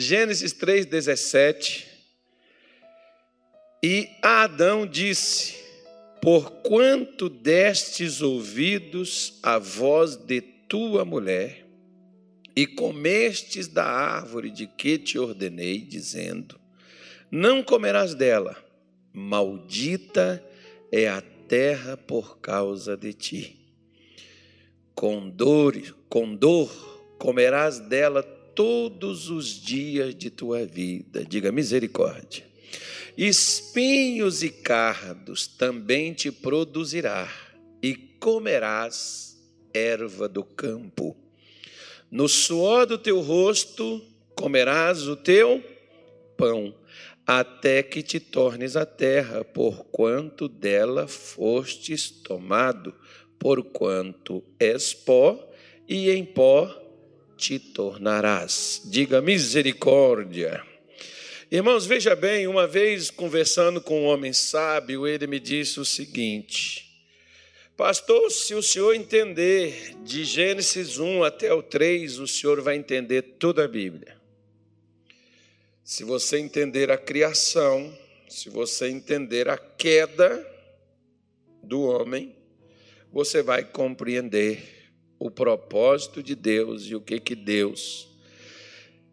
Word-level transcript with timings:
Gênesis 0.00 0.54
3,17. 0.54 1.84
E 3.82 4.08
Adão 4.22 4.86
disse: 4.86 5.56
Porquanto 6.22 7.28
destes 7.28 8.22
ouvidos 8.22 9.40
à 9.42 9.58
voz 9.58 10.14
de 10.14 10.40
tua 10.40 11.04
mulher, 11.04 11.66
e 12.54 12.64
comestes 12.64 13.66
da 13.66 13.84
árvore 13.84 14.52
de 14.52 14.68
que 14.68 14.98
te 14.98 15.18
ordenei, 15.18 15.80
dizendo: 15.80 16.60
Não 17.28 17.60
comerás 17.60 18.14
dela, 18.14 18.56
maldita 19.12 20.40
é 20.92 21.08
a 21.08 21.20
terra 21.48 21.96
por 21.96 22.38
causa 22.38 22.96
de 22.96 23.12
ti. 23.12 23.74
Com 24.94 25.28
dor, 25.28 25.74
com 26.08 26.36
dor 26.36 26.70
comerás 27.18 27.80
dela 27.80 28.22
todos 28.58 29.30
os 29.30 29.46
dias 29.46 30.16
de 30.16 30.30
tua 30.30 30.66
vida. 30.66 31.24
Diga 31.24 31.52
misericórdia. 31.52 32.44
Espinhos 33.16 34.42
e 34.42 34.50
cardos 34.50 35.46
também 35.46 36.12
te 36.12 36.32
produzirá, 36.32 37.32
e 37.80 37.94
comerás 37.94 39.40
erva 39.72 40.28
do 40.28 40.42
campo. 40.42 41.16
No 42.10 42.28
suor 42.28 42.84
do 42.84 42.98
teu 42.98 43.20
rosto 43.20 44.02
comerás 44.34 45.06
o 45.06 45.14
teu 45.14 45.62
pão 46.36 46.74
até 47.24 47.80
que 47.80 48.02
te 48.02 48.18
tornes 48.18 48.74
a 48.74 48.84
terra, 48.84 49.44
porquanto 49.44 50.48
dela 50.48 51.06
fostes 51.06 52.10
tomado, 52.10 52.92
porquanto 53.38 54.42
és 54.58 54.94
pó, 54.94 55.48
e 55.88 56.10
em 56.10 56.24
pó 56.24 56.87
te 57.38 57.58
tornarás. 57.58 58.82
Diga 58.84 59.22
misericórdia. 59.22 60.62
Irmãos, 61.50 61.86
veja 61.86 62.14
bem, 62.16 62.48
uma 62.48 62.66
vez 62.66 63.10
conversando 63.10 63.80
com 63.80 64.02
um 64.02 64.06
homem 64.06 64.32
sábio, 64.32 65.06
ele 65.06 65.26
me 65.26 65.38
disse 65.38 65.78
o 65.78 65.84
seguinte: 65.84 66.84
Pastor, 67.76 68.30
se 68.30 68.54
o 68.54 68.62
senhor 68.62 68.92
entender 68.92 69.94
de 70.04 70.24
Gênesis 70.24 70.98
1 70.98 71.22
até 71.22 71.54
o 71.54 71.62
3, 71.62 72.18
o 72.18 72.26
senhor 72.26 72.60
vai 72.60 72.74
entender 72.76 73.22
toda 73.22 73.64
a 73.64 73.68
Bíblia. 73.68 74.18
Se 75.84 76.04
você 76.04 76.38
entender 76.38 76.90
a 76.90 76.98
criação, 76.98 77.96
se 78.28 78.50
você 78.50 78.88
entender 78.88 79.48
a 79.48 79.56
queda 79.56 80.46
do 81.62 81.82
homem, 81.82 82.36
você 83.10 83.42
vai 83.42 83.64
compreender 83.64 84.77
o 85.18 85.30
propósito 85.30 86.22
de 86.22 86.34
Deus 86.34 86.84
e 86.86 86.94
o 86.94 87.00
que 87.00 87.18
que 87.18 87.34
Deus 87.34 88.08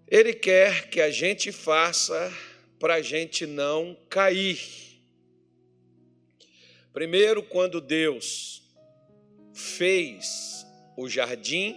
ele 0.07 0.33
quer 0.33 0.89
que 0.89 1.01
a 1.01 1.09
gente 1.09 1.51
faça 1.51 2.31
para 2.79 2.95
a 2.95 3.01
gente 3.01 3.47
não 3.47 3.97
cair. 4.07 4.59
Primeiro, 6.93 7.41
quando 7.41 7.81
Deus 7.81 8.61
fez 9.53 10.65
o 10.95 11.09
jardim, 11.09 11.75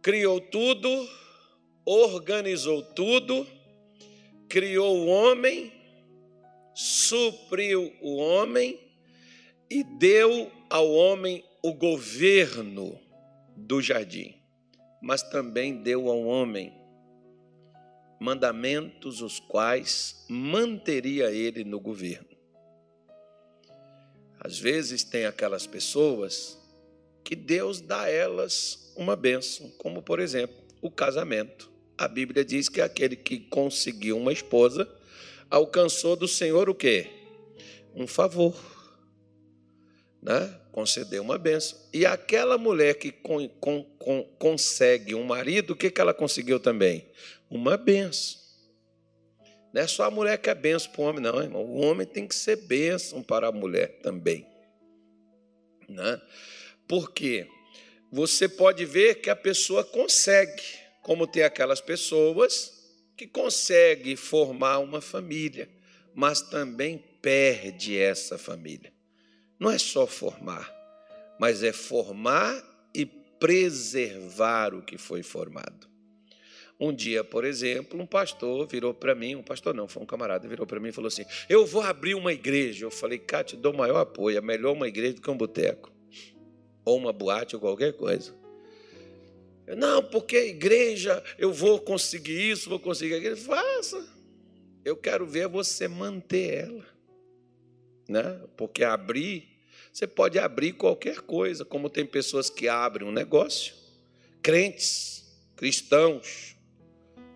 criou 0.00 0.40
tudo, 0.40 1.08
organizou 1.84 2.82
tudo, 2.82 3.46
criou 4.48 5.00
o 5.00 5.06
homem, 5.06 5.70
supriu 6.74 7.94
o 8.00 8.16
homem 8.16 8.80
e 9.68 9.84
deu 9.84 10.50
ao 10.70 10.90
homem 10.90 11.44
o 11.62 11.74
governo 11.74 12.98
do 13.56 13.82
jardim, 13.82 14.34
mas 15.02 15.22
também 15.22 15.82
deu 15.82 16.08
ao 16.08 16.22
homem 16.24 16.72
mandamentos 18.18 19.22
os 19.22 19.40
quais 19.40 20.24
manteria 20.28 21.30
ele 21.30 21.64
no 21.64 21.80
governo. 21.80 22.28
Às 24.38 24.58
vezes 24.58 25.02
tem 25.04 25.26
aquelas 25.26 25.66
pessoas 25.66 26.58
que 27.24 27.36
Deus 27.36 27.80
dá 27.80 28.02
a 28.02 28.10
elas 28.10 28.92
uma 28.96 29.16
bênção, 29.16 29.70
como 29.78 30.02
por 30.02 30.18
exemplo, 30.18 30.56
o 30.80 30.90
casamento. 30.90 31.70
A 31.96 32.08
Bíblia 32.08 32.44
diz 32.44 32.68
que 32.68 32.80
aquele 32.80 33.16
que 33.16 33.38
conseguiu 33.38 34.16
uma 34.16 34.32
esposa 34.32 34.88
alcançou 35.50 36.16
do 36.16 36.26
Senhor 36.26 36.70
o 36.70 36.74
quê? 36.74 37.10
Um 37.94 38.06
favor. 38.06 38.79
Né? 40.22 40.54
Concedeu 40.72 41.22
uma 41.22 41.38
bênção. 41.38 41.78
E 41.92 42.04
aquela 42.04 42.58
mulher 42.58 42.94
que 42.94 43.10
con, 43.10 43.48
con, 43.60 43.84
con, 43.98 44.24
consegue 44.38 45.14
um 45.14 45.24
marido, 45.24 45.72
o 45.72 45.76
que, 45.76 45.90
que 45.90 46.00
ela 46.00 46.12
conseguiu 46.12 46.60
também? 46.60 47.06
Uma 47.48 47.76
bênção. 47.76 48.38
Não 49.72 49.82
é 49.82 49.86
só 49.86 50.04
a 50.04 50.10
mulher 50.10 50.38
que 50.38 50.50
é 50.50 50.54
bênção 50.54 50.90
para 50.92 51.00
o 51.00 51.04
homem, 51.04 51.22
não, 51.22 51.40
irmão. 51.40 51.64
O 51.64 51.80
homem 51.80 52.06
tem 52.06 52.26
que 52.26 52.34
ser 52.34 52.56
bênção 52.56 53.22
para 53.22 53.48
a 53.48 53.52
mulher 53.52 54.00
também. 54.02 54.46
Né? 55.88 56.20
Por 56.86 57.12
quê? 57.12 57.46
Você 58.12 58.48
pode 58.48 58.84
ver 58.84 59.16
que 59.16 59.30
a 59.30 59.36
pessoa 59.36 59.84
consegue 59.84 60.80
como 61.02 61.26
tem 61.26 61.42
aquelas 61.42 61.80
pessoas 61.80 62.72
que 63.16 63.26
conseguem 63.26 64.16
formar 64.16 64.78
uma 64.78 65.00
família, 65.00 65.68
mas 66.14 66.40
também 66.40 66.98
perde 67.20 67.98
essa 67.98 68.38
família. 68.38 68.92
Não 69.60 69.70
é 69.70 69.76
só 69.78 70.06
formar, 70.06 70.74
mas 71.38 71.62
é 71.62 71.70
formar 71.72 72.64
e 72.94 73.04
preservar 73.04 74.74
o 74.74 74.82
que 74.82 74.96
foi 74.96 75.22
formado. 75.22 75.90
Um 76.80 76.94
dia, 76.94 77.22
por 77.22 77.44
exemplo, 77.44 78.00
um 78.00 78.06
pastor 78.06 78.66
virou 78.66 78.94
para 78.94 79.14
mim, 79.14 79.34
um 79.34 79.42
pastor 79.42 79.74
não, 79.74 79.86
foi 79.86 80.02
um 80.02 80.06
camarada, 80.06 80.48
virou 80.48 80.66
para 80.66 80.80
mim 80.80 80.88
e 80.88 80.92
falou 80.92 81.08
assim: 81.08 81.26
Eu 81.46 81.66
vou 81.66 81.82
abrir 81.82 82.14
uma 82.14 82.32
igreja. 82.32 82.86
Eu 82.86 82.90
falei, 82.90 83.18
cá, 83.18 83.44
te 83.44 83.54
dou 83.54 83.74
maior 83.74 83.98
apoio, 83.98 84.38
é 84.38 84.40
melhor 84.40 84.72
uma 84.72 84.88
igreja 84.88 85.12
do 85.12 85.20
que 85.20 85.30
um 85.30 85.36
boteco, 85.36 85.92
ou 86.82 86.96
uma 86.96 87.12
boate, 87.12 87.54
ou 87.54 87.60
qualquer 87.60 87.92
coisa. 87.92 88.34
Não, 89.76 90.02
porque 90.02 90.36
a 90.36 90.44
igreja, 90.44 91.22
eu 91.38 91.52
vou 91.52 91.78
conseguir 91.78 92.50
isso, 92.50 92.70
vou 92.70 92.80
conseguir 92.80 93.16
aquilo. 93.16 93.36
Faça. 93.36 94.08
Eu 94.82 94.96
quero 94.96 95.26
ver 95.26 95.48
você 95.48 95.86
manter 95.86 96.64
ela. 96.64 96.86
Né? 98.08 98.40
Porque 98.56 98.82
abrir, 98.82 99.49
você 99.92 100.06
pode 100.06 100.38
abrir 100.38 100.72
qualquer 100.74 101.20
coisa, 101.20 101.64
como 101.64 101.90
tem 101.90 102.06
pessoas 102.06 102.48
que 102.48 102.68
abrem 102.68 103.06
um 103.08 103.12
negócio, 103.12 103.74
crentes, 104.40 105.24
cristãos, 105.56 106.56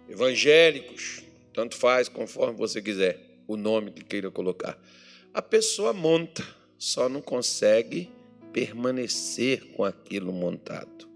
evangélicos, 0.08 1.22
tanto 1.52 1.76
faz 1.76 2.08
conforme 2.08 2.56
você 2.56 2.80
quiser, 2.80 3.20
o 3.46 3.56
nome 3.56 3.90
que 3.90 4.04
queira 4.04 4.30
colocar. 4.30 4.78
A 5.32 5.42
pessoa 5.42 5.92
monta, 5.92 6.44
só 6.78 7.08
não 7.08 7.20
consegue 7.20 8.10
permanecer 8.52 9.72
com 9.72 9.84
aquilo 9.84 10.32
montado. 10.32 11.08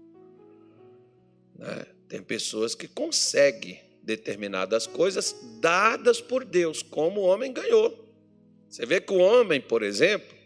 Né? 1.55 1.85
Tem 2.07 2.21
pessoas 2.21 2.75
que 2.75 2.87
conseguem 2.87 3.79
determinadas 4.03 4.87
coisas 4.87 5.35
dadas 5.61 6.19
por 6.19 6.43
Deus, 6.43 6.81
como 6.81 7.21
o 7.21 7.25
homem 7.25 7.53
ganhou. 7.53 8.07
Você 8.67 8.85
vê 8.85 8.99
que 8.99 9.13
o 9.13 9.19
homem, 9.19 9.61
por 9.61 9.83
exemplo, 9.83 10.38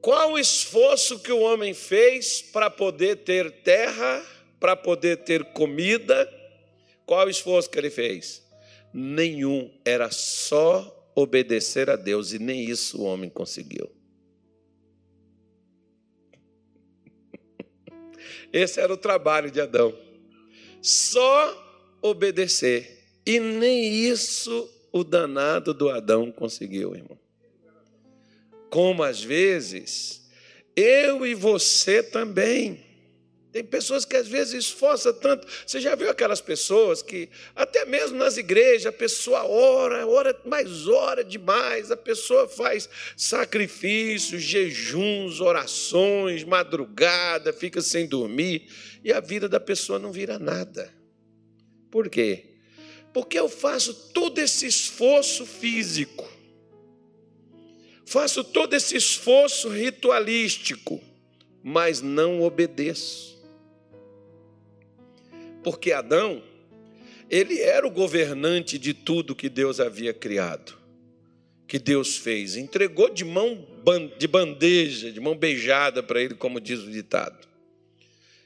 qual 0.00 0.32
o 0.32 0.38
esforço 0.38 1.18
que 1.18 1.30
o 1.32 1.40
homem 1.40 1.74
fez 1.74 2.40
para 2.40 2.70
poder 2.70 3.16
ter 3.16 3.50
terra, 3.62 4.24
para 4.58 4.74
poder 4.74 5.18
ter 5.18 5.44
comida? 5.52 6.28
Qual 7.04 7.26
o 7.26 7.30
esforço 7.30 7.68
que 7.68 7.78
ele 7.78 7.90
fez? 7.90 8.42
Nenhum, 8.94 9.70
era 9.84 10.10
só 10.10 11.12
obedecer 11.14 11.90
a 11.90 11.96
Deus 11.96 12.32
e 12.32 12.38
nem 12.38 12.64
isso 12.64 13.02
o 13.02 13.04
homem 13.04 13.28
conseguiu. 13.28 13.90
Esse 18.52 18.80
era 18.80 18.92
o 18.92 18.96
trabalho 18.96 19.50
de 19.50 19.60
Adão. 19.60 19.94
Só 20.80 21.98
obedecer. 22.00 22.98
E 23.26 23.38
nem 23.38 23.92
isso 23.92 24.68
o 24.90 25.04
danado 25.04 25.74
do 25.74 25.90
Adão 25.90 26.32
conseguiu, 26.32 26.94
irmão. 26.94 27.18
Como 28.70 29.02
às 29.02 29.22
vezes 29.22 30.22
eu 30.76 31.26
e 31.26 31.34
você 31.34 32.02
também 32.02 32.90
tem 33.52 33.64
pessoas 33.64 34.04
que 34.04 34.14
às 34.14 34.28
vezes 34.28 34.64
esforçam 34.66 35.12
tanto. 35.12 35.46
Você 35.66 35.80
já 35.80 35.96
viu 35.96 36.08
aquelas 36.08 36.40
pessoas 36.40 37.02
que, 37.02 37.28
até 37.54 37.84
mesmo 37.84 38.16
nas 38.16 38.36
igrejas, 38.36 38.86
a 38.86 38.92
pessoa 38.92 39.44
ora, 39.44 40.06
ora, 40.06 40.40
mas 40.44 40.86
ora 40.86 41.24
demais, 41.24 41.90
a 41.90 41.96
pessoa 41.96 42.46
faz 42.46 42.88
sacrifícios, 43.16 44.42
jejuns, 44.42 45.40
orações, 45.40 46.44
madrugada, 46.44 47.52
fica 47.52 47.80
sem 47.80 48.06
dormir, 48.06 48.68
e 49.02 49.12
a 49.12 49.18
vida 49.18 49.48
da 49.48 49.58
pessoa 49.58 49.98
não 49.98 50.12
vira 50.12 50.38
nada. 50.38 50.94
Por 51.90 52.08
quê? 52.08 52.44
Porque 53.12 53.36
eu 53.36 53.48
faço 53.48 53.92
todo 54.12 54.38
esse 54.38 54.64
esforço 54.64 55.44
físico, 55.44 56.29
faço 58.10 58.42
todo 58.42 58.74
esse 58.74 58.96
esforço 58.96 59.68
ritualístico, 59.68 61.00
mas 61.62 62.02
não 62.02 62.42
obedeço. 62.42 63.40
Porque 65.62 65.92
Adão 65.92 66.42
ele 67.30 67.60
era 67.60 67.86
o 67.86 67.90
governante 67.90 68.76
de 68.76 68.92
tudo 68.92 69.36
que 69.36 69.48
Deus 69.48 69.78
havia 69.78 70.12
criado, 70.12 70.74
que 71.68 71.78
Deus 71.78 72.16
fez. 72.16 72.56
Entregou 72.56 73.08
de 73.08 73.24
mão 73.24 73.64
de 74.18 74.26
bandeja, 74.26 75.12
de 75.12 75.20
mão 75.20 75.36
beijada 75.36 76.02
para 76.02 76.20
ele, 76.20 76.34
como 76.34 76.60
diz 76.60 76.80
o 76.80 76.90
ditado. 76.90 77.46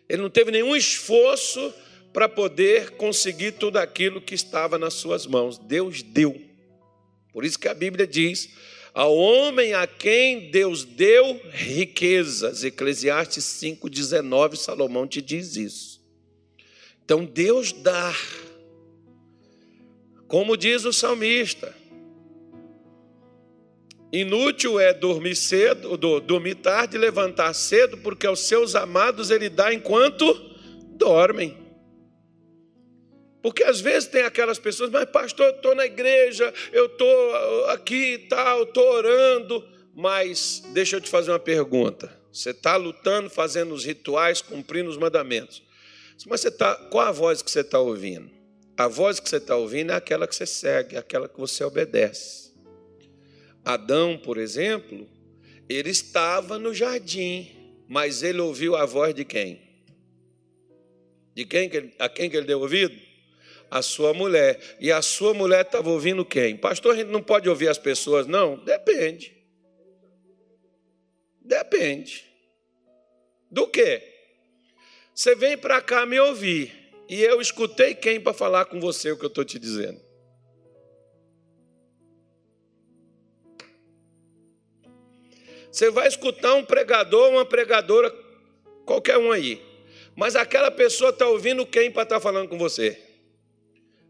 Ele 0.07 0.21
não 0.21 0.29
teve 0.29 0.51
nenhum 0.51 0.77
esforço 0.77 1.73
para 2.13 2.29
poder 2.29 2.91
conseguir 2.91 3.53
tudo 3.53 3.79
aquilo 3.79 4.21
que 4.21 4.35
estava 4.35 4.79
nas 4.79 4.93
suas 4.93 5.27
mãos. 5.27 5.57
Deus 5.57 6.03
deu. 6.03 6.39
Por 7.33 7.47
isso 7.47 7.59
que 7.59 7.67
a 7.67 7.75
Bíblia 7.75 8.07
diz: 8.07 8.51
ao 8.95 9.17
homem 9.17 9.75
a 9.75 9.89
quem 9.89 10.53
Deus 10.53 10.85
deu 10.85 11.41
riquezas. 11.51 12.63
Eclesiastes 12.63 13.45
5,19, 13.45 14.55
Salomão 14.55 15.05
te 15.05 15.21
diz 15.21 15.57
isso. 15.57 16.01
Então 17.05 17.25
Deus 17.25 17.73
dá. 17.73 18.15
Como 20.29 20.57
diz 20.57 20.85
o 20.85 20.93
salmista, 20.93 21.75
inútil 24.13 24.81
é 24.81 24.95
dormir 24.95 25.37
cedo, 25.37 25.97
dormir 25.97 26.55
tarde 26.57 26.97
e 26.97 27.01
levantar 27.01 27.53
cedo, 27.53 27.99
porque 27.99 28.27
aos 28.27 28.41
seus 28.41 28.75
amados 28.75 29.31
ele 29.31 29.51
dá 29.51 29.75
enquanto 29.75 30.33
dormem. 30.97 31.64
Porque 33.45 33.63
às 33.63 33.79
vezes 33.79 34.09
tem 34.09 34.23
aquelas 34.23 34.59
pessoas, 34.59 34.89
mas 34.89 35.05
pastor, 35.05 35.45
eu 35.45 35.57
estou 35.57 35.75
na 35.75 35.85
igreja, 35.85 36.51
eu 36.73 36.87
estou 36.87 37.67
aqui 37.67 38.15
e 38.15 38.19
tal, 38.21 38.63
estou 38.63 38.83
orando, 38.91 39.63
mas 39.95 40.63
deixa 40.73 40.97
eu 40.97 41.01
te 41.03 41.11
fazer 41.11 41.31
uma 41.31 41.39
pergunta. 41.39 42.11
Você 42.33 42.53
está 42.53 42.75
lutando, 42.77 43.29
fazendo 43.29 43.75
os 43.75 43.85
rituais, 43.85 44.41
cumprindo 44.41 44.89
os 44.89 44.97
mandamentos. 44.97 45.63
Mas 46.27 46.41
você 46.41 46.51
tá, 46.51 46.75
qual 46.91 47.07
a 47.07 47.13
voz 47.13 47.43
que 47.43 47.51
você 47.51 47.61
está 47.61 47.79
ouvindo? 47.79 48.31
A 48.79 48.89
voz 48.89 49.21
que 49.21 49.29
você 49.29 49.37
está 49.37 49.55
ouvindo 49.55 49.93
é 49.93 49.97
aquela 49.97 50.27
que 50.27 50.35
você 50.35 50.47
segue, 50.47 50.97
aquela 50.97 51.29
que 51.29 51.39
você 51.39 51.63
obedece. 51.65 52.51
Adão, 53.63 54.17
por 54.17 54.39
exemplo, 54.39 55.07
ele 55.69 55.91
estava 55.91 56.59
no 56.59 56.73
jardim, 56.73 57.51
mas 57.87 58.23
ele 58.23 58.41
ouviu 58.41 58.75
a 58.75 58.87
voz 58.87 59.15
de 59.15 59.27
quem? 59.27 59.61
De 61.35 61.45
quem? 61.45 61.71
A 61.99 62.09
quem 62.09 62.31
que 62.31 62.39
ele 62.39 62.47
deu 62.47 62.59
ouvido? 62.59 63.13
A 63.75 63.83
sua 63.83 64.15
mulher. 64.15 64.77
E 64.79 64.93
a 64.93 65.03
sua 65.03 65.35
mulher 65.35 65.63
estava 65.63 65.91
ouvindo 65.91 66.25
quem? 66.25 66.57
Pastor, 66.57 66.95
a 66.95 66.97
gente 66.97 67.11
não 67.11 67.21
pode 67.21 67.49
ouvir 67.49 67.67
as 67.67 67.77
pessoas, 67.77 68.25
não? 68.25 68.57
Depende. 68.59 69.35
Depende. 71.41 72.25
Do 73.51 73.67
quê? 73.67 74.01
Você 75.13 75.35
vem 75.35 75.59
para 75.59 75.81
cá 75.81 76.07
me 76.07 76.21
ouvir. 76.21 76.73
E 77.09 77.21
eu 77.21 77.41
escutei 77.41 77.97
quem 77.97 78.21
para 78.21 78.33
falar 78.33 78.67
com 78.67 78.79
você 78.79 79.11
o 79.11 79.19
que 79.19 79.25
eu 79.25 79.29
estou 79.29 79.45
te 79.45 79.59
dizendo? 79.59 80.01
Você 85.73 85.91
vai 85.91 86.07
escutar 86.07 86.55
um 86.55 86.65
pregador, 86.65 87.29
uma 87.31 87.45
pregadora, 87.45 88.09
qualquer 88.87 89.19
um 89.19 89.33
aí. 89.33 89.61
Mas 90.15 90.37
aquela 90.37 90.71
pessoa 90.71 91.11
está 91.11 91.27
ouvindo 91.27 91.67
quem 91.67 91.91
para 91.91 92.05
estar 92.05 92.15
tá 92.15 92.21
falando 92.21 92.49
com 92.49 92.57
você? 92.57 93.04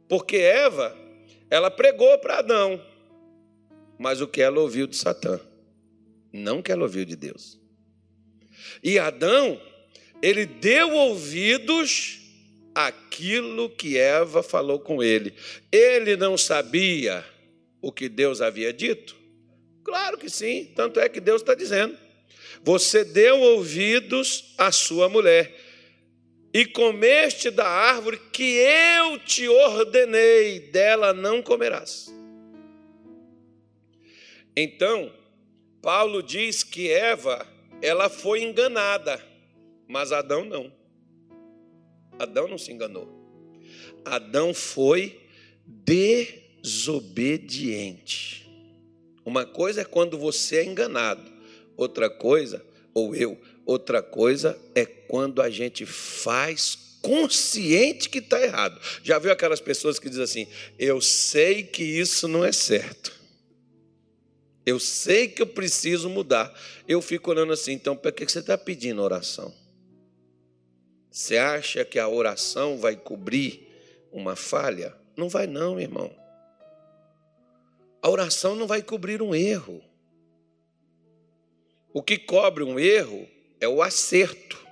Porque 0.09 0.37
Eva, 0.37 0.97
ela 1.51 1.71
pregou 1.71 2.19
para 2.19 2.39
Adão, 2.39 2.81
mas 3.99 4.21
o 4.21 4.29
que 4.29 4.43
ela 4.43 4.61
ouviu 4.61 4.87
de 4.87 4.97
Satã, 4.97 5.41
não 6.33 6.59
o 6.59 6.63
que 6.63 6.73
ela 6.73 6.83
ouviu 6.83 7.05
de 7.05 7.17
Deus. 7.17 7.59
E 8.83 8.99
Adão, 8.99 9.61
ele 10.23 10.47
deu 10.47 10.91
ouvidos 10.93 12.21
aquilo 12.75 13.71
que 13.71 13.97
Eva 13.97 14.43
falou 14.43 14.81
com 14.81 15.03
ele. 15.03 15.35
Ele 15.71 16.17
não 16.17 16.37
sabia 16.37 17.25
o 17.81 17.93
que 17.93 18.09
Deus 18.09 18.41
havia 18.41 18.73
dito? 18.73 19.15
Claro 19.85 20.19
que 20.19 20.29
sim, 20.29 20.73
tanto 20.75 20.99
é 20.99 21.09
que 21.09 21.21
Deus 21.21 21.43
está 21.43 21.55
dizendo. 21.55 21.97
Você 22.63 23.05
deu 23.05 23.39
ouvidos 23.41 24.55
à 24.57 24.73
sua 24.73 25.09
mulher 25.09 25.55
e 26.55 26.65
comeste 26.65 27.51
da 27.51 27.67
árvore 27.67 28.19
que 28.33 28.45
eu 28.45 29.19
te 29.19 29.47
ordenei, 29.49 30.61
dela 30.61 31.13
não 31.13 31.43
comerás. 31.43 32.15
Então, 34.57 35.13
Paulo 35.83 36.23
diz 36.23 36.63
que 36.63 36.89
Eva, 36.89 37.45
ela 37.83 38.09
foi 38.09 38.45
enganada, 38.45 39.21
mas 39.89 40.13
Adão 40.13 40.45
não. 40.45 40.73
Adão 42.21 42.47
não 42.47 42.57
se 42.57 42.71
enganou. 42.71 43.09
Adão 44.05 44.55
foi 44.55 45.21
desobediente. 45.67 48.49
Uma 49.25 49.45
coisa 49.45 49.81
é 49.81 49.85
quando 49.85 50.17
você 50.17 50.59
é 50.59 50.65
enganado, 50.65 51.33
outra 51.77 52.09
coisa, 52.09 52.65
ou 52.95 53.13
eu, 53.17 53.37
outra 53.67 54.03
coisa 54.03 54.59
é 54.75 54.85
quando 54.85 55.41
a 55.41 55.51
gente 55.51 55.85
faz 55.87 56.99
consciente 57.03 58.09
que 58.09 58.19
está 58.19 58.41
errado. 58.43 58.81
Já 59.03 59.19
viu 59.19 59.31
aquelas 59.31 59.61
pessoas 59.61 59.99
que 59.99 60.09
dizem 60.09 60.25
assim: 60.25 60.49
eu 60.79 61.01
sei 61.01 61.63
que 61.63 61.83
isso 61.83 62.27
não 62.27 62.45
é 62.45 62.53
certo. 62.53 63.13
Eu 64.67 64.81
sei 64.81 65.29
que 65.29 65.43
eu 65.43 65.47
preciso 65.47 66.09
mudar. 66.09 66.53
Eu 66.89 67.03
fico 67.03 67.31
olhando 67.31 67.53
assim, 67.53 67.73
então, 67.73 67.95
para 67.95 68.11
que 68.11 68.27
você 68.27 68.39
está 68.39 68.57
pedindo 68.57 69.03
oração? 69.03 69.55
Você 71.11 71.37
acha 71.37 71.85
que 71.85 71.99
a 71.99 72.09
oração 72.09 72.79
vai 72.79 72.97
cobrir 72.97 73.69
uma 74.11 74.35
falha? 74.35 74.97
Não 75.17 75.29
vai, 75.29 75.47
não, 75.47 75.79
irmão. 75.79 76.11
A 78.01 78.09
oração 78.09 78.57
não 78.57 78.67
vai 78.67 78.83
cobrir 78.83 79.21
um 79.21 79.35
erro. 79.35 79.83
O 81.93 82.03
que 82.03 82.19
cobre 82.19 82.65
um 82.65 82.81
erro 82.81 83.29
é 83.65 83.69
o 83.69 83.83
acerto, 83.83 84.65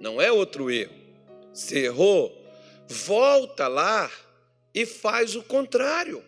não 0.00 0.20
é 0.20 0.32
outro 0.32 0.70
erro. 0.70 0.94
Se 1.52 1.78
errou, 1.78 2.36
volta 2.88 3.68
lá 3.68 4.10
e 4.74 4.86
faz 4.86 5.36
o 5.36 5.42
contrário. 5.42 6.24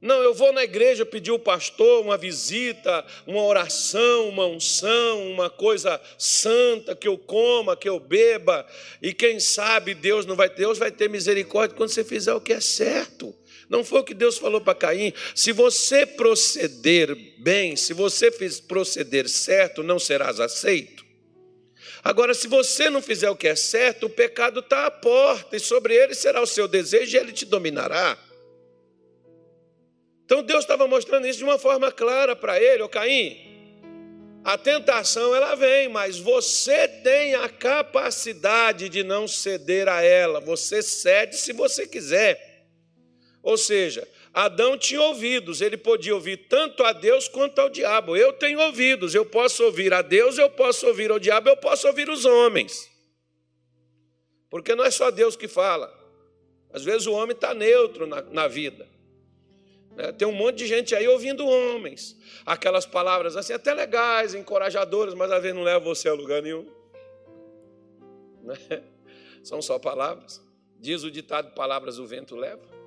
Não, 0.00 0.22
eu 0.22 0.32
vou 0.32 0.50
na 0.50 0.64
igreja 0.64 1.04
pedir 1.04 1.30
o 1.30 1.38
pastor 1.38 2.02
uma 2.02 2.16
visita, 2.16 3.04
uma 3.26 3.42
oração, 3.42 4.30
uma 4.30 4.46
unção, 4.46 5.30
uma 5.30 5.50
coisa 5.50 6.00
santa 6.16 6.96
que 6.96 7.06
eu 7.06 7.18
coma, 7.18 7.76
que 7.76 7.88
eu 7.88 8.00
beba, 8.00 8.66
e 9.02 9.12
quem 9.12 9.38
sabe 9.38 9.92
Deus 9.92 10.24
não 10.24 10.36
vai 10.36 10.48
Deus 10.48 10.78
vai 10.78 10.90
ter 10.90 11.10
misericórdia 11.10 11.76
quando 11.76 11.90
você 11.90 12.02
fizer 12.02 12.32
o 12.32 12.40
que 12.40 12.54
é 12.54 12.60
certo. 12.60 13.34
Não 13.70 13.84
foi 13.84 14.00
o 14.00 14.04
que 14.04 14.14
Deus 14.14 14.36
falou 14.36 14.60
para 14.60 14.74
Caim? 14.74 15.12
Se 15.32 15.52
você 15.52 16.04
proceder 16.04 17.14
bem, 17.38 17.76
se 17.76 17.94
você 17.94 18.28
proceder 18.66 19.28
certo, 19.28 19.84
não 19.84 19.96
serás 19.96 20.40
aceito. 20.40 21.04
Agora, 22.02 22.34
se 22.34 22.48
você 22.48 22.90
não 22.90 23.00
fizer 23.00 23.30
o 23.30 23.36
que 23.36 23.46
é 23.46 23.54
certo, 23.54 24.06
o 24.06 24.10
pecado 24.10 24.58
está 24.58 24.86
à 24.86 24.90
porta, 24.90 25.56
e 25.56 25.60
sobre 25.60 25.94
ele 25.94 26.16
será 26.16 26.42
o 26.42 26.46
seu 26.46 26.66
desejo 26.66 27.16
e 27.16 27.20
ele 27.20 27.32
te 27.32 27.44
dominará. 27.44 28.18
Então 30.24 30.42
Deus 30.42 30.64
estava 30.64 30.88
mostrando 30.88 31.28
isso 31.28 31.38
de 31.38 31.44
uma 31.44 31.58
forma 31.58 31.92
clara 31.92 32.34
para 32.34 32.60
ele, 32.60 32.82
ô 32.82 32.88
Caim. 32.88 33.38
A 34.42 34.58
tentação 34.58 35.32
ela 35.32 35.54
vem, 35.54 35.88
mas 35.88 36.18
você 36.18 36.88
tem 36.88 37.36
a 37.36 37.48
capacidade 37.48 38.88
de 38.88 39.04
não 39.04 39.28
ceder 39.28 39.86
a 39.86 40.02
ela. 40.02 40.40
Você 40.40 40.82
cede 40.82 41.36
se 41.36 41.52
você 41.52 41.86
quiser. 41.86 42.49
Ou 43.42 43.56
seja, 43.56 44.06
Adão 44.32 44.76
tinha 44.76 45.00
ouvidos, 45.00 45.60
ele 45.60 45.76
podia 45.76 46.14
ouvir 46.14 46.36
tanto 46.48 46.84
a 46.84 46.92
Deus 46.92 47.26
quanto 47.26 47.58
ao 47.58 47.70
diabo. 47.70 48.16
Eu 48.16 48.32
tenho 48.32 48.60
ouvidos, 48.60 49.14
eu 49.14 49.24
posso 49.24 49.64
ouvir 49.64 49.92
a 49.92 50.02
Deus, 50.02 50.38
eu 50.38 50.50
posso 50.50 50.86
ouvir 50.86 51.10
ao 51.10 51.18
diabo, 51.18 51.48
eu 51.48 51.56
posso 51.56 51.86
ouvir 51.86 52.08
os 52.08 52.24
homens. 52.24 52.90
Porque 54.48 54.74
não 54.74 54.84
é 54.84 54.90
só 54.90 55.10
Deus 55.10 55.36
que 55.36 55.48
fala. 55.48 55.92
Às 56.72 56.84
vezes 56.84 57.06
o 57.06 57.12
homem 57.12 57.34
está 57.34 57.54
neutro 57.54 58.06
na, 58.06 58.22
na 58.22 58.46
vida. 58.46 58.86
Né? 59.96 60.12
Tem 60.12 60.26
um 60.26 60.32
monte 60.32 60.58
de 60.58 60.66
gente 60.66 60.94
aí 60.94 61.08
ouvindo 61.08 61.46
homens. 61.46 62.16
Aquelas 62.46 62.86
palavras 62.86 63.36
assim, 63.36 63.52
até 63.52 63.74
legais, 63.74 64.34
encorajadoras, 64.34 65.14
mas 65.14 65.30
às 65.32 65.42
vezes 65.42 65.56
não 65.56 65.64
levam 65.64 65.94
você 65.94 66.08
a 66.08 66.14
lugar 66.14 66.42
nenhum. 66.42 66.66
Né? 68.42 68.54
São 69.42 69.60
só 69.60 69.78
palavras. 69.78 70.40
Diz 70.78 71.02
o 71.02 71.10
ditado: 71.10 71.54
palavras 71.54 71.98
o 71.98 72.06
vento 72.06 72.36
leva. 72.36 72.79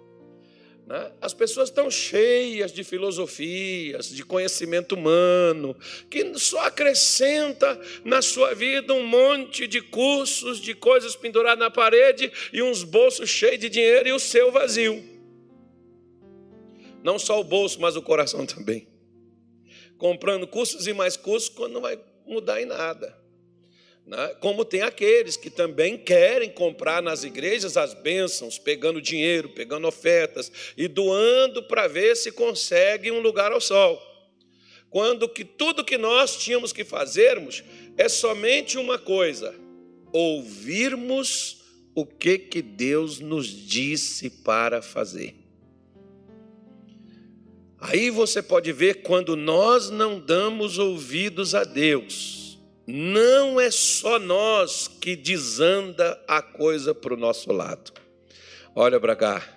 Né? 0.85 1.11
As 1.21 1.33
pessoas 1.33 1.69
estão 1.69 1.89
cheias 1.89 2.71
de 2.71 2.83
filosofias, 2.83 4.09
de 4.09 4.23
conhecimento 4.23 4.95
humano, 4.95 5.75
que 6.09 6.37
só 6.37 6.65
acrescenta 6.65 7.79
na 8.03 8.21
sua 8.21 8.53
vida 8.53 8.93
um 8.93 9.05
monte 9.05 9.65
de 9.65 9.81
cursos, 9.81 10.59
de 10.59 10.73
coisas 10.73 11.15
penduradas 11.15 11.59
na 11.59 11.71
parede 11.71 12.31
e 12.51 12.61
uns 12.61 12.83
bolsos 12.83 13.29
cheios 13.29 13.59
de 13.59 13.69
dinheiro 13.69 14.09
e 14.09 14.11
o 14.11 14.19
seu 14.19 14.51
vazio. 14.51 15.03
Não 17.01 17.17
só 17.17 17.39
o 17.39 17.43
bolso, 17.43 17.79
mas 17.79 17.95
o 17.95 18.01
coração 18.01 18.45
também. 18.45 18.87
Comprando 19.97 20.47
cursos 20.47 20.87
e 20.87 20.93
mais 20.93 21.15
cursos 21.15 21.49
quando 21.49 21.73
não 21.73 21.81
vai 21.81 21.99
mudar 22.25 22.61
em 22.61 22.65
nada. 22.65 23.22
Né? 24.05 24.35
Como 24.39 24.65
tem 24.65 24.81
aqueles 24.81 25.37
que 25.37 25.49
também 25.49 25.97
querem 25.97 26.49
comprar 26.49 27.01
nas 27.01 27.23
igrejas 27.23 27.77
as 27.77 27.93
bênçãos, 27.93 28.59
pegando 28.59 29.01
dinheiro, 29.01 29.49
pegando 29.49 29.87
ofertas 29.87 30.51
e 30.77 30.87
doando 30.87 31.63
para 31.63 31.87
ver 31.87 32.15
se 32.15 32.31
consegue 32.31 33.11
um 33.11 33.19
lugar 33.19 33.51
ao 33.51 33.61
sol. 33.61 34.01
Quando 34.89 35.27
que 35.27 35.43
tudo 35.43 35.83
que 35.83 35.97
nós 35.97 36.37
tínhamos 36.37 36.71
que 36.71 36.83
fazermos 36.83 37.63
é 37.97 38.07
somente 38.07 38.77
uma 38.77 38.99
coisa: 38.99 39.55
ouvirmos 40.11 41.63
o 41.95 42.05
que 42.05 42.37
que 42.37 42.61
Deus 42.61 43.19
nos 43.19 43.47
disse 43.47 44.29
para 44.29 44.81
fazer. 44.81 45.35
Aí 47.79 48.09
você 48.09 48.41
pode 48.41 48.71
ver 48.71 49.01
quando 49.01 49.35
nós 49.35 49.89
não 49.89 50.19
damos 50.19 50.77
ouvidos 50.77 51.53
a 51.53 51.63
Deus, 51.63 52.42
não 52.85 53.59
é 53.59 53.71
só 53.71 54.19
nós 54.19 54.87
que 54.87 55.15
desanda 55.15 56.21
a 56.27 56.41
coisa 56.41 56.93
para 56.93 57.13
o 57.13 57.17
nosso 57.17 57.51
lado. 57.51 57.93
Olha 58.75 58.99
para 58.99 59.15
cá. 59.15 59.47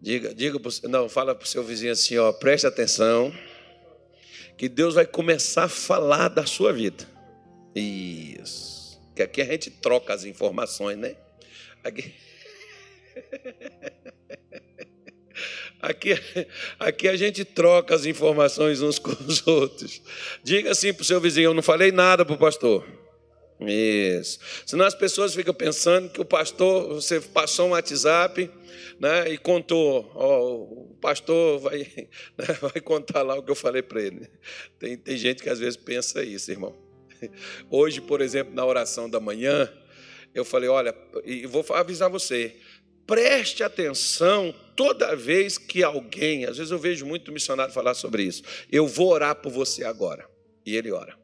Diga, 0.00 0.34
diga 0.34 0.60
pro, 0.60 0.70
não, 0.88 1.08
fala 1.08 1.34
para 1.34 1.44
o 1.44 1.48
seu 1.48 1.62
vizinho 1.64 1.92
assim, 1.92 2.18
ó, 2.18 2.32
preste 2.32 2.66
atenção, 2.66 3.32
que 4.58 4.68
Deus 4.68 4.94
vai 4.94 5.06
começar 5.06 5.64
a 5.64 5.68
falar 5.68 6.28
da 6.28 6.44
sua 6.44 6.72
vida. 6.72 7.08
Isso. 7.74 9.00
Que 9.14 9.22
aqui 9.22 9.40
a 9.40 9.46
gente 9.46 9.70
troca 9.70 10.12
as 10.12 10.24
informações, 10.24 10.98
né? 10.98 11.16
Aqui. 11.82 12.12
Aqui, 15.84 16.14
aqui 16.80 17.08
a 17.08 17.16
gente 17.16 17.44
troca 17.44 17.94
as 17.94 18.06
informações 18.06 18.80
uns 18.80 18.98
com 18.98 19.10
os 19.10 19.46
outros. 19.46 20.00
Diga 20.42 20.70
assim 20.70 20.94
para 20.94 21.02
o 21.02 21.04
seu 21.04 21.20
vizinho: 21.20 21.50
eu 21.50 21.54
não 21.54 21.62
falei 21.62 21.92
nada 21.92 22.24
para 22.24 22.34
o 22.34 22.38
pastor. 22.38 22.86
Isso. 23.60 24.38
Senão 24.64 24.86
as 24.86 24.94
pessoas 24.94 25.34
ficam 25.34 25.52
pensando 25.52 26.08
que 26.08 26.20
o 26.20 26.24
pastor, 26.24 26.94
você 26.94 27.20
passou 27.20 27.68
um 27.68 27.70
WhatsApp 27.70 28.50
né, 28.98 29.30
e 29.30 29.38
contou, 29.38 30.10
ó, 30.14 30.54
o 30.54 30.96
pastor 31.00 31.58
vai, 31.60 31.78
né, 32.36 32.46
vai 32.60 32.80
contar 32.80 33.22
lá 33.22 33.36
o 33.36 33.42
que 33.42 33.50
eu 33.50 33.54
falei 33.54 33.82
para 33.82 34.02
ele. 34.02 34.28
Tem, 34.78 34.96
tem 34.96 35.16
gente 35.18 35.42
que 35.42 35.50
às 35.50 35.58
vezes 35.58 35.76
pensa 35.76 36.22
isso, 36.22 36.50
irmão. 36.50 36.74
Hoje, 37.70 38.00
por 38.00 38.22
exemplo, 38.22 38.54
na 38.54 38.64
oração 38.64 39.08
da 39.08 39.20
manhã, 39.20 39.70
eu 40.34 40.46
falei: 40.46 40.68
olha, 40.68 40.94
e 41.24 41.46
vou 41.46 41.64
avisar 41.70 42.08
você, 42.08 42.56
Preste 43.06 43.62
atenção 43.62 44.54
toda 44.74 45.14
vez 45.14 45.58
que 45.58 45.82
alguém, 45.82 46.46
às 46.46 46.56
vezes 46.56 46.72
eu 46.72 46.78
vejo 46.78 47.04
muito 47.04 47.30
missionário 47.30 47.72
falar 47.72 47.94
sobre 47.94 48.22
isso. 48.22 48.42
Eu 48.70 48.86
vou 48.86 49.08
orar 49.08 49.36
por 49.36 49.52
você 49.52 49.84
agora. 49.84 50.28
E 50.64 50.74
ele 50.74 50.90
ora. 50.90 51.18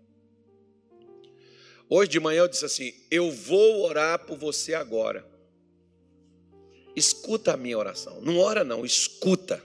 Hoje 1.89 2.11
de 2.11 2.21
manhã 2.21 2.41
eu 2.41 2.49
disse 2.49 2.65
assim: 2.65 2.93
Eu 3.11 3.31
vou 3.31 3.83
orar 3.85 4.19
por 4.27 4.37
você 4.37 4.75
agora. 4.75 5.27
Escuta 6.95 7.55
a 7.55 7.57
minha 7.57 7.79
oração. 7.79 8.21
Não 8.21 8.39
ora, 8.39 8.63
não, 8.63 8.85
escuta. 8.85 9.65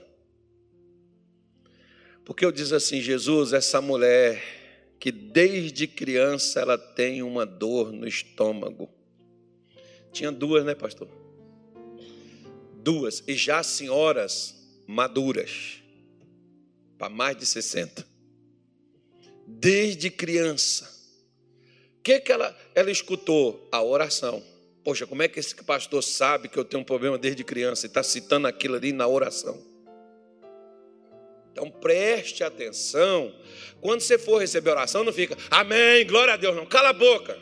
Porque 2.24 2.44
eu 2.44 2.50
disse 2.50 2.74
assim: 2.74 3.00
Jesus, 3.00 3.52
essa 3.52 3.80
mulher 3.80 4.42
que 4.98 5.12
desde 5.12 5.86
criança 5.86 6.60
ela 6.60 6.78
tem 6.78 7.22
uma 7.22 7.44
dor 7.44 7.92
no 7.92 8.08
estômago. 8.08 8.90
Tinha 10.10 10.32
duas, 10.32 10.64
né, 10.64 10.74
pastor? 10.74 11.25
Duas, 12.86 13.24
e 13.26 13.34
já 13.34 13.64
senhoras 13.64 14.54
maduras, 14.86 15.82
para 16.96 17.08
mais 17.08 17.36
de 17.36 17.44
60. 17.44 18.06
Desde 19.44 20.08
criança. 20.08 20.88
O 21.98 22.02
que, 22.04 22.20
que 22.20 22.30
ela, 22.30 22.56
ela 22.76 22.88
escutou? 22.88 23.68
A 23.72 23.82
oração. 23.82 24.40
Poxa, 24.84 25.04
como 25.04 25.20
é 25.20 25.26
que 25.26 25.40
esse 25.40 25.52
pastor 25.64 26.00
sabe 26.00 26.48
que 26.48 26.56
eu 26.56 26.64
tenho 26.64 26.80
um 26.80 26.84
problema 26.84 27.18
desde 27.18 27.42
criança 27.42 27.86
e 27.86 27.88
está 27.88 28.04
citando 28.04 28.46
aquilo 28.46 28.76
ali 28.76 28.92
na 28.92 29.08
oração? 29.08 29.60
Então 31.50 31.68
preste 31.68 32.44
atenção. 32.44 33.34
Quando 33.80 34.00
você 34.00 34.16
for 34.16 34.38
receber 34.38 34.70
oração, 34.70 35.02
não 35.02 35.12
fica, 35.12 35.36
amém, 35.50 36.06
glória 36.06 36.34
a 36.34 36.36
Deus, 36.36 36.54
não. 36.54 36.66
Cala 36.66 36.90
a 36.90 36.92
boca. 36.92 37.36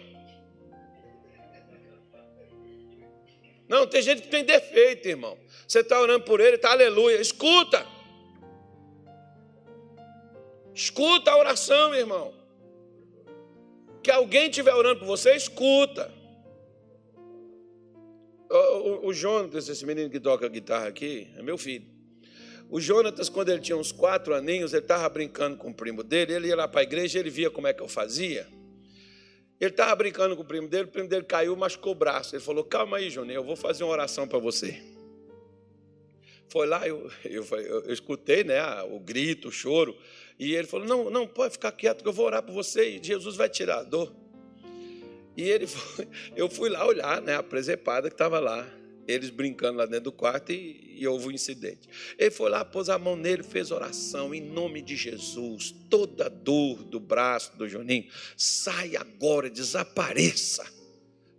Não, 3.68 3.86
tem 3.86 4.02
gente 4.02 4.22
que 4.22 4.28
tem 4.28 4.44
defeito, 4.44 5.08
irmão. 5.08 5.38
Você 5.66 5.80
está 5.80 6.00
orando 6.00 6.24
por 6.24 6.40
ele, 6.40 6.56
está 6.56 6.72
aleluia. 6.72 7.20
Escuta. 7.20 7.86
Escuta 10.74 11.30
a 11.30 11.38
oração, 11.38 11.94
irmão. 11.94 12.34
Que 14.02 14.10
alguém 14.10 14.50
estiver 14.50 14.74
orando 14.74 15.00
por 15.00 15.06
você, 15.06 15.34
escuta. 15.34 16.12
O, 18.50 19.06
o, 19.06 19.08
o 19.08 19.58
esse 19.58 19.86
menino 19.86 20.10
que 20.10 20.20
toca 20.20 20.46
guitarra 20.48 20.88
aqui, 20.88 21.28
é 21.36 21.42
meu 21.42 21.56
filho. 21.56 21.86
O 22.68 22.80
Jonatas, 22.80 23.28
quando 23.28 23.50
ele 23.50 23.60
tinha 23.60 23.76
uns 23.76 23.92
quatro 23.92 24.34
aninhos, 24.34 24.72
ele 24.72 24.82
estava 24.82 25.08
brincando 25.08 25.56
com 25.56 25.70
o 25.70 25.74
primo 25.74 26.02
dele, 26.02 26.34
ele 26.34 26.48
ia 26.48 26.56
lá 26.56 26.66
para 26.66 26.80
a 26.80 26.82
igreja, 26.82 27.18
ele 27.18 27.30
via 27.30 27.50
como 27.50 27.66
é 27.66 27.72
que 27.72 27.82
eu 27.82 27.88
fazia. 27.88 28.46
Ele 29.60 29.70
estava 29.70 29.94
brincando 29.94 30.36
com 30.36 30.42
o 30.42 30.44
primo 30.44 30.68
dele, 30.68 30.84
o 30.84 30.88
primo 30.88 31.08
dele 31.08 31.24
caiu, 31.24 31.56
machucou 31.56 31.92
o 31.92 31.94
braço. 31.94 32.34
Ele 32.34 32.42
falou: 32.42 32.64
Calma 32.64 32.96
aí, 32.96 33.08
Juninho, 33.10 33.38
eu 33.38 33.44
vou 33.44 33.56
fazer 33.56 33.84
uma 33.84 33.92
oração 33.92 34.26
para 34.26 34.38
você. 34.38 34.82
Foi 36.48 36.66
lá, 36.66 36.86
eu, 36.86 37.10
eu, 37.24 37.44
eu, 37.44 37.84
eu 37.84 37.92
escutei 37.92 38.44
né, 38.44 38.60
o 38.84 39.00
grito, 39.00 39.48
o 39.48 39.52
choro, 39.52 39.96
e 40.38 40.54
ele 40.54 40.66
falou: 40.66 40.86
Não, 40.86 41.10
não, 41.10 41.26
pode 41.26 41.52
ficar 41.52 41.72
quieto, 41.72 42.02
que 42.02 42.08
eu 42.08 42.12
vou 42.12 42.26
orar 42.26 42.42
por 42.42 42.52
você 42.52 42.96
e 42.96 43.02
Jesus 43.02 43.36
vai 43.36 43.48
tirar 43.48 43.78
a 43.78 43.82
dor. 43.82 44.12
E 45.36 45.42
ele 45.42 45.66
foi, 45.68 46.08
eu 46.36 46.48
fui 46.48 46.68
lá 46.68 46.86
olhar 46.86 47.20
né, 47.22 47.36
a 47.36 47.42
presepada 47.42 48.08
que 48.08 48.14
estava 48.14 48.38
lá 48.40 48.66
eles 49.06 49.30
brincando 49.30 49.78
lá 49.78 49.86
dentro 49.86 50.04
do 50.04 50.12
quarto 50.12 50.52
e, 50.52 50.96
e, 50.98 51.06
houve 51.06 51.28
um 51.28 51.30
incidente. 51.30 51.88
Ele 52.18 52.30
foi 52.30 52.50
lá, 52.50 52.64
pôs 52.64 52.88
a 52.88 52.98
mão 52.98 53.16
nele, 53.16 53.42
fez 53.42 53.70
oração 53.70 54.34
em 54.34 54.40
nome 54.40 54.80
de 54.82 54.96
Jesus. 54.96 55.74
Toda 55.90 56.28
dor 56.28 56.82
do 56.84 56.98
braço 56.98 57.56
do 57.56 57.68
Juninho, 57.68 58.06
sai 58.36 58.96
agora, 58.96 59.50
desapareça. 59.50 60.64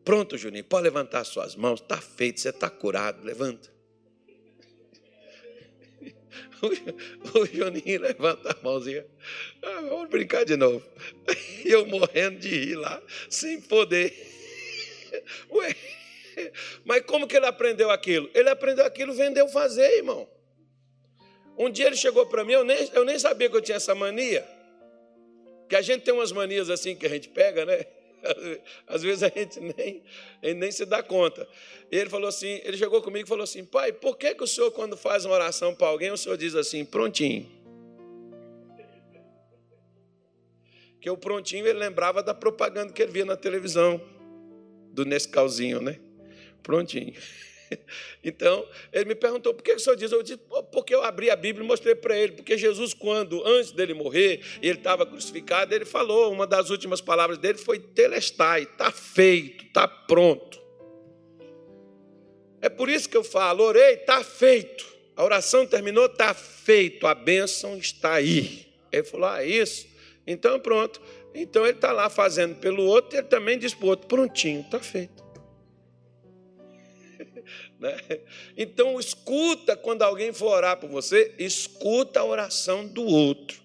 Pronto, 0.03 0.38
Juninho, 0.38 0.63
pode 0.63 0.84
levantar 0.84 1.24
suas 1.24 1.55
mãos, 1.55 1.81
está 1.81 1.98
feito, 1.98 2.39
você 2.39 2.50
está 2.50 2.69
curado, 2.69 3.24
levanta. 3.24 3.74
O, 7.34 7.45
Juninho 7.45 8.01
levanta 8.01 8.51
a 8.51 8.63
mãozinha, 8.63 9.05
ah, 9.62 9.81
vamos 9.81 10.10
brincar 10.10 10.45
de 10.45 10.55
novo. 10.55 10.86
E 11.65 11.69
eu 11.72 11.86
morrendo 11.88 12.39
de 12.39 12.50
rir 12.50 12.75
lá, 12.75 13.01
sem 13.27 13.60
poder. 13.60 14.13
Ué, 15.50 15.75
Mas 16.84 17.01
como 17.06 17.27
que 17.27 17.36
ele 17.36 17.46
aprendeu 17.46 17.89
aquilo? 17.92 18.30
Ele 18.34 18.50
aprendeu 18.50 18.86
aquilo, 18.86 19.13
vendeu 19.13 19.48
fazer, 19.48 19.98
irmão. 19.98 20.27
Um 21.58 21.70
dia 21.70 21.88
ele 21.88 21.96
chegou 21.96 22.25
para 22.25 22.44
mim, 22.44 22.54
eu 22.54 22.63
nem, 22.63 22.89
eu 22.94 23.06
nem 23.06 23.18
sabia 23.18 23.50
que 23.50 23.56
eu 23.56 23.62
tinha 23.62 23.77
essa 23.77 23.96
mania. 23.96 24.46
Que 25.70 25.75
a 25.75 25.82
gente 25.82 26.04
tem 26.04 26.13
umas 26.13 26.32
manias 26.32 26.70
assim 26.70 26.96
que 26.96 27.06
a 27.06 27.10
gente 27.10 27.30
pega, 27.30 27.65
né? 27.65 27.86
Às 28.88 29.01
vezes 29.01 29.24
a 29.24 29.30
gente 29.30 29.60
nem, 29.60 30.04
a 30.42 30.48
gente 30.48 30.58
nem 30.58 30.72
se 30.72 30.86
dá 30.86 31.01
conta. 31.01 31.48
Ele 31.92 32.10
falou 32.10 32.27
assim, 32.27 32.60
ele 32.63 32.77
chegou 32.77 33.01
comigo 33.01 33.25
e 33.25 33.30
falou 33.30 33.44
assim, 33.44 33.63
pai, 33.63 33.94
por 33.94 34.18
que, 34.18 34.36
que 34.36 34.44
o 34.44 34.48
senhor, 34.48 34.72
quando 34.72 34.98
faz 34.98 35.25
uma 35.25 35.36
oração 35.36 35.74
para 35.74 35.88
alguém, 35.88 36.12
o 36.12 36.18
senhor 36.18 36.38
diz 36.38 36.56
assim, 36.56 36.84
prontinho? 36.86 37.50
Que 41.00 41.10
o 41.10 41.15
prontinho 41.15 41.68
ele 41.68 41.77
lembrava 41.77 42.24
da 42.24 42.34
propaganda 42.34 42.92
que 42.92 43.00
ele 43.00 43.12
via 43.12 43.25
na 43.25 43.38
televisão, 43.38 44.01
do 44.92 45.06
Nescauzinho, 45.06 45.80
né? 45.80 46.00
Prontinho. 46.65 47.13
Então, 48.24 48.67
ele 48.91 49.05
me 49.05 49.15
perguntou, 49.15 49.53
por 49.53 49.63
que 49.63 49.74
o 49.74 49.79
senhor 49.79 49.95
diz? 49.95 50.12
Eu 50.12 50.22
disse, 50.24 50.39
porque 50.72 50.93
eu 50.93 51.03
abri 51.03 51.29
a 51.29 51.36
Bíblia 51.36 51.63
e 51.63 51.67
mostrei 51.67 51.95
para 51.95 52.15
ele. 52.17 52.34
Porque 52.34 52.57
Jesus, 52.57 52.93
quando, 52.93 53.45
antes 53.45 53.72
dele 53.72 53.93
morrer, 53.93 54.41
ele 54.62 54.77
estava 54.77 55.05
crucificado, 55.05 55.74
ele 55.74 55.86
falou, 55.86 56.31
uma 56.31 56.45
das 56.45 56.69
últimas 56.69 57.01
palavras 57.01 57.38
dele 57.38 57.57
foi 57.57 57.79
telestai, 57.79 58.63
está 58.63 58.91
feito, 58.91 59.65
está 59.65 59.88
pronto. 59.88 60.60
É 62.62 62.69
por 62.69 62.89
isso 62.89 63.10
que 63.10 63.17
eu 63.17 63.24
falo, 63.24 63.63
orei, 63.63 63.93
está 63.93 64.24
feito. 64.24 64.86
A 65.15 65.24
oração 65.24 65.65
terminou, 65.65 66.05
está 66.05 66.34
feito, 66.34 67.05
a 67.07 67.15
bênção 67.15 67.77
está 67.77 68.13
aí. 68.13 68.65
Ele 68.91 69.03
falou, 69.03 69.27
ah, 69.27 69.43
isso? 69.43 69.88
Então 70.25 70.60
pronto. 70.60 71.01
Então 71.34 71.63
ele 71.63 71.77
está 71.77 71.91
lá 71.91 72.10
fazendo 72.10 72.55
pelo 72.55 72.84
outro, 72.86 73.15
e 73.15 73.19
ele 73.19 73.27
também 73.27 73.57
diz 73.57 73.74
para 73.74 73.86
o 73.86 73.89
outro, 73.89 74.07
prontinho, 74.07 74.62
está 74.62 74.79
feito. 74.79 75.25
Né? 77.79 77.98
Então, 78.58 79.00
escuta 79.00 79.75
quando 79.75 80.01
alguém 80.01 80.32
for 80.32 80.48
orar 80.48 80.77
por 80.77 80.89
você, 80.89 81.34
escuta 81.38 82.20
a 82.20 82.25
oração 82.25 82.86
do 82.88 83.03
outro 83.03 83.62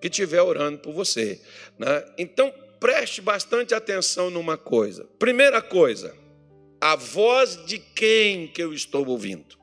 que 0.00 0.08
estiver 0.08 0.42
orando 0.42 0.78
por 0.78 0.92
você. 0.92 1.40
Né? 1.78 2.14
Então, 2.18 2.52
preste 2.80 3.20
bastante 3.20 3.74
atenção 3.74 4.30
numa 4.30 4.56
coisa. 4.56 5.04
Primeira 5.18 5.60
coisa, 5.60 6.16
a 6.80 6.96
voz 6.96 7.64
de 7.66 7.78
quem 7.78 8.48
que 8.48 8.62
eu 8.62 8.72
estou 8.72 9.06
ouvindo? 9.06 9.58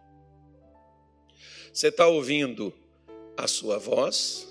Você 1.73 1.87
está 1.87 2.07
ouvindo 2.07 2.73
a 3.35 3.47
sua 3.47 3.77
voz? 3.77 4.47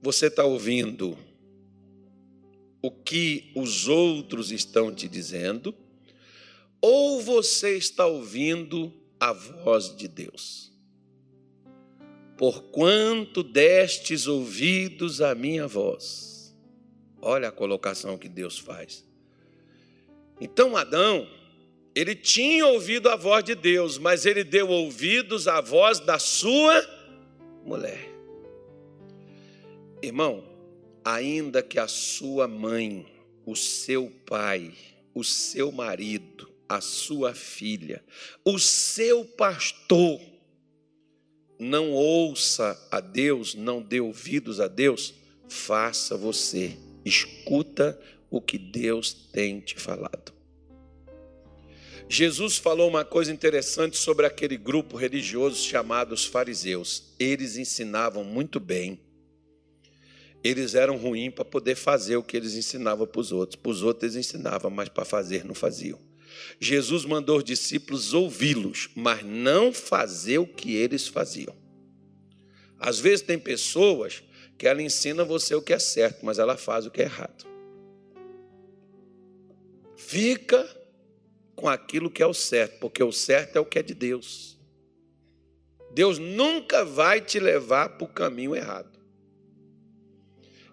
Você 0.00 0.26
está 0.26 0.44
ouvindo 0.44 1.16
o 2.82 2.90
que 2.90 3.52
os 3.54 3.88
outros 3.88 4.50
estão 4.50 4.92
te 4.92 5.08
dizendo, 5.08 5.74
ou 6.82 7.20
você 7.20 7.76
está 7.76 8.04
ouvindo 8.04 8.92
a 9.20 9.32
voz 9.32 9.94
de 9.96 10.08
Deus. 10.08 10.72
Porquanto 12.36 13.44
destes 13.44 14.26
ouvidos 14.26 15.22
à 15.22 15.32
minha 15.32 15.68
voz. 15.68 16.52
Olha 17.20 17.48
a 17.48 17.52
colocação 17.52 18.18
que 18.18 18.28
Deus 18.28 18.58
faz. 18.58 19.06
Então 20.40 20.76
Adão, 20.76 21.28
ele 21.94 22.16
tinha 22.16 22.66
ouvido 22.66 23.08
a 23.08 23.14
voz 23.14 23.44
de 23.44 23.54
Deus, 23.54 23.96
mas 23.96 24.26
ele 24.26 24.42
deu 24.42 24.68
ouvidos 24.68 25.46
à 25.46 25.60
voz 25.60 26.00
da 26.00 26.18
sua 26.18 26.84
mulher. 27.64 28.10
Irmão, 30.02 30.42
ainda 31.04 31.62
que 31.62 31.78
a 31.78 31.86
sua 31.86 32.48
mãe, 32.48 33.06
o 33.46 33.54
seu 33.54 34.10
pai, 34.26 34.72
o 35.14 35.22
seu 35.22 35.70
marido, 35.70 36.51
a 36.68 36.80
sua 36.80 37.34
filha, 37.34 38.04
o 38.44 38.58
seu 38.58 39.24
pastor, 39.24 40.20
não 41.58 41.92
ouça 41.92 42.76
a 42.90 43.00
Deus, 43.00 43.54
não 43.54 43.80
dê 43.80 44.00
ouvidos 44.00 44.58
a 44.58 44.66
Deus, 44.66 45.14
faça 45.48 46.16
você, 46.16 46.76
escuta 47.04 48.00
o 48.30 48.40
que 48.40 48.58
Deus 48.58 49.12
tem 49.12 49.60
te 49.60 49.78
falado. 49.78 50.32
Jesus 52.08 52.58
falou 52.58 52.88
uma 52.88 53.04
coisa 53.04 53.32
interessante 53.32 53.96
sobre 53.96 54.26
aquele 54.26 54.56
grupo 54.56 54.96
religioso 54.96 55.56
chamado 55.56 56.12
os 56.12 56.26
fariseus. 56.26 57.14
Eles 57.18 57.56
ensinavam 57.56 58.22
muito 58.22 58.60
bem. 58.60 59.00
Eles 60.44 60.74
eram 60.74 60.96
ruins 60.96 61.32
para 61.32 61.44
poder 61.44 61.74
fazer 61.74 62.16
o 62.16 62.22
que 62.22 62.36
eles 62.36 62.54
ensinavam 62.54 63.06
para 63.06 63.20
os 63.20 63.32
outros. 63.32 63.56
Para 63.56 63.70
os 63.70 63.82
outros 63.82 64.14
eles 64.14 64.26
ensinavam, 64.26 64.70
mas 64.70 64.88
para 64.88 65.04
fazer 65.04 65.44
não 65.44 65.54
faziam. 65.54 65.98
Jesus 66.60 67.04
mandou 67.04 67.38
os 67.38 67.44
discípulos 67.44 68.14
ouvi-los, 68.14 68.90
mas 68.94 69.24
não 69.24 69.72
fazer 69.72 70.38
o 70.38 70.46
que 70.46 70.74
eles 70.74 71.08
faziam. 71.08 71.54
Às 72.78 72.98
vezes 72.98 73.22
tem 73.22 73.38
pessoas 73.38 74.22
que 74.58 74.66
ela 74.66 74.82
ensina 74.82 75.24
você 75.24 75.54
o 75.54 75.62
que 75.62 75.72
é 75.72 75.78
certo, 75.78 76.24
mas 76.24 76.38
ela 76.38 76.56
faz 76.56 76.86
o 76.86 76.90
que 76.90 77.00
é 77.00 77.04
errado. 77.04 77.46
Fica 79.96 80.68
com 81.54 81.68
aquilo 81.68 82.10
que 82.10 82.22
é 82.22 82.26
o 82.26 82.34
certo, 82.34 82.78
porque 82.80 83.02
o 83.02 83.12
certo 83.12 83.56
é 83.56 83.60
o 83.60 83.64
que 83.64 83.78
é 83.78 83.82
de 83.82 83.94
Deus. 83.94 84.58
Deus 85.92 86.18
nunca 86.18 86.84
vai 86.84 87.20
te 87.20 87.38
levar 87.38 87.90
para 87.90 88.04
o 88.04 88.08
caminho 88.08 88.56
errado. 88.56 88.91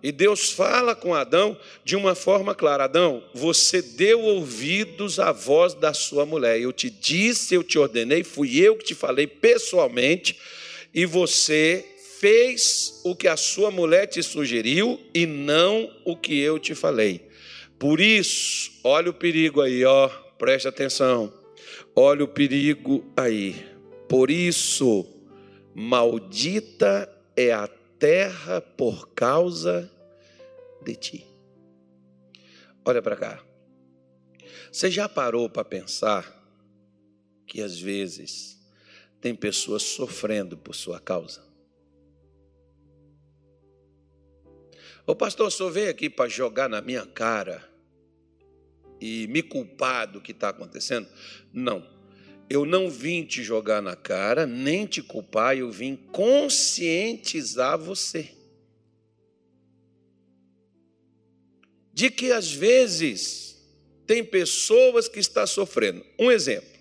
E 0.01 0.12
Deus 0.12 0.51
fala 0.51 0.96
com 0.96 1.13
Adão 1.13 1.58
de 1.84 1.96
uma 1.96 2.15
forma 2.15 2.56
clara: 2.56 2.86
Adão, 2.86 3.24
você 3.34 3.82
deu 3.82 4.22
ouvidos 4.22 5.20
à 5.20 5.32
voz 5.32 5.74
da 5.74 5.94
sua 5.94 6.25
mulher. 6.25 6.60
Eu 6.60 6.72
te 6.72 6.89
disse, 6.89 7.53
eu 7.53 7.63
te 7.63 7.77
ordenei, 7.77 8.24
fui 8.24 8.60
eu 8.60 8.75
que 8.77 8.86
te 8.86 8.96
falei 8.96 9.27
pessoalmente, 9.27 10.38
e 10.94 11.06
você 11.06 11.86
fez 12.20 13.01
o 13.03 13.15
que 13.15 13.27
a 13.27 13.38
sua 13.38 13.72
mulher 13.72 14.08
te 14.08 14.22
sugeriu 14.22 15.00
e 15.13 15.25
não 15.25 15.89
o 16.06 16.15
que 16.15 16.38
eu 16.38 16.60
te 16.60 16.75
falei. 16.75 17.27
Por 17.77 18.01
isso, 18.01 18.72
olha 18.84 19.10
o 19.10 19.13
perigo 19.13 19.62
aí, 19.62 19.86
ó, 19.86 20.10
preste 20.38 20.68
atenção. 20.68 21.34
Olha 21.96 22.24
o 22.24 22.27
perigo 22.27 23.06
aí. 23.15 23.56
Por 24.08 24.29
isso, 24.29 25.06
maldita 25.74 27.10
é 27.38 27.53
a 27.53 27.70
terra 28.00 28.62
por 28.62 29.10
causa 29.10 29.91
de 30.82 30.96
ti. 30.96 31.27
Olha 32.86 33.01
para 33.01 33.15
cá. 33.15 33.44
Você 34.72 34.89
já 34.89 35.10
parou 35.10 35.50
para 35.50 35.65
pensar 35.65 36.36
que 37.46 37.62
às 37.62 37.79
vezes 37.79 38.57
tem 39.20 39.35
pessoas 39.35 39.83
sofrendo 39.83 40.57
por 40.57 40.74
sua 40.74 41.00
causa? 41.00 41.44
O 45.05 45.16
pastor 45.16 45.51
só 45.51 45.70
veio 45.70 45.90
aqui 45.90 46.09
para 46.09 46.29
jogar 46.29 46.70
na 46.70 46.81
minha 46.81 47.05
cara 47.05 47.68
e 49.01 49.27
me 49.27 49.42
culpar 49.42 50.07
do 50.12 50.22
que 50.22 50.31
está 50.31 50.50
acontecendo? 50.50 51.09
Não. 51.51 51.99
Eu 52.50 52.66
não 52.66 52.90
vim 52.90 53.24
te 53.24 53.44
jogar 53.44 53.79
na 53.79 53.96
cara, 53.96 54.48
nem 54.48 54.88
te 54.88 55.03
culpar, 55.03 55.55
eu 55.55 55.72
vim 55.72 55.96
conscientizar 55.96 57.77
você. 57.77 58.31
De 61.94 62.09
que 62.09 62.31
às 62.31 62.51
vezes 62.51 63.55
tem 64.07 64.24
pessoas 64.24 65.07
que 65.07 65.20
estão 65.20 65.46
sofrendo. 65.46 66.03
Um 66.18 66.31
exemplo. 66.31 66.79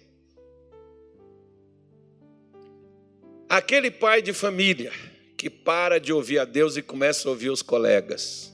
Aquele 3.46 3.90
pai 3.90 4.22
de 4.22 4.32
família 4.32 4.90
que 5.36 5.50
para 5.50 6.00
de 6.00 6.12
ouvir 6.12 6.38
a 6.38 6.44
Deus 6.46 6.78
e 6.78 6.82
começa 6.82 7.28
a 7.28 7.30
ouvir 7.30 7.50
os 7.50 7.60
colegas. 7.60 8.52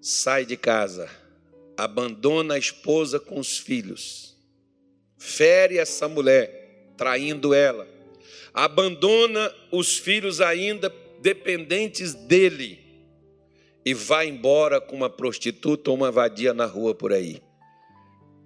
Sai 0.00 0.46
de 0.46 0.56
casa, 0.56 1.10
abandona 1.76 2.54
a 2.54 2.58
esposa 2.58 3.18
com 3.18 3.40
os 3.40 3.58
filhos 3.58 4.27
fere 5.18 5.76
essa 5.76 6.08
mulher, 6.08 6.92
traindo 6.96 7.52
ela, 7.52 7.86
abandona 8.54 9.52
os 9.70 9.98
filhos 9.98 10.40
ainda 10.40 10.92
dependentes 11.20 12.14
dele 12.14 12.78
e 13.84 13.92
vai 13.94 14.28
embora 14.28 14.80
com 14.80 14.96
uma 14.96 15.10
prostituta 15.10 15.90
ou 15.90 15.96
uma 15.96 16.10
vadia 16.10 16.54
na 16.54 16.66
rua 16.66 16.94
por 16.94 17.12
aí. 17.12 17.42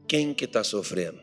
Quem 0.07 0.35
que 0.35 0.45
está 0.45 0.63
sofrendo? 0.63 1.21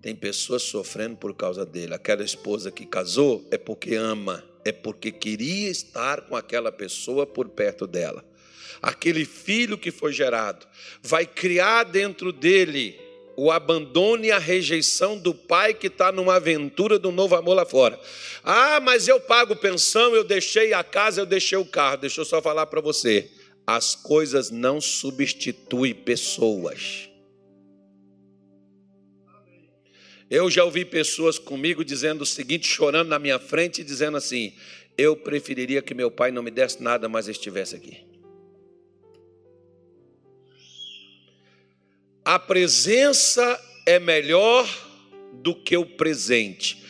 Tem 0.00 0.14
pessoas 0.14 0.62
sofrendo 0.62 1.16
por 1.16 1.34
causa 1.34 1.64
dele. 1.64 1.94
Aquela 1.94 2.22
esposa 2.22 2.70
que 2.70 2.84
casou 2.84 3.46
é 3.50 3.56
porque 3.56 3.94
ama, 3.94 4.44
é 4.64 4.72
porque 4.72 5.10
queria 5.10 5.70
estar 5.70 6.22
com 6.22 6.36
aquela 6.36 6.70
pessoa 6.70 7.26
por 7.26 7.48
perto 7.48 7.86
dela. 7.86 8.24
Aquele 8.82 9.24
filho 9.24 9.78
que 9.78 9.90
foi 9.90 10.12
gerado 10.12 10.66
vai 11.02 11.26
criar 11.26 11.84
dentro 11.84 12.32
dele 12.32 12.98
o 13.36 13.50
abandono 13.50 14.24
e 14.24 14.30
a 14.30 14.38
rejeição 14.38 15.18
do 15.18 15.34
pai 15.34 15.74
que 15.74 15.88
está 15.88 16.12
numa 16.12 16.36
aventura 16.36 16.98
do 16.98 17.10
novo 17.10 17.34
amor 17.34 17.54
lá 17.54 17.64
fora. 17.64 17.98
Ah, 18.42 18.80
mas 18.80 19.08
eu 19.08 19.20
pago 19.20 19.56
pensão, 19.56 20.14
eu 20.14 20.24
deixei 20.24 20.72
a 20.72 20.84
casa, 20.84 21.20
eu 21.20 21.26
deixei 21.26 21.58
o 21.58 21.64
carro. 21.64 21.98
Deixa 21.98 22.20
eu 22.20 22.24
só 22.24 22.40
falar 22.40 22.66
para 22.66 22.80
você: 22.80 23.30
as 23.66 23.94
coisas 23.94 24.50
não 24.50 24.80
substituem 24.80 25.94
pessoas. 25.94 27.08
Eu 30.30 30.50
já 30.50 30.64
ouvi 30.64 30.84
pessoas 30.84 31.38
comigo 31.38 31.84
dizendo 31.84 32.22
o 32.22 32.26
seguinte, 32.26 32.66
chorando 32.66 33.08
na 33.08 33.18
minha 33.18 33.38
frente, 33.38 33.84
dizendo 33.84 34.16
assim: 34.16 34.52
Eu 34.96 35.16
preferiria 35.16 35.82
que 35.82 35.94
meu 35.94 36.10
pai 36.10 36.30
não 36.30 36.42
me 36.42 36.50
desse 36.50 36.82
nada, 36.82 37.08
mas 37.08 37.28
estivesse 37.28 37.76
aqui. 37.76 38.13
A 42.24 42.38
presença 42.38 43.60
é 43.84 43.98
melhor 43.98 44.66
do 45.34 45.54
que 45.54 45.76
o 45.76 45.84
presente. 45.84 46.82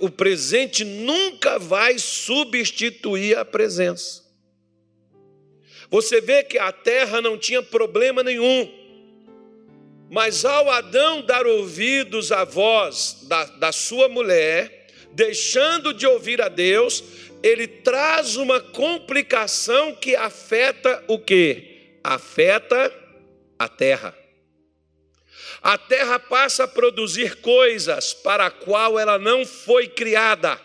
o 0.00 0.10
presente 0.10 0.84
nunca 0.84 1.58
vai 1.58 1.98
substituir 1.98 3.36
a 3.38 3.44
presença. 3.44 4.28
Você 5.90 6.20
vê 6.20 6.42
que 6.42 6.58
a 6.58 6.70
terra 6.70 7.22
não 7.22 7.38
tinha 7.38 7.62
problema 7.62 8.22
nenhum, 8.22 8.70
mas 10.10 10.44
ao 10.44 10.70
Adão 10.70 11.22
dar 11.22 11.46
ouvidos 11.46 12.30
à 12.30 12.44
voz 12.44 13.24
da, 13.26 13.44
da 13.44 13.72
sua 13.72 14.06
mulher, 14.06 14.86
deixando 15.12 15.94
de 15.94 16.06
ouvir 16.06 16.42
a 16.42 16.48
Deus, 16.48 17.02
ele 17.42 17.66
traz 17.66 18.36
uma 18.36 18.60
complicação 18.60 19.94
que 19.94 20.14
afeta 20.14 21.02
o 21.08 21.18
que? 21.18 21.98
Afeta 22.04 22.92
a 23.58 23.66
terra 23.66 24.14
a 25.62 25.76
terra 25.76 26.18
passa 26.18 26.64
a 26.64 26.68
produzir 26.68 27.40
coisas 27.40 28.14
para 28.14 28.46
a 28.46 28.50
qual 28.50 28.98
ela 28.98 29.18
não 29.18 29.44
foi 29.44 29.88
criada. 29.88 30.60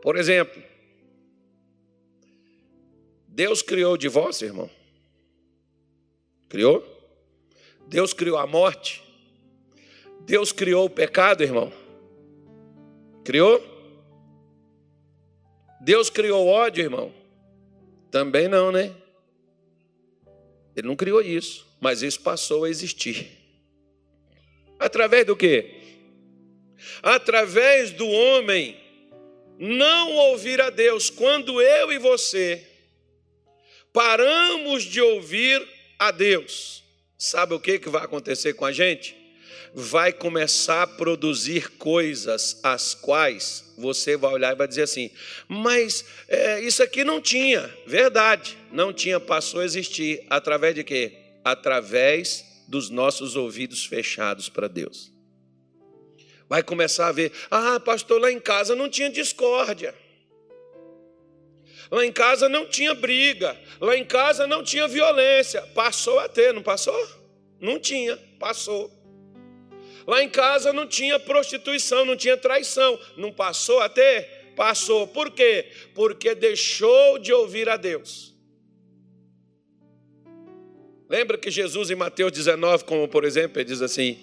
Por 0.00 0.16
exemplo, 0.16 0.62
Deus 3.26 3.62
criou 3.62 3.94
o 3.94 3.98
divórcio, 3.98 4.46
irmão? 4.46 4.70
Criou? 6.48 6.86
Deus 7.86 8.12
criou 8.12 8.38
a 8.38 8.46
morte? 8.46 9.02
Deus 10.20 10.52
criou 10.52 10.86
o 10.86 10.90
pecado, 10.90 11.42
irmão? 11.42 11.72
Criou? 13.24 13.62
Deus 15.80 16.08
criou 16.08 16.46
o 16.46 16.48
ódio, 16.48 16.84
irmão? 16.84 17.12
Também 18.10 18.48
não, 18.48 18.70
né? 18.70 18.94
Ele 20.76 20.88
não 20.88 20.96
criou 20.96 21.20
isso, 21.20 21.66
mas 21.80 22.02
isso 22.02 22.20
passou 22.20 22.64
a 22.64 22.70
existir. 22.70 23.30
Através 24.78 25.24
do 25.24 25.36
quê? 25.36 25.80
Através 27.02 27.90
do 27.92 28.06
homem 28.08 28.76
não 29.58 30.12
ouvir 30.12 30.60
a 30.60 30.70
Deus, 30.70 31.10
quando 31.10 31.62
eu 31.62 31.92
e 31.92 31.98
você 31.98 32.66
paramos 33.92 34.82
de 34.82 35.00
ouvir 35.00 35.66
a 35.98 36.10
Deus, 36.10 36.82
sabe 37.16 37.54
o 37.54 37.60
que, 37.60 37.78
que 37.78 37.88
vai 37.88 38.02
acontecer 38.02 38.54
com 38.54 38.64
a 38.64 38.72
gente? 38.72 39.23
Vai 39.76 40.12
começar 40.12 40.82
a 40.82 40.86
produzir 40.86 41.68
coisas 41.72 42.60
as 42.62 42.94
quais 42.94 43.74
você 43.76 44.16
vai 44.16 44.32
olhar 44.32 44.52
e 44.52 44.56
vai 44.56 44.68
dizer 44.68 44.82
assim: 44.82 45.10
mas 45.48 46.04
é, 46.28 46.60
isso 46.60 46.80
aqui 46.80 47.02
não 47.02 47.20
tinha, 47.20 47.68
verdade, 47.84 48.56
não 48.70 48.92
tinha, 48.92 49.18
passou 49.18 49.60
a 49.60 49.64
existir. 49.64 50.24
Através 50.30 50.76
de 50.76 50.84
quê? 50.84 51.18
Através 51.44 52.44
dos 52.68 52.88
nossos 52.88 53.34
ouvidos 53.34 53.84
fechados 53.84 54.48
para 54.48 54.68
Deus. 54.68 55.12
Vai 56.48 56.62
começar 56.62 57.08
a 57.08 57.12
ver: 57.12 57.32
ah, 57.50 57.80
pastor, 57.80 58.20
lá 58.20 58.30
em 58.30 58.40
casa 58.40 58.76
não 58.76 58.88
tinha 58.88 59.10
discórdia. 59.10 59.94
Lá 61.90 62.04
em 62.04 62.12
casa 62.12 62.48
não 62.48 62.66
tinha 62.66 62.94
briga. 62.94 63.58
Lá 63.80 63.96
em 63.96 64.04
casa 64.04 64.46
não 64.46 64.62
tinha 64.62 64.88
violência. 64.88 65.62
Passou 65.74 66.18
a 66.18 66.28
ter, 66.28 66.52
não 66.52 66.62
passou? 66.62 66.96
Não 67.60 67.78
tinha, 67.78 68.16
passou. 68.38 68.90
Lá 70.06 70.22
em 70.22 70.28
casa 70.28 70.72
não 70.72 70.86
tinha 70.86 71.18
prostituição, 71.18 72.04
não 72.04 72.16
tinha 72.16 72.36
traição. 72.36 72.98
Não 73.16 73.32
passou 73.32 73.80
a 73.80 73.88
ter? 73.88 74.52
Passou. 74.54 75.06
Por 75.06 75.30
quê? 75.30 75.66
Porque 75.94 76.34
deixou 76.34 77.18
de 77.18 77.32
ouvir 77.32 77.68
a 77.68 77.76
Deus. 77.76 78.34
Lembra 81.08 81.38
que 81.38 81.50
Jesus 81.50 81.90
em 81.90 81.94
Mateus 81.94 82.32
19, 82.32 82.84
como 82.84 83.08
por 83.08 83.24
exemplo, 83.24 83.58
ele 83.58 83.68
diz 83.68 83.82
assim: 83.82 84.18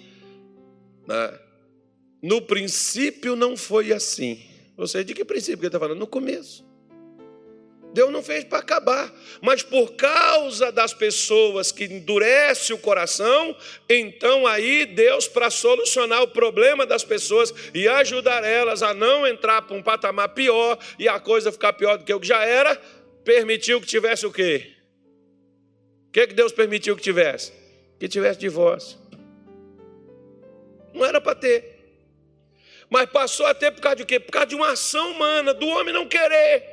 né? 1.06 1.38
No 2.22 2.40
princípio 2.40 3.34
não 3.34 3.56
foi 3.56 3.92
assim. 3.92 4.40
Você 4.76 5.02
de 5.02 5.14
que 5.14 5.24
princípio 5.24 5.58
que 5.58 5.64
ele 5.64 5.68
está 5.68 5.80
falando? 5.80 5.98
No 5.98 6.06
começo. 6.06 6.64
Deus 7.92 8.10
não 8.10 8.22
fez 8.22 8.44
para 8.44 8.58
acabar, 8.58 9.12
mas 9.42 9.62
por 9.62 9.92
causa 9.92 10.72
das 10.72 10.94
pessoas 10.94 11.70
que 11.70 11.84
endurece 11.84 12.72
o 12.72 12.78
coração, 12.78 13.54
então 13.88 14.46
aí 14.46 14.86
Deus, 14.86 15.28
para 15.28 15.50
solucionar 15.50 16.22
o 16.22 16.28
problema 16.28 16.86
das 16.86 17.04
pessoas 17.04 17.52
e 17.74 17.86
ajudar 17.86 18.44
elas 18.44 18.82
a 18.82 18.94
não 18.94 19.26
entrar 19.26 19.62
para 19.62 19.76
um 19.76 19.82
patamar 19.82 20.30
pior 20.30 20.78
e 20.98 21.06
a 21.06 21.20
coisa 21.20 21.52
ficar 21.52 21.74
pior 21.74 21.98
do 21.98 22.04
que 22.04 22.14
o 22.14 22.20
que 22.20 22.26
já 22.26 22.42
era, 22.44 22.80
permitiu 23.22 23.80
que 23.80 23.86
tivesse 23.86 24.26
o 24.26 24.32
quê? 24.32 24.72
O 26.08 26.12
que, 26.12 26.26
que 26.28 26.34
Deus 26.34 26.52
permitiu 26.52 26.96
que 26.96 27.02
tivesse? 27.02 27.52
Que 28.00 28.08
tivesse 28.08 28.40
divórcio. 28.40 28.98
Não 30.94 31.04
era 31.04 31.20
para 31.20 31.34
ter. 31.34 31.72
Mas 32.88 33.08
passou 33.10 33.46
a 33.46 33.54
ter 33.54 33.70
por 33.70 33.80
causa 33.80 33.96
de 33.96 34.04
quê? 34.04 34.20
Por 34.20 34.30
causa 34.30 34.48
de 34.48 34.54
uma 34.54 34.72
ação 34.72 35.12
humana, 35.12 35.54
do 35.54 35.66
homem 35.66 35.94
não 35.94 36.06
querer, 36.06 36.71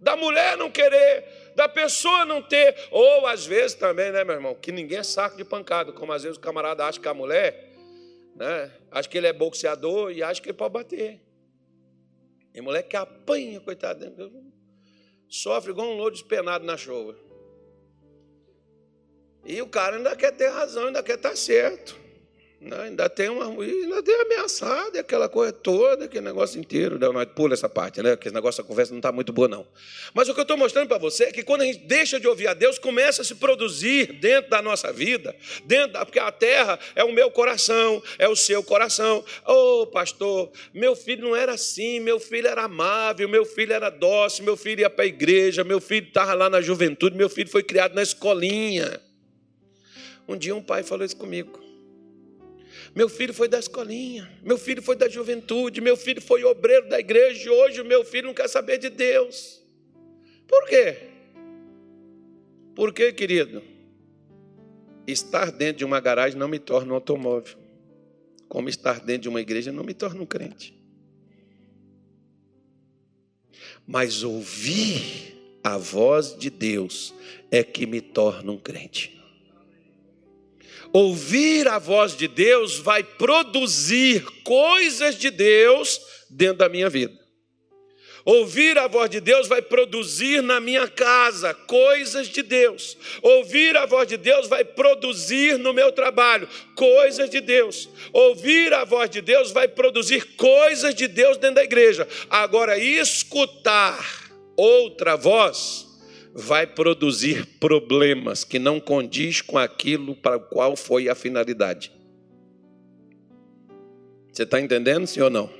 da 0.00 0.16
mulher 0.16 0.56
não 0.56 0.70
querer, 0.70 1.52
da 1.54 1.68
pessoa 1.68 2.24
não 2.24 2.40
ter, 2.42 2.76
ou 2.90 3.26
às 3.26 3.44
vezes 3.44 3.74
também, 3.74 4.12
né, 4.12 4.22
meu 4.24 4.34
irmão, 4.34 4.54
que 4.54 4.70
ninguém 4.70 4.98
é 4.98 5.02
saco 5.02 5.36
de 5.36 5.44
pancada, 5.44 5.92
como 5.92 6.12
às 6.12 6.22
vezes 6.22 6.38
o 6.38 6.40
camarada 6.40 6.84
acha 6.84 7.00
que 7.00 7.08
a 7.08 7.14
mulher, 7.14 7.72
né, 8.36 8.72
acha 8.90 9.08
que 9.08 9.18
ele 9.18 9.26
é 9.26 9.32
boxeador 9.32 10.12
e 10.12 10.22
acha 10.22 10.40
que 10.40 10.50
ele 10.50 10.56
pode 10.56 10.72
bater. 10.72 11.20
E 12.54 12.60
mulher 12.60 12.82
que 12.82 12.96
apanha, 12.96 13.60
coitado, 13.60 14.32
sofre 15.28 15.72
igual 15.72 15.88
um 15.88 15.96
louro 15.96 16.14
despenado 16.14 16.64
na 16.64 16.76
chuva. 16.76 17.16
E 19.44 19.60
o 19.62 19.68
cara 19.68 19.96
ainda 19.96 20.14
quer 20.16 20.32
ter 20.32 20.48
razão, 20.48 20.86
ainda 20.86 21.02
quer 21.02 21.16
estar 21.16 21.36
certo. 21.36 21.98
Né? 22.60 22.76
Ainda 22.86 23.08
tem 23.08 23.28
uma 23.28 23.46
ainda 23.46 24.02
tem 24.02 24.20
ameaçada, 24.20 24.98
aquela 24.98 25.28
coisa 25.28 25.52
toda, 25.52 26.06
aquele 26.06 26.24
negócio 26.24 26.58
inteiro. 26.58 26.98
Não, 26.98 27.24
pula 27.26 27.54
essa 27.54 27.68
parte, 27.68 28.02
né? 28.02 28.16
Porque 28.16 28.28
esse 28.28 28.34
negócio, 28.34 28.60
a 28.60 28.64
conversa 28.64 28.90
não 28.90 28.98
está 28.98 29.12
muito 29.12 29.32
boa, 29.32 29.46
não. 29.46 29.64
Mas 30.12 30.28
o 30.28 30.34
que 30.34 30.40
eu 30.40 30.42
estou 30.42 30.56
mostrando 30.56 30.88
para 30.88 30.98
você 30.98 31.24
é 31.24 31.32
que 31.32 31.44
quando 31.44 31.60
a 31.60 31.64
gente 31.64 31.78
deixa 31.80 32.18
de 32.18 32.26
ouvir 32.26 32.48
a 32.48 32.54
Deus, 32.54 32.76
começa 32.76 33.22
a 33.22 33.24
se 33.24 33.36
produzir 33.36 34.12
dentro 34.14 34.50
da 34.50 34.60
nossa 34.60 34.92
vida, 34.92 35.36
dentro 35.66 35.92
da, 35.92 36.04
porque 36.04 36.18
a 36.18 36.32
terra 36.32 36.80
é 36.96 37.04
o 37.04 37.12
meu 37.12 37.30
coração, 37.30 38.02
é 38.18 38.28
o 38.28 38.34
seu 38.34 38.60
coração. 38.64 39.24
Ô 39.46 39.82
oh, 39.82 39.86
pastor, 39.86 40.50
meu 40.74 40.96
filho 40.96 41.28
não 41.28 41.36
era 41.36 41.52
assim, 41.52 42.00
meu 42.00 42.18
filho 42.18 42.48
era 42.48 42.64
amável, 42.64 43.28
meu 43.28 43.44
filho 43.44 43.72
era 43.72 43.88
dócil, 43.88 44.44
meu 44.44 44.56
filho 44.56 44.80
ia 44.80 44.90
para 44.90 45.04
a 45.04 45.08
igreja, 45.08 45.62
meu 45.62 45.80
filho 45.80 46.08
estava 46.08 46.34
lá 46.34 46.50
na 46.50 46.60
juventude, 46.60 47.16
meu 47.16 47.28
filho 47.28 47.48
foi 47.48 47.62
criado 47.62 47.94
na 47.94 48.02
escolinha. 48.02 49.00
Um 50.26 50.36
dia 50.36 50.56
um 50.56 50.62
pai 50.62 50.82
falou 50.82 51.06
isso 51.06 51.16
comigo. 51.16 51.67
Meu 52.98 53.08
filho 53.08 53.32
foi 53.32 53.46
da 53.46 53.60
escolinha, 53.60 54.28
meu 54.42 54.58
filho 54.58 54.82
foi 54.82 54.96
da 54.96 55.08
juventude, 55.08 55.80
meu 55.80 55.96
filho 55.96 56.20
foi 56.20 56.42
obreiro 56.42 56.88
da 56.88 56.98
igreja 56.98 57.46
e 57.46 57.48
hoje 57.48 57.80
o 57.80 57.84
meu 57.84 58.04
filho 58.04 58.26
não 58.26 58.34
quer 58.34 58.48
saber 58.48 58.76
de 58.76 58.90
Deus. 58.90 59.62
Por 60.48 60.66
quê? 60.66 60.96
Por 62.74 62.92
quê, 62.92 63.12
querido? 63.12 63.62
Estar 65.06 65.52
dentro 65.52 65.78
de 65.78 65.84
uma 65.84 66.00
garagem 66.00 66.36
não 66.36 66.48
me 66.48 66.58
torna 66.58 66.92
um 66.92 66.96
automóvel, 66.96 67.56
como 68.48 68.68
estar 68.68 68.98
dentro 68.98 69.22
de 69.22 69.28
uma 69.28 69.40
igreja 69.40 69.70
não 69.70 69.84
me 69.84 69.94
torna 69.94 70.20
um 70.20 70.26
crente. 70.26 70.76
Mas 73.86 74.24
ouvir 74.24 75.60
a 75.62 75.78
voz 75.78 76.36
de 76.36 76.50
Deus 76.50 77.14
é 77.48 77.62
que 77.62 77.86
me 77.86 78.00
torna 78.00 78.50
um 78.50 78.58
crente. 78.58 79.17
Ouvir 80.92 81.68
a 81.68 81.78
voz 81.78 82.16
de 82.16 82.26
Deus 82.26 82.78
vai 82.78 83.02
produzir 83.02 84.24
coisas 84.42 85.16
de 85.16 85.30
Deus 85.30 86.00
dentro 86.30 86.58
da 86.58 86.68
minha 86.68 86.88
vida. 86.88 87.18
Ouvir 88.24 88.76
a 88.76 88.86
voz 88.86 89.08
de 89.08 89.20
Deus 89.20 89.48
vai 89.48 89.62
produzir 89.62 90.42
na 90.42 90.60
minha 90.60 90.86
casa 90.86 91.54
coisas 91.54 92.28
de 92.28 92.42
Deus. 92.42 92.94
Ouvir 93.22 93.74
a 93.74 93.86
voz 93.86 94.06
de 94.06 94.18
Deus 94.18 94.46
vai 94.46 94.64
produzir 94.64 95.58
no 95.58 95.72
meu 95.72 95.90
trabalho 95.92 96.46
coisas 96.74 97.30
de 97.30 97.40
Deus. 97.40 97.88
Ouvir 98.12 98.74
a 98.74 98.84
voz 98.84 99.08
de 99.08 99.22
Deus 99.22 99.50
vai 99.50 99.66
produzir 99.66 100.36
coisas 100.36 100.94
de 100.94 101.08
Deus 101.08 101.38
dentro 101.38 101.56
da 101.56 101.64
igreja. 101.64 102.06
Agora, 102.28 102.76
escutar 102.76 103.98
outra 104.54 105.16
voz 105.16 105.87
vai 106.34 106.66
produzir 106.66 107.46
problemas 107.58 108.44
que 108.44 108.58
não 108.58 108.78
condiz 108.78 109.40
com 109.40 109.58
aquilo 109.58 110.14
para 110.14 110.36
o 110.36 110.40
qual 110.40 110.76
foi 110.76 111.08
a 111.08 111.14
finalidade. 111.14 111.92
Você 114.32 114.44
está 114.44 114.60
entendendo, 114.60 115.06
sim 115.06 115.20
ou 115.20 115.30
não? 115.30 115.50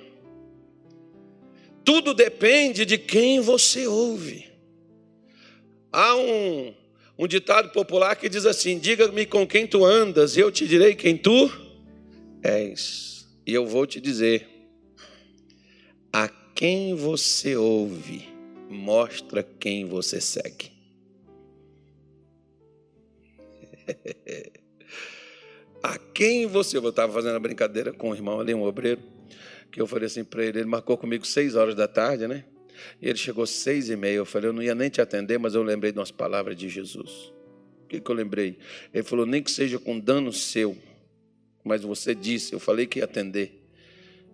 Tudo 1.84 2.14
depende 2.14 2.84
de 2.84 2.98
quem 2.98 3.40
você 3.40 3.86
ouve. 3.86 4.46
Há 5.90 6.14
um, 6.14 6.74
um 7.18 7.26
ditado 7.26 7.70
popular 7.70 8.14
que 8.14 8.28
diz 8.28 8.44
assim: 8.44 8.78
Diga-me 8.78 9.24
com 9.26 9.46
quem 9.46 9.66
tu 9.66 9.84
andas, 9.84 10.36
e 10.36 10.40
eu 10.40 10.52
te 10.52 10.66
direi 10.66 10.94
quem 10.94 11.16
tu 11.16 11.50
és. 12.42 13.26
E 13.46 13.54
eu 13.54 13.66
vou 13.66 13.86
te 13.86 14.00
dizer: 14.00 14.46
a 16.12 16.28
quem 16.54 16.94
você 16.94 17.56
ouve 17.56 18.37
mostra 18.68 19.42
quem 19.42 19.84
você 19.84 20.20
segue. 20.20 20.72
a 25.82 25.98
quem 25.98 26.46
você. 26.46 26.76
Eu 26.76 26.88
estava 26.88 27.12
fazendo 27.12 27.36
a 27.36 27.40
brincadeira 27.40 27.92
com 27.92 28.10
o 28.10 28.14
irmão 28.14 28.40
ali, 28.40 28.54
um 28.54 28.62
obreiro, 28.62 29.00
que 29.70 29.80
eu 29.80 29.86
falei 29.86 30.06
assim 30.06 30.24
para 30.24 30.44
ele, 30.44 30.60
ele 30.60 30.68
marcou 30.68 30.96
comigo 30.96 31.26
seis 31.26 31.54
horas 31.54 31.74
da 31.74 31.88
tarde, 31.88 32.26
né? 32.26 32.44
E 33.00 33.08
ele 33.08 33.18
chegou 33.18 33.46
seis 33.46 33.90
e 33.90 33.96
meia. 33.96 34.16
Eu 34.16 34.26
falei, 34.26 34.50
eu 34.50 34.52
não 34.52 34.62
ia 34.62 34.74
nem 34.74 34.88
te 34.88 35.00
atender, 35.00 35.38
mas 35.38 35.54
eu 35.54 35.62
lembrei 35.62 35.92
de 35.92 35.98
umas 35.98 36.10
palavras 36.10 36.56
de 36.56 36.68
Jesus. 36.68 37.32
O 37.84 37.88
que, 37.88 38.00
que 38.00 38.10
eu 38.10 38.14
lembrei? 38.14 38.58
Ele 38.92 39.02
falou, 39.02 39.24
nem 39.24 39.42
que 39.42 39.50
seja 39.50 39.78
com 39.78 39.98
dano 39.98 40.32
seu, 40.32 40.76
mas 41.64 41.82
você 41.82 42.14
disse, 42.14 42.52
eu 42.52 42.60
falei 42.60 42.86
que 42.86 42.98
ia 42.98 43.04
atender. 43.04 43.64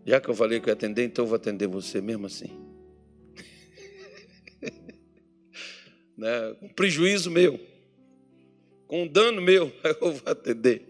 Já 0.04 0.20
que 0.20 0.28
eu 0.28 0.34
falei 0.34 0.60
que 0.60 0.68
ia 0.68 0.72
atender, 0.72 1.04
então 1.04 1.24
eu 1.24 1.28
vou 1.28 1.36
atender 1.36 1.66
você 1.66 2.00
mesmo 2.00 2.26
assim. 2.26 2.63
Né? 6.16 6.56
Um 6.62 6.68
prejuízo 6.68 7.30
meu, 7.30 7.60
com 8.86 9.06
dano 9.06 9.40
meu, 9.40 9.72
eu 9.82 10.12
vou 10.12 10.22
atender. 10.24 10.88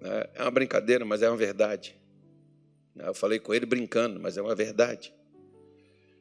É, 0.00 0.30
é 0.36 0.42
uma 0.42 0.50
brincadeira, 0.50 1.04
mas 1.04 1.22
é 1.22 1.28
uma 1.28 1.36
verdade. 1.36 1.96
Eu 2.96 3.14
falei 3.14 3.38
com 3.38 3.54
ele 3.54 3.66
brincando, 3.66 4.18
mas 4.18 4.36
é 4.36 4.42
uma 4.42 4.54
verdade. 4.54 5.12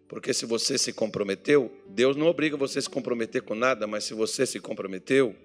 Porque 0.07 0.33
se 0.33 0.45
você 0.45 0.77
se 0.77 0.93
comprometeu, 0.93 1.71
Deus 1.87 2.15
não 2.15 2.27
obriga 2.27 2.55
você 2.55 2.79
a 2.79 2.81
se 2.81 2.89
comprometer 2.89 3.41
com 3.41 3.55
nada, 3.55 3.85
mas 3.85 4.05
se 4.05 4.13
você 4.13 4.45
se 4.45 4.59
comprometeu, 4.59 5.35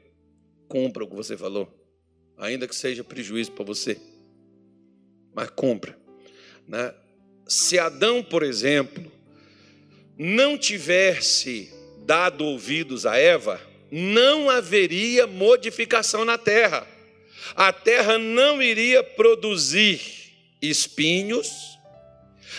cumpra 0.68 1.04
o 1.04 1.08
que 1.08 1.16
você 1.16 1.36
falou, 1.36 1.68
ainda 2.36 2.68
que 2.68 2.74
seja 2.74 3.02
prejuízo 3.02 3.52
para 3.52 3.64
você. 3.64 3.98
Mas 5.34 5.50
cumpra. 5.50 5.98
Né? 6.68 6.94
Se 7.46 7.78
Adão, 7.78 8.22
por 8.22 8.42
exemplo, 8.42 9.10
não 10.16 10.56
tivesse 10.56 11.72
dado 12.04 12.44
ouvidos 12.44 13.06
a 13.06 13.16
Eva, 13.16 13.60
não 13.90 14.48
haveria 14.48 15.26
modificação 15.26 16.24
na 16.24 16.38
terra. 16.38 16.86
A 17.54 17.72
terra 17.72 18.18
não 18.18 18.62
iria 18.62 19.02
produzir 19.02 20.00
espinhos, 20.60 21.78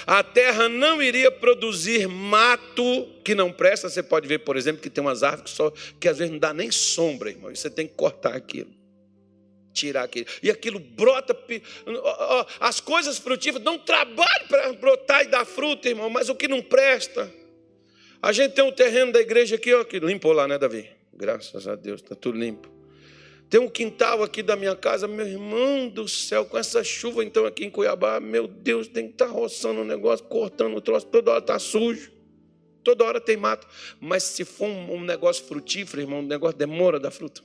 A 0.06 0.23
terra 0.23 0.67
não 0.67 1.01
iria 1.01 1.32
produzir 1.32 2.08
mato 2.08 3.08
que 3.23 3.34
não 3.34 3.51
presta. 3.51 3.89
Você 3.89 4.03
pode 4.03 4.27
ver, 4.27 4.39
por 4.39 4.58
exemplo, 4.58 4.82
que 4.82 4.89
tem 4.89 5.03
umas 5.03 5.23
árvores 5.23 5.51
que, 5.51 5.58
só, 5.58 5.71
que 5.99 6.08
às 6.08 6.17
vezes 6.17 6.32
não 6.32 6.39
dá 6.39 6.53
nem 6.53 6.71
sombra, 6.71 7.29
irmão. 7.29 7.51
E 7.51 7.56
você 7.56 7.69
tem 7.69 7.88
que 7.88 7.93
cortar 7.93 8.36
aquilo. 8.36 8.71
Tirar 9.71 10.03
aquilo. 10.03 10.27
E 10.41 10.49
aquilo 10.49 10.79
brota. 10.79 11.38
As 12.60 12.79
coisas 12.79 13.17
frutíferas 13.17 13.63
dão 13.63 13.77
trabalho 13.77 14.47
para 14.47 14.73
brotar 14.73 15.23
e 15.23 15.27
dar 15.27 15.45
fruta, 15.45 15.88
irmão. 15.88 16.10
Mas 16.10 16.29
o 16.29 16.36
que 16.36 16.47
não 16.47 16.62
presta. 16.62 17.32
A 18.23 18.31
gente 18.31 18.53
tem 18.53 18.63
um 18.63 18.71
terreno 18.71 19.12
da 19.12 19.19
igreja 19.19 19.57
aqui, 19.57 19.73
ó, 19.73 19.83
que 19.83 19.99
limpou 19.99 20.31
lá, 20.31 20.47
né, 20.47 20.57
Davi? 20.57 20.89
Graças 21.13 21.67
a 21.67 21.75
Deus, 21.75 22.01
está 22.01 22.15
tudo 22.15 22.39
limpo. 22.39 22.71
Tem 23.49 23.59
um 23.59 23.67
quintal 23.67 24.23
aqui 24.23 24.41
da 24.41 24.55
minha 24.55 24.77
casa, 24.77 25.09
meu 25.09 25.27
irmão 25.27 25.89
do 25.89 26.07
céu, 26.07 26.45
com 26.45 26.57
essa 26.57 26.81
chuva 26.86 27.21
então 27.21 27.45
aqui 27.45 27.65
em 27.65 27.69
Cuiabá, 27.69 28.21
meu 28.21 28.47
Deus, 28.47 28.88
tem 28.88 29.07
que 29.07 29.15
estar 29.15 29.25
tá 29.25 29.31
roçando 29.33 29.81
o 29.81 29.83
um 29.83 29.86
negócio, 29.86 30.25
cortando 30.27 30.73
o 30.73 30.79
troço, 30.79 31.05
toda 31.07 31.31
hora 31.31 31.41
está 31.41 31.59
sujo, 31.59 32.13
toda 32.81 33.03
hora 33.03 33.19
tem 33.19 33.36
mato. 33.36 33.67
Mas 33.99 34.23
se 34.23 34.45
for 34.45 34.69
um, 34.69 35.01
negócio 35.01 35.43
frutífero, 35.43 36.01
irmão, 36.01 36.19
um 36.19 36.25
negócio 36.25 36.57
demora 36.57 37.01
da 37.01 37.12
fruta. 37.12 37.41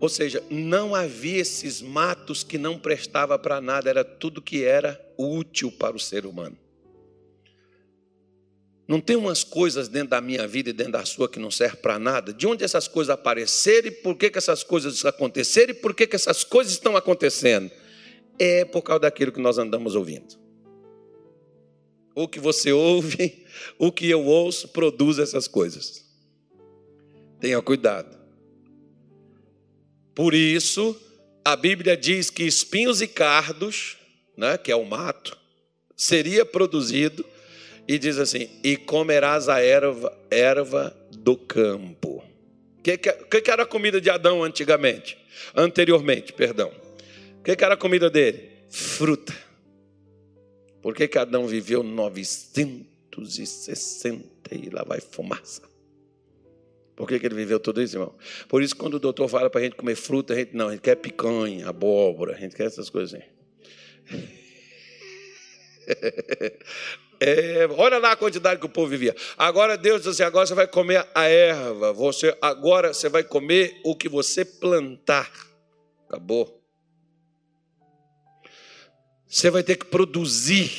Ou 0.00 0.08
seja, 0.08 0.42
não 0.48 0.94
havia 0.94 1.42
esses 1.42 1.82
matos 1.82 2.42
que 2.42 2.56
não 2.56 2.78
prestava 2.78 3.38
para 3.38 3.60
nada, 3.60 3.90
era 3.90 4.02
tudo 4.02 4.40
que 4.40 4.64
era 4.64 4.98
útil 5.18 5.70
para 5.70 5.94
o 5.94 6.00
ser 6.00 6.24
humano. 6.24 6.56
Não 8.88 9.00
tem 9.00 9.16
umas 9.16 9.42
coisas 9.42 9.88
dentro 9.88 10.10
da 10.10 10.20
minha 10.20 10.46
vida 10.46 10.70
e 10.70 10.72
dentro 10.72 10.92
da 10.92 11.04
sua 11.04 11.28
que 11.28 11.40
não 11.40 11.50
servem 11.50 11.80
para 11.80 11.98
nada? 11.98 12.32
De 12.32 12.46
onde 12.46 12.62
essas 12.62 12.86
coisas 12.86 13.12
apareceram 13.12 13.88
e 13.88 13.90
por 13.90 14.14
que, 14.14 14.30
que 14.30 14.38
essas 14.38 14.62
coisas 14.62 15.04
aconteceram 15.04 15.72
e 15.72 15.74
por 15.74 15.92
que, 15.92 16.06
que 16.06 16.14
essas 16.14 16.44
coisas 16.44 16.72
estão 16.72 16.96
acontecendo? 16.96 17.70
É 18.38 18.64
por 18.64 18.82
causa 18.82 19.00
daquilo 19.00 19.32
que 19.32 19.40
nós 19.40 19.58
andamos 19.58 19.96
ouvindo. 19.96 20.38
O 22.14 22.28
que 22.28 22.38
você 22.38 22.70
ouve, 22.70 23.44
o 23.76 23.90
que 23.90 24.08
eu 24.08 24.24
ouço, 24.24 24.68
produz 24.68 25.18
essas 25.18 25.48
coisas. 25.48 26.04
Tenha 27.40 27.60
cuidado. 27.60 28.16
Por 30.14 30.32
isso, 30.32 30.98
a 31.44 31.56
Bíblia 31.56 31.96
diz 31.96 32.30
que 32.30 32.44
espinhos 32.44 33.02
e 33.02 33.08
cardos, 33.08 33.98
né, 34.36 34.56
que 34.56 34.70
é 34.70 34.76
o 34.76 34.84
mato, 34.84 35.36
seria 35.96 36.46
produzido 36.46 37.26
e 37.86 37.98
diz 37.98 38.18
assim: 38.18 38.48
E 38.62 38.76
comerás 38.76 39.48
a 39.48 39.60
erva, 39.60 40.16
erva 40.30 40.96
do 41.10 41.36
campo. 41.36 42.22
O 42.78 42.82
que, 42.82 42.96
que, 42.98 43.50
era 43.50 43.64
a 43.64 43.66
comida 43.66 44.00
de 44.00 44.08
Adão 44.08 44.44
antigamente? 44.44 45.18
Anteriormente, 45.54 46.32
perdão. 46.32 46.72
O 47.40 47.42
que, 47.42 47.54
que 47.56 47.64
era 47.64 47.74
a 47.74 47.76
comida 47.76 48.08
dele? 48.08 48.48
Fruta. 48.70 49.34
Por 50.80 50.94
que, 50.94 51.08
que 51.08 51.18
Adão 51.18 51.48
viveu 51.48 51.82
960 51.82 54.54
e 54.54 54.70
lá 54.70 54.84
vai 54.84 55.00
fumaça? 55.00 55.62
Por 56.94 57.08
que, 57.08 57.18
que 57.18 57.26
ele 57.26 57.34
viveu 57.34 57.58
tudo 57.58 57.82
isso, 57.82 57.96
irmão? 57.96 58.14
Por 58.48 58.62
isso, 58.62 58.76
quando 58.76 58.94
o 58.94 59.00
doutor 59.00 59.28
fala 59.28 59.50
para 59.50 59.60
a 59.60 59.64
gente 59.64 59.76
comer 59.76 59.96
fruta, 59.96 60.32
a 60.32 60.36
gente 60.36 60.56
não, 60.56 60.68
a 60.68 60.72
gente 60.72 60.80
quer 60.80 60.94
picanha, 60.94 61.68
abóbora, 61.68 62.34
a 62.34 62.38
gente 62.38 62.54
quer 62.54 62.66
essas 62.66 62.88
coisas. 62.88 63.20
É, 67.20 67.66
olha 67.76 67.98
lá 67.98 68.12
a 68.12 68.16
quantidade 68.16 68.60
que 68.60 68.66
o 68.66 68.70
povo 68.70 68.88
vivia. 68.88 69.14
Agora 69.38 69.76
Deus 69.76 70.02
diz 70.02 70.08
assim: 70.08 70.22
agora 70.22 70.46
você 70.46 70.54
vai 70.54 70.66
comer 70.66 71.06
a 71.14 71.24
erva. 71.24 71.92
Você 71.92 72.36
agora 72.42 72.92
você 72.92 73.08
vai 73.08 73.24
comer 73.24 73.80
o 73.84 73.96
que 73.96 74.08
você 74.08 74.44
plantar. 74.44 75.30
Acabou. 76.08 76.62
Você 79.26 79.50
vai 79.50 79.62
ter 79.62 79.76
que 79.76 79.86
produzir 79.86 80.70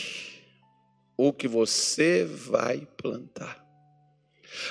o 1.17 1.33
que 1.33 1.47
você 1.47 2.23
vai 2.23 2.87
plantar. 2.95 3.65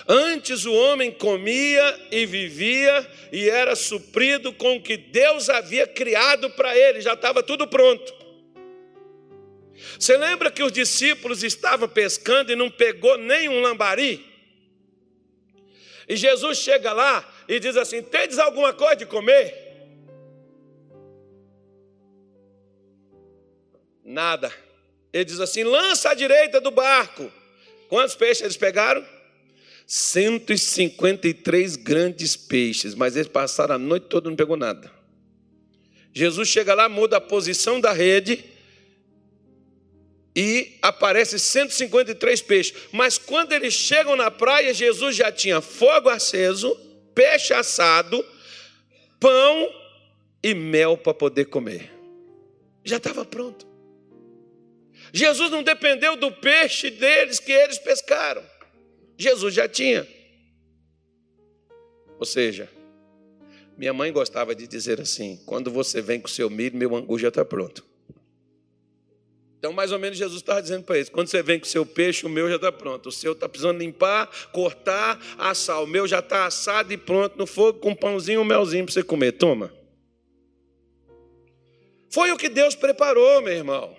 Antes 0.09 0.65
o 0.65 0.73
homem 0.73 1.13
comia 1.13 2.09
e 2.11 2.25
vivia 2.27 3.09
e 3.33 3.49
era 3.49 3.77
suprido 3.77 4.53
com 4.53 4.77
o 4.77 4.83
que 4.83 4.97
Deus 4.97 5.49
havia 5.49 5.87
criado 5.87 6.51
para 6.51 6.77
ele, 6.77 7.01
já 7.01 7.15
estava 7.15 7.43
tudo 7.43 7.67
pronto. 7.67 8.26
Você 9.99 10.17
lembra 10.17 10.51
que 10.51 10.63
os 10.63 10.73
discípulos 10.73 11.43
estavam 11.43 11.89
pescando 11.89 12.53
e 12.53 12.57
não 12.57 12.71
pegou 12.71 13.19
nenhum 13.19 13.61
lambari? 13.61 14.25
E 16.09 16.17
Jesus 16.17 16.59
chega 16.59 16.93
lá 16.93 17.29
e 17.49 17.59
diz 17.59 17.77
assim: 17.77 18.03
Tendes 18.03 18.39
alguma 18.39 18.73
coisa 18.73 18.97
de 18.97 19.07
comer? 19.07 19.67
Nada. 24.05 24.53
Ele 25.13 25.25
diz 25.25 25.41
assim: 25.41 25.65
lança 25.65 26.11
à 26.11 26.15
direita 26.15 26.61
do 26.61 26.71
barco. 26.71 27.31
Quantos 27.89 28.15
peixes 28.15 28.43
eles 28.43 28.57
pegaram? 28.57 29.05
153 29.87 31.77
grandes 31.77 32.37
peixes, 32.37 32.95
mas 32.95 33.15
eles 33.15 33.29
passaram 33.29 33.77
a 33.77 33.79
noite 33.79 34.07
toda 34.09 34.29
e 34.29 34.31
não 34.31 34.37
pegou 34.37 34.57
nada. 34.57 34.91
Jesus 36.13 36.49
chega 36.49 36.75
lá, 36.75 36.89
muda 36.89 37.19
a 37.19 37.21
posição 37.21 37.81
da 37.81 37.93
rede 37.93 38.45
e 40.37 40.77
aparece 40.83 41.39
153 41.39 42.43
peixes. 42.43 42.89
Mas 42.93 43.17
quando 43.17 43.53
eles 43.53 43.73
chegam 43.73 44.15
na 44.15 44.31
praia, 44.31 44.75
Jesus 44.75 45.17
já 45.17 45.33
tinha 45.33 45.63
fogo 45.63 46.11
aceso, 46.11 46.79
peixe 47.15 47.55
assado, 47.55 48.23
pão 49.19 49.73
e 50.43 50.53
mel 50.53 50.99
para 50.99 51.15
poder 51.15 51.47
comer. 51.47 51.91
Já 52.85 52.99
estava 52.99 53.25
pronto. 53.25 53.67
Jesus 55.11 55.51
não 55.51 55.63
dependeu 55.63 56.17
do 56.17 56.31
peixe 56.31 56.91
deles 56.91 57.41
que 57.41 57.51
eles 57.51 57.79
pescaram. 57.79 58.45
Jesus 59.17 59.55
já 59.55 59.67
tinha. 59.67 60.07
Ou 62.19 62.27
seja, 62.27 62.69
minha 63.79 63.95
mãe 63.95 64.13
gostava 64.13 64.55
de 64.55 64.67
dizer 64.67 65.01
assim: 65.01 65.41
quando 65.47 65.71
você 65.71 66.03
vem 66.03 66.21
com 66.21 66.29
seu 66.29 66.51
milho, 66.51 66.77
meu 66.77 66.95
angu 66.95 67.19
já 67.19 67.29
está 67.29 67.43
pronto. 67.43 67.96
Então, 69.67 69.75
mais 69.75 69.91
ou 69.91 69.99
menos, 69.99 70.17
Jesus 70.17 70.41
estava 70.41 70.63
dizendo 70.63 70.85
para 70.85 70.95
eles: 70.95 71.09
quando 71.09 71.27
você 71.27 71.43
vem 71.43 71.59
com 71.59 71.67
o 71.67 71.69
seu 71.69 71.85
peixe, 71.85 72.25
o 72.25 72.29
meu 72.29 72.49
já 72.49 72.55
está 72.55 72.71
pronto. 72.71 73.09
O 73.09 73.13
seu 73.13 73.33
está 73.33 73.49
precisando 73.49 73.79
limpar, 73.79 74.31
cortar, 74.53 75.21
assar. 75.37 75.83
O 75.83 75.89
meu 75.89 76.07
já 76.07 76.21
está 76.21 76.47
assado 76.47 76.93
e 76.93 76.97
pronto 76.97 77.37
no 77.37 77.49
fogo, 77.49 77.81
com 77.81 77.91
um 77.91 77.95
pãozinho 77.95 78.39
e 78.39 78.41
um 78.41 78.45
melzinho 78.45 78.85
para 78.85 78.95
você 78.95 79.03
comer. 79.03 79.33
Toma. 79.33 79.73
Foi 82.09 82.31
o 82.31 82.37
que 82.37 82.49
Deus 82.49 82.77
preparou, 82.77 83.43
meu 83.43 83.55
irmão. 83.55 83.97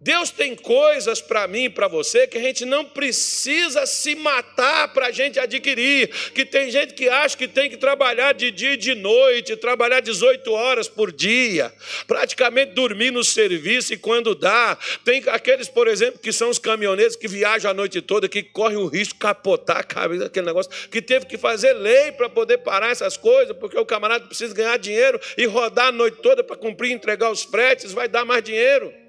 Deus 0.00 0.30
tem 0.30 0.54
coisas 0.54 1.20
para 1.20 1.48
mim 1.48 1.64
e 1.64 1.70
para 1.70 1.88
você 1.88 2.28
que 2.28 2.38
a 2.38 2.40
gente 2.40 2.64
não 2.64 2.84
precisa 2.84 3.84
se 3.84 4.14
matar 4.14 4.92
para 4.92 5.06
a 5.06 5.10
gente 5.10 5.40
adquirir. 5.40 6.08
Que 6.32 6.44
tem 6.44 6.70
gente 6.70 6.94
que 6.94 7.08
acha 7.08 7.36
que 7.36 7.48
tem 7.48 7.68
que 7.68 7.76
trabalhar 7.76 8.32
de 8.32 8.52
dia 8.52 8.74
e 8.74 8.76
de 8.76 8.94
noite, 8.94 9.56
trabalhar 9.56 9.98
18 9.98 10.52
horas 10.52 10.86
por 10.86 11.10
dia, 11.10 11.72
praticamente 12.06 12.74
dormir 12.74 13.10
no 13.10 13.24
serviço 13.24 13.92
e 13.92 13.96
quando 13.96 14.36
dá. 14.36 14.78
Tem 15.04 15.20
aqueles, 15.26 15.68
por 15.68 15.88
exemplo, 15.88 16.20
que 16.20 16.32
são 16.32 16.48
os 16.48 16.60
caminhoneiros 16.60 17.16
que 17.16 17.26
viajam 17.26 17.72
a 17.72 17.74
noite 17.74 18.00
toda, 18.00 18.28
que 18.28 18.42
correm 18.42 18.78
o 18.78 18.86
risco 18.86 19.14
de 19.14 19.20
capotar 19.20 19.78
a 19.78 19.84
cabeça 19.84 20.24
daquele 20.24 20.46
negócio, 20.46 20.70
que 20.90 21.02
teve 21.02 21.26
que 21.26 21.36
fazer 21.36 21.72
lei 21.72 22.12
para 22.12 22.28
poder 22.28 22.58
parar 22.58 22.90
essas 22.90 23.16
coisas, 23.16 23.56
porque 23.56 23.76
o 23.76 23.84
camarada 23.84 24.26
precisa 24.26 24.54
ganhar 24.54 24.76
dinheiro 24.76 25.20
e 25.36 25.44
rodar 25.44 25.88
a 25.88 25.92
noite 25.92 26.18
toda 26.22 26.44
para 26.44 26.56
cumprir 26.56 26.92
entregar 26.92 27.30
os 27.32 27.42
fretes, 27.42 27.92
vai 27.92 28.06
dar 28.06 28.24
mais 28.24 28.44
dinheiro. 28.44 29.07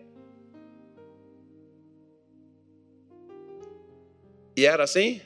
E 4.59 4.65
era 4.65 4.83
assim? 4.83 5.21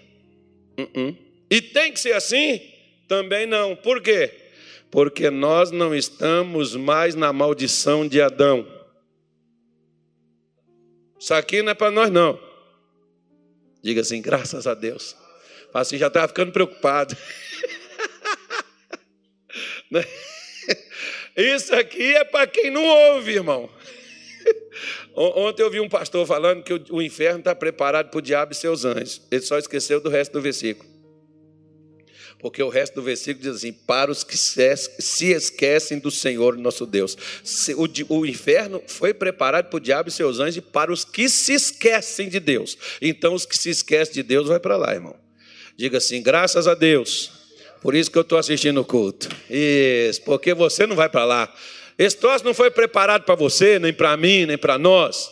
Uh 0.78 0.84
-uh. 0.84 1.18
E 1.50 1.60
tem 1.60 1.92
que 1.92 2.00
ser 2.00 2.14
assim? 2.14 2.62
Também 3.08 3.48
não. 3.48 3.76
Por 3.76 4.00
quê? 4.00 4.32
Porque 4.92 5.32
nós 5.32 5.72
não 5.72 5.96
estamos 5.96 6.76
mais 6.76 7.16
na 7.16 7.34
maldição 7.34 8.08
de 8.08 8.22
Adão. 8.22 8.64
Isso 11.20 11.34
aqui 11.34 11.64
não 11.64 11.72
é 11.72 11.74
para 11.74 11.90
nós, 11.90 12.12
não. 12.12 12.40
Diga 13.82 14.02
assim, 14.02 14.22
graças 14.22 14.68
a 14.68 14.76
Deus. 14.76 15.16
Assim, 15.74 15.98
já 15.98 16.08
estava 16.08 16.28
ficando 16.28 16.52
preocupado. 16.52 17.18
Né? 19.92 20.04
Isso 21.38 21.76
aqui 21.76 22.16
é 22.16 22.24
para 22.24 22.48
quem 22.48 22.72
não 22.72 22.84
ouve, 22.84 23.34
irmão. 23.34 23.70
Ontem 25.16 25.64
eu 25.64 25.70
vi 25.70 25.80
um 25.80 25.90
pastor 25.90 26.26
falando 26.26 26.64
que 26.64 26.74
o 26.90 27.02
inferno 27.02 27.40
está 27.40 27.54
preparado 27.54 28.10
para 28.10 28.18
o 28.18 28.22
diabo 28.22 28.52
e 28.52 28.56
seus 28.56 28.86
anjos. 28.86 29.22
Ele 29.32 29.42
só 29.42 29.58
esqueceu 29.58 30.02
do 30.02 30.10
resto 30.10 30.34
do 30.34 30.42
versículo. 30.42 30.94
Porque 32.44 32.62
o 32.62 32.68
resto 32.68 32.96
do 32.96 33.02
versículo 33.02 33.42
diz 33.46 33.56
assim: 33.56 33.72
para 33.72 34.12
os 34.12 34.22
que 34.22 34.38
se 34.38 35.32
esquecem 35.32 35.98
do 35.98 36.12
Senhor 36.12 36.58
nosso 36.58 36.86
Deus. 36.86 37.18
O 38.10 38.26
inferno 38.26 38.84
foi 38.86 39.14
preparado 39.14 39.70
para 39.70 39.78
o 39.78 39.80
diabo 39.80 40.10
e 40.10 40.12
seus 40.12 40.40
anjos 40.40 40.62
para 40.72 40.92
os 40.92 41.06
que 41.06 41.30
se 41.30 41.54
esquecem 41.54 42.28
de 42.28 42.42
Deus. 42.42 42.78
Então, 43.02 43.34
os 43.34 43.46
que 43.46 43.58
se 43.58 43.70
esquecem 43.70 44.16
de 44.16 44.24
Deus, 44.24 44.50
vai 44.50 44.60
para 44.60 44.76
lá, 44.76 44.94
irmão. 44.94 45.16
Diga 45.78 46.00
assim: 46.00 46.22
graças 46.22 46.68
a 46.68 46.74
Deus. 46.74 47.32
Por 47.82 47.96
isso 47.96 48.10
que 48.10 48.18
eu 48.18 48.22
estou 48.22 48.38
assistindo 48.38 48.80
o 48.80 48.86
culto. 48.86 49.30
Isso, 49.50 50.22
porque 50.24 50.54
você 50.54 50.86
não 50.86 50.96
vai 50.96 51.10
para 51.10 51.26
lá. 51.26 51.54
Esse 51.98 52.18
troço 52.18 52.44
não 52.44 52.54
foi 52.54 52.72
preparado 52.72 53.24
para 53.24 53.36
você, 53.36 53.80
nem 53.80 53.94
para 53.94 54.16
mim, 54.18 54.46
nem 54.46 54.58
para 54.58 54.78
nós. 54.78 55.32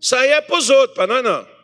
Isso 0.00 0.14
aí 0.16 0.30
é 0.30 0.40
para 0.40 0.56
os 0.56 0.70
outros, 0.70 0.94
para 0.94 1.06
nós 1.06 1.22
não. 1.22 1.60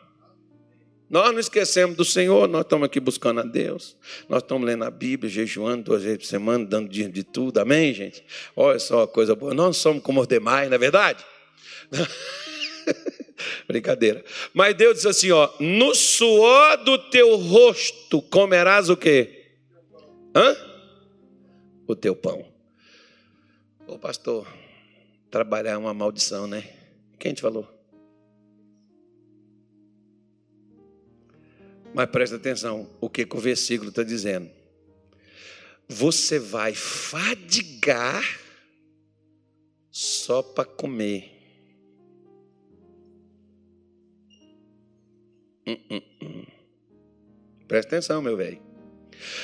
Nós 1.08 1.32
não 1.32 1.38
esquecemos 1.38 1.96
do 1.96 2.04
Senhor, 2.04 2.48
nós 2.48 2.62
estamos 2.62 2.84
aqui 2.84 2.98
buscando 2.98 3.40
a 3.40 3.44
Deus. 3.44 3.96
Nós 4.28 4.42
estamos 4.42 4.66
lendo 4.66 4.84
a 4.84 4.90
Bíblia, 4.90 5.30
jejuando 5.30 5.84
duas 5.84 6.02
vezes 6.02 6.18
por 6.18 6.24
semana, 6.24 6.64
dando 6.64 6.88
dia 6.88 7.08
de 7.08 7.22
tudo. 7.22 7.58
Amém, 7.58 7.94
gente? 7.94 8.24
Olha 8.56 8.78
só 8.80 8.98
uma 8.98 9.06
coisa 9.06 9.34
boa. 9.36 9.54
Nós 9.54 9.66
não 9.66 9.72
somos 9.72 10.02
como 10.02 10.20
os 10.20 10.26
demais, 10.26 10.68
não 10.68 10.74
é 10.74 10.78
verdade? 10.78 11.24
Brincadeira. 13.68 14.24
Mas 14.52 14.74
Deus 14.74 14.96
diz 14.96 15.06
assim, 15.06 15.30
ó, 15.30 15.48
no 15.60 15.94
suor 15.94 16.78
do 16.78 16.98
teu 17.10 17.36
rosto 17.36 18.20
comerás 18.22 18.90
o 18.90 18.96
quê? 18.96 19.44
Hã? 20.34 20.56
O 21.86 21.94
teu 21.94 22.16
pão. 22.16 22.55
Ô 23.86 23.96
pastor, 23.96 24.52
trabalhar 25.30 25.72
é 25.72 25.76
uma 25.76 25.94
maldição, 25.94 26.48
né? 26.48 26.68
Quem 27.20 27.32
te 27.32 27.40
falou? 27.40 27.72
Mas 31.94 32.10
presta 32.10 32.34
atenção, 32.34 32.90
o 33.00 33.08
que, 33.08 33.24
que 33.24 33.36
o 33.36 33.40
versículo 33.40 33.90
está 33.90 34.02
dizendo? 34.02 34.50
Você 35.88 36.38
vai 36.38 36.74
fadigar 36.74 38.22
só 39.88 40.42
para 40.42 40.64
comer. 40.64 41.32
Hum, 45.64 45.78
hum, 45.90 46.02
hum. 46.22 46.46
Presta 47.68 47.94
atenção, 47.94 48.20
meu 48.20 48.36
velho. 48.36 48.60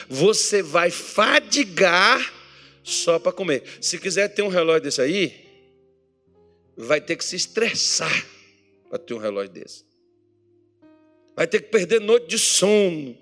Você 0.08 0.62
vai 0.62 0.90
fadigar 0.90 2.41
só 2.82 3.18
para 3.18 3.32
comer. 3.32 3.62
Se 3.80 3.98
quiser 3.98 4.28
ter 4.28 4.42
um 4.42 4.48
relógio 4.48 4.82
desse 4.82 5.00
aí, 5.00 5.46
vai 6.76 7.00
ter 7.00 7.16
que 7.16 7.24
se 7.24 7.36
estressar 7.36 8.26
para 8.88 8.98
ter 8.98 9.14
um 9.14 9.18
relógio 9.18 9.52
desse 9.52 9.92
vai 11.36 11.46
ter 11.46 11.62
que 11.62 11.68
perder 11.68 12.00
noite 12.00 12.26
de 12.26 12.38
sono, 12.38 13.16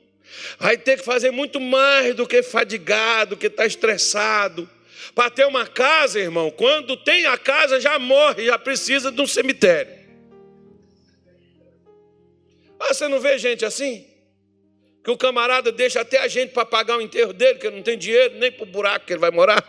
vai 0.59 0.77
ter 0.77 0.99
que 0.99 1.05
fazer 1.05 1.31
muito 1.31 1.61
mais 1.61 2.15
do 2.15 2.27
que 2.27 2.43
fadigado, 2.43 3.31
do 3.31 3.37
que 3.37 3.47
estar 3.47 3.63
tá 3.63 3.67
estressado. 3.67 4.69
Para 5.15 5.31
ter 5.31 5.47
uma 5.47 5.67
casa, 5.67 6.21
irmão, 6.21 6.51
quando 6.51 6.97
tem 6.97 7.27
a 7.27 7.37
casa 7.37 7.81
já 7.81 7.99
morre, 7.99 8.47
já 8.47 8.59
precisa 8.59 9.11
de 9.11 9.21
um 9.21 9.27
cemitério. 9.27 9.99
Ah, 12.79 12.95
você 12.95 13.09
não 13.09 13.19
vê 13.19 13.37
gente 13.39 13.65
assim? 13.65 14.07
Que 15.03 15.11
o 15.11 15.17
camarada 15.17 15.73
deixa 15.73 16.01
até 16.01 16.19
a 16.19 16.29
gente 16.29 16.53
para 16.53 16.67
pagar 16.67 16.99
o 16.99 17.01
enterro 17.01 17.33
dele, 17.33 17.59
que 17.59 17.67
ele 17.67 17.77
não 17.77 17.83
tem 17.83 17.97
dinheiro 17.97 18.39
nem 18.39 18.53
para 18.53 18.65
o 18.65 18.67
buraco 18.67 19.07
que 19.07 19.13
ele 19.13 19.21
vai 19.21 19.31
morar. 19.31 19.65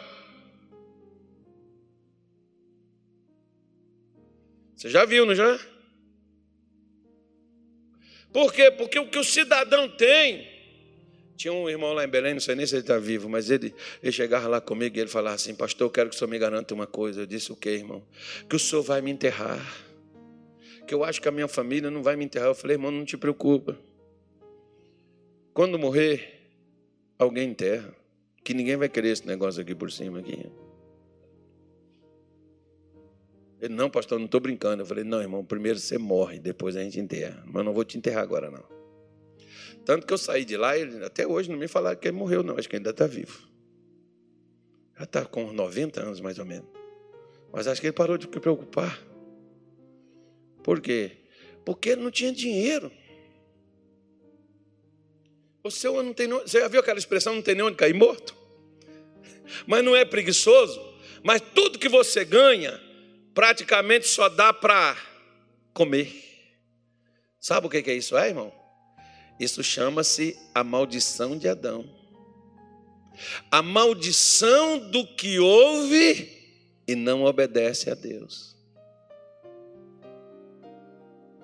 Você 4.75 4.89
já 4.89 5.05
viu, 5.05 5.25
não 5.25 5.35
já? 5.35 5.59
Por 8.33 8.51
quê? 8.53 8.71
Porque 8.71 8.97
o 8.97 9.07
que 9.07 9.19
o 9.19 9.23
cidadão 9.23 9.87
tem. 9.87 10.49
Tinha 11.37 11.53
um 11.53 11.69
irmão 11.69 11.93
lá 11.93 12.03
em 12.03 12.07
Belém, 12.07 12.33
não 12.33 12.41
sei 12.41 12.55
nem 12.55 12.65
se 12.65 12.75
ele 12.75 12.81
está 12.81 12.97
vivo, 12.97 13.27
mas 13.29 13.49
ele, 13.49 13.73
ele 14.01 14.11
chegava 14.11 14.47
lá 14.47 14.61
comigo 14.61 14.97
e 14.97 14.99
ele 14.99 15.09
falava 15.09 15.35
assim: 15.35 15.55
Pastor, 15.55 15.87
eu 15.87 15.91
quero 15.91 16.09
que 16.09 16.15
o 16.15 16.17
senhor 16.19 16.29
me 16.29 16.37
garanta 16.39 16.73
uma 16.73 16.87
coisa. 16.87 17.21
Eu 17.21 17.25
disse: 17.25 17.51
O 17.51 17.55
que, 17.55 17.69
irmão? 17.69 18.03
Que 18.49 18.55
o 18.55 18.59
senhor 18.59 18.81
vai 18.81 19.01
me 19.01 19.11
enterrar. 19.11 19.59
Que 20.87 20.93
eu 20.93 21.03
acho 21.03 21.21
que 21.21 21.27
a 21.27 21.31
minha 21.31 21.47
família 21.47 21.91
não 21.91 22.01
vai 22.01 22.15
me 22.15 22.25
enterrar. 22.25 22.49
Eu 22.49 22.55
falei: 22.55 22.75
Irmão, 22.75 22.91
não 22.91 23.05
te 23.05 23.17
preocupa. 23.17 23.77
Quando 25.53 25.77
morrer, 25.77 26.41
alguém 27.17 27.49
enterra. 27.49 27.95
Que 28.43 28.55
ninguém 28.55 28.75
vai 28.75 28.89
querer 28.89 29.09
esse 29.09 29.27
negócio 29.27 29.61
aqui 29.61 29.75
por 29.75 29.91
cima. 29.91 30.19
Aqui. 30.19 30.51
Ele, 33.61 33.75
não, 33.75 33.89
pastor, 33.89 34.17
não 34.17 34.25
estou 34.25 34.41
brincando. 34.41 34.81
Eu 34.81 34.85
falei, 34.85 35.03
não, 35.03 35.21
irmão, 35.21 35.45
primeiro 35.45 35.77
você 35.77 35.97
morre, 35.97 36.39
depois 36.39 36.75
a 36.75 36.81
gente 36.81 36.99
enterra. 36.99 37.43
Mas 37.45 37.63
não 37.63 37.73
vou 37.73 37.85
te 37.85 37.97
enterrar 37.97 38.23
agora, 38.23 38.49
não. 38.49 38.63
Tanto 39.85 40.07
que 40.07 40.13
eu 40.13 40.17
saí 40.17 40.43
de 40.43 40.57
lá, 40.57 40.75
ele, 40.77 41.03
até 41.05 41.27
hoje 41.27 41.49
não 41.49 41.57
me 41.57 41.67
falaram 41.67 41.99
que 41.99 42.07
ele 42.07 42.17
morreu, 42.17 42.41
não. 42.41 42.57
Acho 42.57 42.67
que 42.67 42.75
ainda 42.75 42.89
está 42.89 43.05
vivo. 43.05 43.47
Já 44.97 45.03
está 45.03 45.25
com 45.25 45.53
90 45.53 46.01
anos, 46.01 46.19
mais 46.19 46.39
ou 46.39 46.45
menos. 46.45 46.67
Mas 47.51 47.67
acho 47.67 47.79
que 47.79 47.87
ele 47.87 47.93
parou 47.93 48.17
de 48.17 48.25
se 48.25 48.39
preocupar. 48.39 48.99
Por 50.63 50.79
quê? 50.81 51.11
Porque 51.63 51.89
ele 51.89 52.01
não 52.01 52.11
tinha 52.11 52.31
dinheiro. 52.31 52.91
O 55.63 55.69
seu 55.69 56.01
não 56.01 56.13
tem. 56.13 56.27
Você 56.27 56.59
já 56.59 56.67
viu 56.67 56.79
aquela 56.79 56.97
expressão, 56.97 57.35
não 57.35 57.41
tem 57.41 57.55
nem 57.55 57.63
onde 57.63 57.77
cair 57.77 57.93
morto? 57.93 58.35
Mas 59.65 59.83
não 59.83 59.95
é 59.95 60.03
preguiçoso. 60.03 60.81
Mas 61.23 61.41
tudo 61.53 61.77
que 61.77 61.89
você 61.89 62.25
ganha, 62.25 62.79
praticamente 63.33 64.07
só 64.07 64.27
dá 64.27 64.51
para 64.51 64.97
comer. 65.73 66.11
Sabe 67.39 67.67
o 67.67 67.69
que 67.69 67.77
é 67.77 67.93
isso, 67.93 68.17
é, 68.17 68.29
irmão? 68.29 68.53
Isso 69.39 69.63
chama-se 69.63 70.37
a 70.53 70.63
maldição 70.63 71.37
de 71.37 71.47
Adão. 71.47 71.89
A 73.51 73.61
maldição 73.61 74.77
do 74.77 75.05
que 75.15 75.39
ouve 75.39 76.41
e 76.87 76.95
não 76.95 77.23
obedece 77.23 77.89
a 77.89 77.95
Deus. 77.95 78.55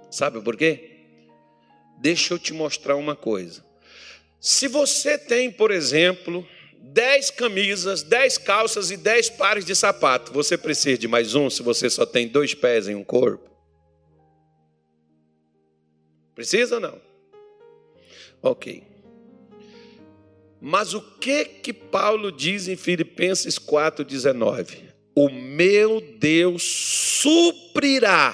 Sabe 0.09 0.41
por 0.41 0.55
quê? 0.55 1.01
Deixa 1.99 2.33
eu 2.33 2.39
te 2.39 2.53
mostrar 2.53 2.95
uma 2.95 3.15
coisa. 3.15 3.66
Se 4.47 4.67
você 4.69 5.17
tem, 5.17 5.51
por 5.51 5.71
exemplo, 5.71 6.47
dez 6.79 7.29
camisas, 7.29 8.01
dez 8.01 8.37
calças 8.37 8.89
e 8.91 8.95
dez 8.95 9.29
pares 9.29 9.65
de 9.65 9.75
sapato. 9.75 10.31
Você 10.31 10.57
precisa 10.57 10.97
de 10.97 11.05
mais 11.05 11.35
um 11.35 11.49
se 11.49 11.61
você 11.61 11.89
só 11.89 12.05
tem 12.05 12.29
dois 12.29 12.53
pés 12.53 12.87
em 12.87 12.95
um 12.95 13.03
corpo? 13.03 13.51
Precisa 16.33 16.75
ou 16.75 16.81
não? 16.81 17.01
Ok. 18.41 18.83
Mas 20.61 20.93
o 20.93 21.01
que 21.01 21.43
que 21.43 21.73
Paulo 21.73 22.31
diz 22.31 22.69
em 22.69 22.77
Filipenses 22.77 23.59
4:19? 23.59 24.77
O 25.13 25.29
meu 25.29 25.99
Deus 25.99 26.63
suprirá 27.21 28.33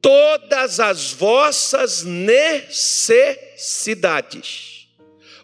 todas 0.00 0.80
as 0.80 1.12
vossas 1.12 2.04
necessidades 2.04 4.69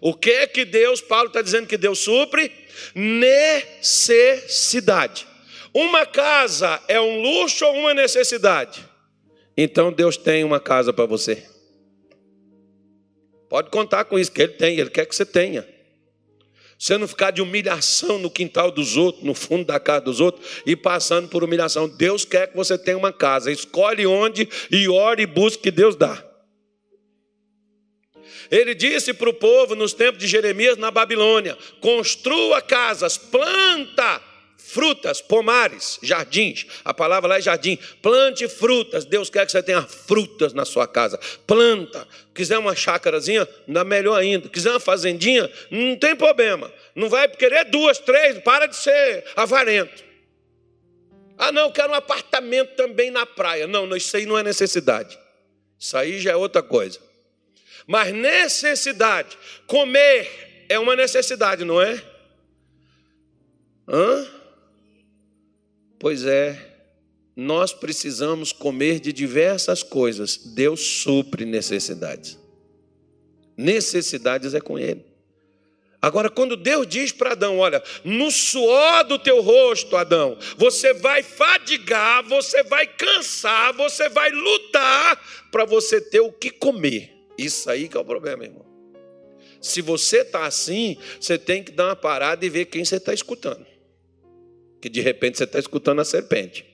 o 0.07 0.15
que 0.15 0.31
é 0.31 0.47
que 0.47 0.65
Deus, 0.65 1.01
Paulo 1.01 1.27
está 1.27 1.43
dizendo 1.43 1.67
que 1.67 1.77
Deus 1.77 1.99
supre? 1.99 2.53
Necessidade. 2.95 5.27
Uma 5.75 6.07
casa 6.07 6.81
é 6.87 7.01
um 7.01 7.21
luxo 7.21 7.67
ou 7.67 7.75
uma 7.75 7.93
necessidade? 7.93 8.89
Então 9.57 9.93
Deus 9.93 10.17
tem 10.17 10.45
uma 10.45 10.61
casa 10.61 10.93
para 10.93 11.07
você. 11.07 11.43
Pode 13.49 13.69
contar 13.69 14.05
com 14.05 14.17
isso, 14.17 14.31
que 14.31 14.43
Ele 14.43 14.53
tem, 14.53 14.79
Ele 14.79 14.91
quer 14.91 15.07
que 15.07 15.17
você 15.17 15.27
tenha. 15.27 15.67
Você 16.79 16.97
não 16.97 17.09
ficar 17.09 17.33
de 17.33 17.43
humilhação 17.43 18.17
no 18.17 18.31
quintal 18.31 18.71
dos 18.71 18.97
outros, 18.97 19.25
no 19.25 19.35
fundo 19.35 19.65
da 19.65 19.81
casa 19.81 20.05
dos 20.05 20.21
outros, 20.21 20.63
e 20.65 20.77
passando 20.77 21.27
por 21.27 21.43
humilhação. 21.43 21.89
Deus 21.89 22.25
quer 22.25 22.47
que 22.47 22.57
você 22.57 22.79
tenha 22.79 22.97
uma 22.97 23.13
casa. 23.13 23.51
Escolhe 23.51 24.07
onde 24.07 24.49
e 24.71 24.89
ore 24.89 25.25
e 25.25 25.27
busque 25.27 25.65
que 25.65 25.73
Deus 25.73 25.97
dá. 25.97 26.25
Ele 28.51 28.75
disse 28.75 29.13
para 29.13 29.29
o 29.29 29.35
povo 29.35 29.75
nos 29.75 29.93
tempos 29.93 30.19
de 30.19 30.27
Jeremias 30.27 30.77
na 30.77 30.91
Babilônia: 30.91 31.57
construa 31.81 32.61
casas, 32.61 33.17
planta 33.17 34.23
frutas, 34.67 35.23
pomares, 35.23 35.99
jardins. 36.03 36.67
A 36.85 36.93
palavra 36.93 37.29
lá 37.29 37.39
é 37.39 37.41
jardim. 37.41 37.79
Plante 38.03 38.49
frutas. 38.49 39.05
Deus 39.05 39.31
quer 39.31 39.47
que 39.47 39.53
você 39.53 39.63
tenha 39.63 39.83
frutas 39.83 40.53
na 40.53 40.65
sua 40.65 40.89
casa. 40.89 41.19
Planta. 41.47 42.07
Quiser 42.35 42.59
uma 42.59 42.75
chácarazinha, 42.75 43.49
dá 43.67 43.85
melhor 43.85 44.19
ainda. 44.19 44.49
Quiser 44.49 44.71
uma 44.71 44.81
fazendinha, 44.81 45.51
não 45.71 45.97
tem 45.97 46.17
problema. 46.17 46.71
Não 46.95 47.09
vai 47.09 47.29
querer 47.29 47.65
duas, 47.67 47.99
três, 47.99 48.39
para 48.41 48.67
de 48.67 48.77
ser 48.77 49.25
avarento. 49.37 50.05
Ah, 51.39 51.53
não, 51.53 51.71
quero 51.71 51.93
um 51.93 51.95
apartamento 51.95 52.75
também 52.75 53.11
na 53.11 53.25
praia. 53.25 53.67
Não, 53.67 53.95
isso 53.97 54.17
aí 54.17 54.27
não 54.27 54.37
é 54.37 54.43
necessidade. 54.43 55.19
Isso 55.79 55.97
aí 55.97 56.19
já 56.19 56.33
é 56.33 56.37
outra 56.37 56.63
coisa. 56.63 56.99
Mas 57.87 58.13
necessidade, 58.13 59.39
comer 59.67 60.67
é 60.69 60.79
uma 60.79 60.97
necessidade, 60.97 61.65
não 61.65 61.81
é? 61.81 62.03
Hã? 63.89 64.27
Pois 65.99 66.25
é, 66.25 66.77
nós 67.37 67.73
precisamos 67.73 68.53
comer 68.53 68.99
de 68.99 69.13
diversas 69.13 69.83
coisas. 69.83 70.37
Deus 70.37 70.81
supre 70.81 71.45
necessidades. 71.45 72.39
Necessidades 73.57 74.55
é 74.55 74.61
com 74.61 74.79
Ele. 74.79 75.05
Agora, 76.03 76.29
quando 76.29 76.57
Deus 76.57 76.87
diz 76.87 77.13
para 77.13 77.33
Adão: 77.33 77.59
Olha, 77.59 77.83
no 78.05 78.31
suor 78.31 79.05
do 79.05 79.19
teu 79.19 79.41
rosto, 79.41 79.97
Adão, 79.97 80.39
você 80.57 80.93
vai 80.93 81.23
fadigar, 81.23 82.23
você 82.25 82.63
vai 82.65 82.87
cansar, 82.87 83.73
você 83.73 84.09
vai 84.09 84.31
lutar 84.31 85.49
para 85.51 85.65
você 85.65 86.01
ter 86.01 86.21
o 86.21 86.33
que 86.33 86.51
comer. 86.51 87.16
Isso 87.39 87.71
aí 87.71 87.89
que 87.89 87.97
é 87.97 88.01
o 88.01 88.05
problema, 88.05 88.45
irmão. 88.45 88.65
Se 89.61 89.81
você 89.81 90.19
está 90.19 90.47
assim, 90.47 90.97
você 91.21 91.39
tem 91.39 91.63
que 91.63 91.73
dar 91.73 91.87
uma 91.87 91.97
parada 91.97 92.45
e 92.45 92.49
ver 92.49 92.67
quem 92.67 92.85
você 92.85 92.97
está 92.97 93.13
escutando. 93.13 93.67
Que 94.81 94.89
de 94.89 95.01
repente 95.01 95.39
você 95.39 95.45
está 95.45 95.59
escutando 95.59 96.01
a 96.01 96.05
serpente. 96.05 96.65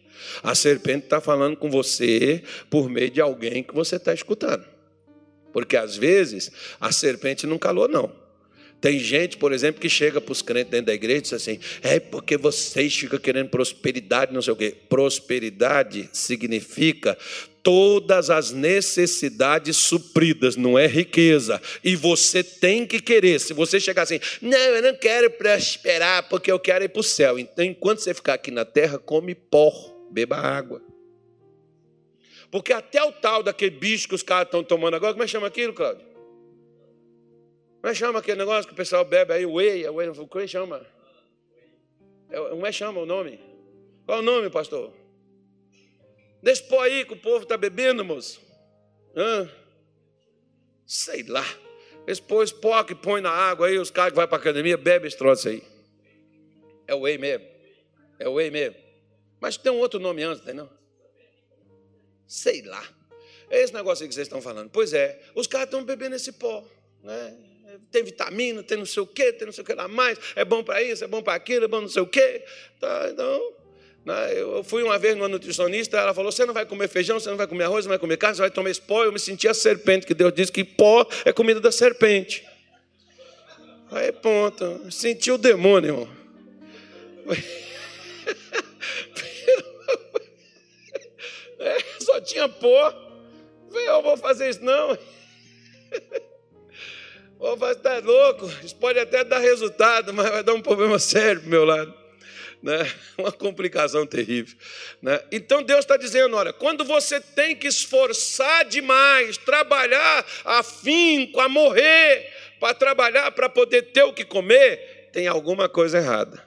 A 0.43 0.55
serpente 0.55 1.05
está 1.05 1.21
falando 1.21 1.57
com 1.57 1.71
você 1.71 2.43
por 2.71 2.89
meio 2.89 3.11
de 3.11 3.21
alguém 3.21 3.63
que 3.63 3.75
você 3.75 3.97
está 3.97 4.13
escutando. 4.13 4.65
Porque 5.53 5.77
às 5.77 5.97
vezes 5.97 6.51
a 6.81 6.93
serpente 6.93 7.47
não 7.47 7.59
calou, 7.59 7.89
não. 7.89 8.22
Tem 8.83 8.99
gente, 8.99 9.37
por 9.37 9.53
exemplo, 9.53 9.81
que 9.81 9.89
chega 9.89 10.21
para 10.21 10.33
os 10.33 10.43
crentes 10.43 10.73
dentro 10.73 10.87
da 10.87 10.93
igreja 10.93 11.19
e 11.19 11.23
diz 11.23 11.33
assim: 11.35 11.61
é 11.83 12.01
porque 12.01 12.37
vocês 12.37 12.93
ficam 12.93 13.17
querendo 13.17 13.49
prosperidade, 13.49 14.35
não 14.35 14.43
sei 14.43 14.53
o 14.53 14.57
quê. 14.57 14.75
Prosperidade 14.89 16.11
significa 16.13 17.17
todas 17.63 18.29
as 18.29 18.51
necessidades 18.51 19.77
supridas, 19.77 20.57
não 20.57 20.77
é 20.77 20.89
riqueza. 20.89 21.63
E 21.85 21.95
você 21.95 22.43
tem 22.43 22.85
que 22.85 23.01
querer. 23.01 23.39
Se 23.39 23.55
você 23.55 23.79
chegar 23.79 24.03
assim, 24.03 24.19
não, 24.41 24.59
eu 24.59 24.83
não 24.83 24.97
quero 24.99 25.31
prosperar 25.31 26.29
porque 26.29 26.51
eu 26.51 26.59
quero 26.59 26.85
ir 26.85 26.89
para 26.89 27.01
o 27.01 27.05
céu. 27.05 27.39
Então, 27.39 27.65
enquanto 27.65 28.01
você 28.01 28.13
ficar 28.13 28.35
aqui 28.35 28.51
na 28.51 28.65
terra, 28.65 28.99
come 28.99 29.33
pó, 29.33 29.73
beba 30.11 30.39
água. 30.39 30.83
Porque 32.51 32.73
até 32.73 33.01
o 33.01 33.13
tal 33.13 33.45
daquele 33.45 33.77
bicho 33.77 34.09
que 34.09 34.15
os 34.17 34.25
caras 34.25 34.47
estão 34.47 34.65
tomando 34.65 34.95
agora, 34.95 35.13
como 35.13 35.23
é 35.23 35.27
que 35.27 35.31
chama 35.31 35.47
aquilo, 35.47 35.73
Cláudio? 35.73 36.12
Como 37.83 37.91
é 37.91 37.95
chama 37.97 38.21
aquele 38.21 38.39
negócio 38.39 38.69
que 38.69 38.75
o 38.75 38.77
pessoal 38.77 39.05
bebe 39.05 39.33
aí? 39.33 39.45
Whey, 39.45 39.89
whey 39.89 40.15
como 40.15 40.41
é 40.41 40.47
chama? 40.47 40.87
É, 42.31 42.37
como 42.37 42.65
é 42.65 42.71
chama 42.71 43.01
o 43.01 43.05
nome? 43.05 43.41
Qual 44.07 44.21
o 44.21 44.23
nome, 44.23 44.49
pastor? 44.51 44.93
Deixa 46.41 46.63
pôr 46.63 46.79
aí 46.79 47.05
que 47.05 47.13
o 47.13 47.17
povo 47.17 47.43
está 47.43 47.57
bebendo, 47.57 48.05
moço. 48.05 48.41
Hã? 49.17 49.51
Sei 50.87 51.25
lá. 51.25 51.45
Eles 52.07 52.21
põem 52.21 52.47
pó 52.61 52.85
que 52.85 52.95
põe 52.95 53.21
na 53.21 53.31
água 53.31 53.67
aí, 53.67 53.77
os 53.77 53.91
caras 53.91 54.13
que 54.13 54.17
vão 54.17 54.29
para 54.29 54.37
a 54.37 54.41
academia 54.41 54.77
bebem 54.77 55.09
esse 55.09 55.19
troço 55.19 55.49
aí. 55.49 55.61
É 56.87 56.95
o 56.95 57.01
whey 57.01 57.19
mesmo. 57.19 57.49
É 58.17 58.29
o 58.29 58.35
whey 58.35 58.53
mesmo. 58.53 58.77
Mas 59.41 59.57
tem 59.57 59.73
um 59.73 59.79
outro 59.79 59.99
nome 59.99 60.23
antes, 60.23 60.45
não? 60.55 60.71
Sei 62.29 62.63
lá. 62.63 62.89
É 63.51 63.61
esse 63.61 63.75
negócio 63.75 64.05
aí 64.05 64.09
que 64.09 64.15
vocês 64.15 64.29
estão 64.29 64.41
falando. 64.41 64.71
Pois 64.71 64.93
é, 64.93 65.21
os 65.35 65.49
caras 65.49 65.67
estão 65.67 65.83
bebendo 65.83 66.15
esse 66.15 66.31
pó. 66.31 66.65
Né? 67.03 67.52
Tem 67.91 68.03
vitamina, 68.03 68.63
tem 68.63 68.79
não 68.79 68.87
sei 68.87 69.03
o 69.03 69.07
quê, 69.07 69.33
tem 69.33 69.47
não 69.47 69.53
sei 69.53 69.63
o 69.63 69.67
que 69.67 69.75
lá 69.75 69.89
mais, 69.89 70.19
é 70.35 70.45
bom 70.45 70.63
para 70.63 70.83
isso, 70.83 71.05
é 71.05 71.07
bom 71.07 71.23
para 71.23 71.35
aquilo, 71.35 71.65
é 71.65 71.69
bom 71.69 71.81
não 71.81 71.89
sei 71.89 72.03
o 72.03 72.07
quê. 72.07 72.45
Tá, 72.81 73.09
então, 73.11 73.53
né, 74.05 74.41
eu 74.41 74.65
fui 74.65 74.83
uma 74.83 74.99
vez 74.99 75.17
numa 75.17 75.29
nutricionista, 75.29 75.99
ela 75.99 76.13
falou: 76.13 76.33
você 76.33 76.45
não 76.45 76.55
vai 76.55 76.67
comer 76.67 76.89
feijão, 76.89 77.19
você 77.19 77.31
não 77.31 77.37
vai 77.37 77.47
comer 77.47 77.65
arroz, 77.65 77.85
você 77.85 77.89
não 77.89 77.93
vai 77.93 77.99
comer 77.99 78.17
carne, 78.17 78.37
você 78.37 78.43
vai 78.43 78.51
tomar 78.51 78.71
esse 78.71 78.81
pó. 78.81 79.05
Eu 79.05 79.13
me 79.13 79.19
senti 79.19 79.47
a 79.49 79.55
serpente, 79.55 80.07
que 80.07 80.15
Deus 80.15 80.33
disse 80.33 80.53
que 80.53 80.65
pó 80.65 81.07
é 81.25 81.33
comida 81.33 81.61
da 81.61 81.71
serpente. 81.71 82.45
Aí, 83.91 84.11
ponto. 84.11 84.91
Senti 84.91 85.31
o 85.31 85.39
demônio, 85.39 85.89
irmão. 85.91 86.09
É, 91.65 91.79
só 92.01 92.21
tinha 92.21 92.49
pó. 92.49 92.93
Eu 93.73 94.03
vou 94.03 94.17
fazer 94.17 94.51
isso 94.51 94.65
não. 94.65 94.99
Ô, 97.43 97.57
vai 97.57 97.73
estar 97.73 98.01
tá 98.01 98.07
louco, 98.07 98.49
isso 98.63 98.77
pode 98.77 99.01
até 99.01 99.25
dar 99.25 99.41
resultado, 99.41 100.15
mas 100.15 100.31
vai 100.31 100.45
dar 100.45 100.55
um 100.55 100.63
problema 100.63 100.97
sério 101.01 101.41
para 101.41 101.49
o 101.49 101.51
meu 101.51 101.65
lado. 101.65 101.93
Né? 102.63 102.79
Uma 103.19 103.33
complicação 103.33 104.07
terrível. 104.07 104.57
Né? 105.03 105.21
Então 105.33 105.61
Deus 105.61 105.81
está 105.81 105.97
dizendo: 105.97 106.37
olha, 106.37 106.53
quando 106.53 106.85
você 106.85 107.21
tem 107.21 107.57
que 107.57 107.67
esforçar 107.67 108.65
demais, 108.67 109.37
trabalhar 109.39 110.25
afinco, 110.45 111.41
a 111.41 111.49
morrer, 111.49 112.33
para 112.61 112.75
trabalhar, 112.75 113.33
para 113.33 113.49
poder 113.49 113.91
ter 113.91 114.05
o 114.05 114.13
que 114.13 114.25
comer, 114.25 115.11
tem 115.13 115.27
alguma 115.27 115.69
coisa 115.69 115.99
errada. 115.99 116.41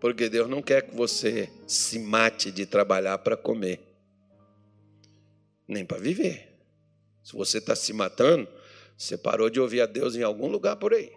Porque 0.00 0.28
Deus 0.28 0.48
não 0.50 0.60
quer 0.60 0.82
que 0.82 0.96
você 0.96 1.48
se 1.64 2.00
mate 2.00 2.50
de 2.50 2.66
trabalhar 2.66 3.18
para 3.18 3.36
comer, 3.36 3.78
nem 5.68 5.86
para 5.86 5.98
viver. 5.98 6.48
Se 7.22 7.34
você 7.34 7.58
está 7.58 7.76
se 7.76 7.92
matando, 7.92 8.48
você 9.02 9.18
parou 9.18 9.50
de 9.50 9.58
ouvir 9.58 9.80
a 9.80 9.86
Deus 9.86 10.14
em 10.14 10.22
algum 10.22 10.46
lugar 10.46 10.76
por 10.76 10.94
aí. 10.94 11.10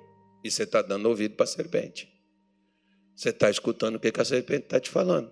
E 0.43 0.49
você 0.49 0.63
está 0.63 0.81
dando 0.81 1.07
ouvido 1.07 1.35
para 1.35 1.43
a 1.43 1.47
serpente. 1.47 2.11
Você 3.15 3.29
está 3.29 3.47
escutando 3.47 3.95
o 3.95 3.99
que 3.99 4.11
a 4.19 4.25
serpente 4.25 4.63
está 4.63 4.79
te 4.79 4.89
falando. 4.89 5.31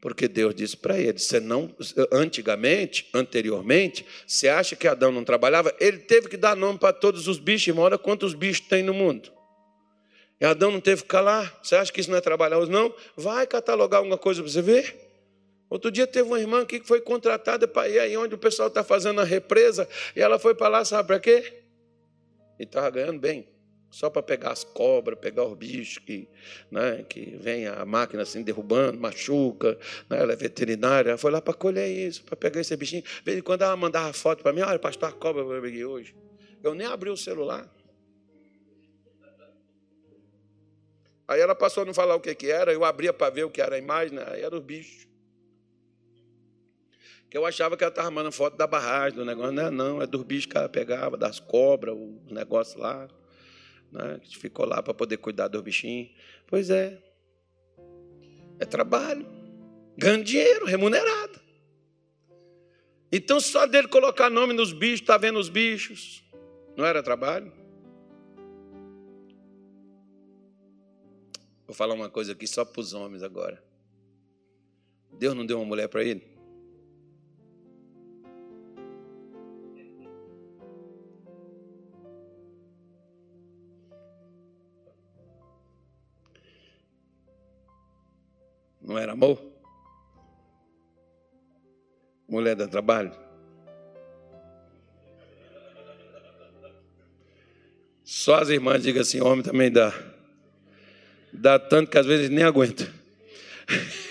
Porque 0.00 0.26
Deus 0.26 0.54
disse 0.56 0.76
para 0.76 0.98
ele: 0.98 1.18
você 1.18 1.38
não, 1.38 1.72
antigamente, 2.10 3.08
anteriormente, 3.14 4.04
você 4.26 4.48
acha 4.48 4.74
que 4.74 4.88
Adão 4.88 5.12
não 5.12 5.22
trabalhava? 5.22 5.72
Ele 5.78 5.98
teve 5.98 6.28
que 6.28 6.36
dar 6.36 6.56
nome 6.56 6.80
para 6.80 6.92
todos 6.92 7.28
os 7.28 7.38
bichos, 7.38 7.68
irmão. 7.68 7.84
Olha 7.84 7.96
quantos 7.96 8.34
bichos 8.34 8.66
tem 8.66 8.82
no 8.82 8.92
mundo. 8.92 9.32
E 10.40 10.44
Adão 10.44 10.72
não 10.72 10.80
teve 10.80 11.02
que 11.02 11.08
calar. 11.08 11.60
Você 11.62 11.76
acha 11.76 11.92
que 11.92 12.00
isso 12.00 12.10
não 12.10 12.18
é 12.18 12.20
trabalhoso? 12.20 12.70
Não. 12.72 12.92
Vai 13.16 13.46
catalogar 13.46 13.98
alguma 13.98 14.18
coisa 14.18 14.42
para 14.42 14.50
você 14.50 14.60
ver. 14.60 15.05
Outro 15.68 15.90
dia 15.90 16.06
teve 16.06 16.28
uma 16.28 16.38
irmã 16.38 16.64
que 16.64 16.80
foi 16.80 17.00
contratada 17.00 17.66
para 17.66 17.88
ir 17.88 17.98
aí 17.98 18.16
onde 18.16 18.34
o 18.34 18.38
pessoal 18.38 18.68
está 18.68 18.84
fazendo 18.84 19.20
a 19.20 19.24
represa, 19.24 19.88
e 20.14 20.20
ela 20.20 20.38
foi 20.38 20.54
para 20.54 20.68
lá, 20.68 20.84
sabe 20.84 21.08
para 21.08 21.18
quê? 21.18 21.64
E 22.58 22.62
estava 22.62 22.88
ganhando 22.90 23.18
bem. 23.18 23.48
Só 23.90 24.10
para 24.10 24.22
pegar 24.22 24.50
as 24.50 24.62
cobras, 24.62 25.18
pegar 25.18 25.44
os 25.44 25.56
bichos 25.56 25.98
que, 25.98 26.28
né, 26.70 27.04
que 27.08 27.36
vem 27.36 27.66
a 27.66 27.84
máquina 27.84 28.22
assim 28.22 28.42
derrubando, 28.42 28.98
machuca, 28.98 29.78
né, 30.08 30.18
ela 30.18 30.32
é 30.32 30.36
veterinária, 30.36 31.10
ela 31.10 31.18
foi 31.18 31.30
lá 31.30 31.40
para 31.40 31.54
colher 31.54 31.88
isso, 31.88 32.22
para 32.24 32.36
pegar 32.36 32.60
esse 32.60 32.76
bichinho. 32.76 33.02
De 33.02 33.22
vez 33.24 33.38
em 33.38 33.42
quando 33.42 33.62
ela 33.62 33.76
mandava 33.76 34.12
foto 34.12 34.42
para 34.42 34.52
mim, 34.52 34.60
olha, 34.60 34.78
pastor, 34.78 35.08
a 35.08 35.12
cobra 35.12 35.44
que 35.44 35.50
eu 35.50 35.62
peguei 35.62 35.84
hoje. 35.84 36.14
Eu 36.62 36.74
nem 36.74 36.86
abri 36.86 37.10
o 37.10 37.16
celular. 37.16 37.72
Aí 41.28 41.40
ela 41.40 41.54
passou 41.54 41.82
a 41.82 41.86
não 41.86 41.94
falar 41.94 42.14
o 42.14 42.20
que, 42.20 42.34
que 42.34 42.50
era, 42.50 42.72
eu 42.72 42.84
abria 42.84 43.12
para 43.12 43.30
ver 43.30 43.44
o 43.44 43.50
que 43.50 43.60
era 43.60 43.76
a 43.76 43.78
imagem, 43.78 44.18
aí 44.18 44.42
era 44.42 44.54
os 44.54 44.62
bichos 44.62 45.06
que 47.30 47.36
eu 47.36 47.44
achava 47.44 47.76
que 47.76 47.84
ela 47.84 47.90
estava 47.90 48.10
mandando 48.10 48.32
foto 48.32 48.56
da 48.56 48.66
barragem, 48.66 49.18
do 49.18 49.24
negócio. 49.24 49.52
Não 49.52 49.66
é, 49.66 49.70
não, 49.70 50.02
é 50.02 50.06
dos 50.06 50.22
bichos 50.22 50.46
que 50.46 50.56
ela 50.56 50.68
pegava, 50.68 51.16
das 51.16 51.40
cobras, 51.40 51.94
o 51.94 52.20
negócio 52.32 52.78
lá. 52.78 53.08
Né? 53.90 54.20
Gente 54.22 54.38
ficou 54.38 54.66
lá 54.66 54.82
para 54.82 54.94
poder 54.94 55.16
cuidar 55.16 55.48
dos 55.48 55.62
bichinhos. 55.62 56.10
Pois 56.46 56.70
é. 56.70 57.02
É 58.58 58.64
trabalho. 58.64 59.26
Ganha 59.98 60.22
dinheiro, 60.22 60.66
remunerado. 60.66 61.40
Então, 63.10 63.40
só 63.40 63.66
dele 63.66 63.88
colocar 63.88 64.28
nome 64.28 64.52
nos 64.52 64.72
bichos, 64.72 65.00
está 65.00 65.16
vendo 65.16 65.38
os 65.38 65.48
bichos, 65.48 66.24
não 66.76 66.84
era 66.84 67.02
trabalho? 67.02 67.52
Vou 71.66 71.74
falar 71.74 71.94
uma 71.94 72.10
coisa 72.10 72.32
aqui 72.32 72.46
só 72.46 72.64
para 72.64 72.80
os 72.80 72.92
homens 72.92 73.22
agora. 73.22 73.62
Deus 75.18 75.34
não 75.34 75.46
deu 75.46 75.58
uma 75.58 75.64
mulher 75.64 75.88
para 75.88 76.04
ele? 76.04 76.35
Não 88.96 89.02
era 89.02 89.12
amor? 89.12 89.38
Mulher 92.26 92.56
dá 92.56 92.66
trabalho? 92.66 93.12
Só 98.02 98.36
as 98.36 98.48
irmãs 98.48 98.82
digam 98.82 99.02
assim: 99.02 99.20
homem 99.20 99.44
também 99.44 99.70
dá. 99.70 99.92
Dá 101.30 101.58
tanto 101.58 101.90
que 101.90 101.98
às 101.98 102.06
vezes 102.06 102.30
nem 102.30 102.42
aguenta. 102.42 102.90